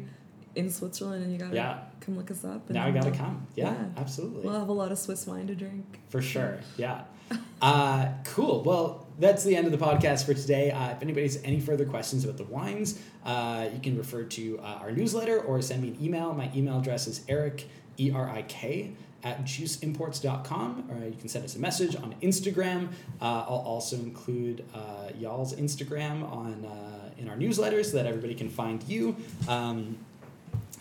in 0.56 0.68
Switzerland 0.68 1.22
and 1.22 1.32
you 1.32 1.38
gotta 1.38 1.54
Yeah. 1.54 1.78
come 2.00 2.16
look 2.16 2.28
us 2.30 2.44
up. 2.44 2.66
And 2.68 2.74
now 2.74 2.86
I 2.86 2.90
gotta 2.90 3.12
come. 3.12 3.46
Yeah, 3.54 3.70
Yeah. 3.72 3.84
absolutely. 3.96 4.42
We'll 4.42 4.58
have 4.58 4.68
a 4.68 4.72
lot 4.72 4.90
of 4.90 4.98
Swiss 4.98 5.26
wine 5.28 5.46
to 5.46 5.54
drink. 5.54 6.00
For 6.08 6.20
sure, 6.20 6.58
yeah. 6.76 7.02
Uh, 7.62 8.08
cool. 8.24 8.62
Well, 8.64 9.06
that's 9.18 9.44
the 9.44 9.54
end 9.54 9.66
of 9.66 9.70
the 9.78 9.78
podcast 9.78 10.24
for 10.24 10.32
today. 10.32 10.70
Uh, 10.70 10.92
if 10.92 11.02
anybody 11.02 11.26
has 11.26 11.38
any 11.44 11.60
further 11.60 11.84
questions 11.84 12.24
about 12.24 12.38
the 12.38 12.44
wines, 12.44 12.98
uh, 13.24 13.68
you 13.72 13.78
can 13.80 13.98
refer 13.98 14.24
to 14.24 14.58
uh, 14.60 14.78
our 14.80 14.90
newsletter 14.90 15.38
or 15.40 15.60
send 15.60 15.82
me 15.82 15.88
an 15.88 15.98
email. 16.02 16.32
My 16.32 16.50
email 16.56 16.78
address 16.78 17.06
is 17.06 17.20
erik, 17.28 17.68
E 18.00 18.10
R 18.10 18.28
I 18.28 18.42
K, 18.42 18.92
at 19.22 19.44
juiceimports.com, 19.44 20.88
or 20.90 21.06
you 21.06 21.16
can 21.16 21.28
send 21.28 21.44
us 21.44 21.56
a 21.56 21.58
message 21.58 21.94
on 21.96 22.14
Instagram. 22.22 22.88
Uh, 23.20 23.44
I'll 23.46 23.64
also 23.66 23.96
include 23.96 24.64
uh, 24.74 25.10
y'all's 25.18 25.54
Instagram 25.54 26.30
on 26.30 26.64
uh, 26.64 27.10
in 27.18 27.28
our 27.28 27.36
newsletter 27.36 27.84
so 27.84 27.96
that 27.98 28.06
everybody 28.06 28.34
can 28.34 28.48
find 28.48 28.82
you. 28.84 29.16
Um, 29.48 29.98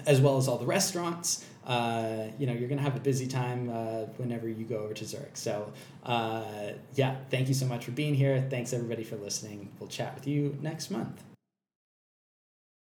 as 0.06 0.22
well 0.22 0.38
as 0.38 0.48
all 0.48 0.58
the 0.58 0.66
restaurants. 0.66 1.46
Uh, 1.66 2.28
you 2.40 2.48
know, 2.48 2.54
you're 2.54 2.68
going 2.68 2.78
to 2.78 2.84
have 2.84 2.96
a 2.96 3.02
busy 3.02 3.28
time 3.28 3.70
uh, 3.70 4.06
whenever 4.18 4.48
you 4.48 4.66
go 4.66 4.78
over 4.78 4.94
to 4.94 5.06
Zurich. 5.06 5.36
So, 5.36 5.72
uh, 6.04 6.72
yeah, 6.96 7.18
thank 7.30 7.48
you 7.48 7.54
so 7.54 7.66
much 7.66 7.86
for 7.86 7.92
being 7.92 8.16
here. 8.16 8.46
Thanks 8.50 8.74
everybody 8.74 9.04
for 9.04 9.18
listening. 9.18 9.70
We'll 9.80 9.90
chat 9.90 10.16
with 10.16 10.26
you 10.26 10.58
next 10.62 10.90
month. 10.90 11.29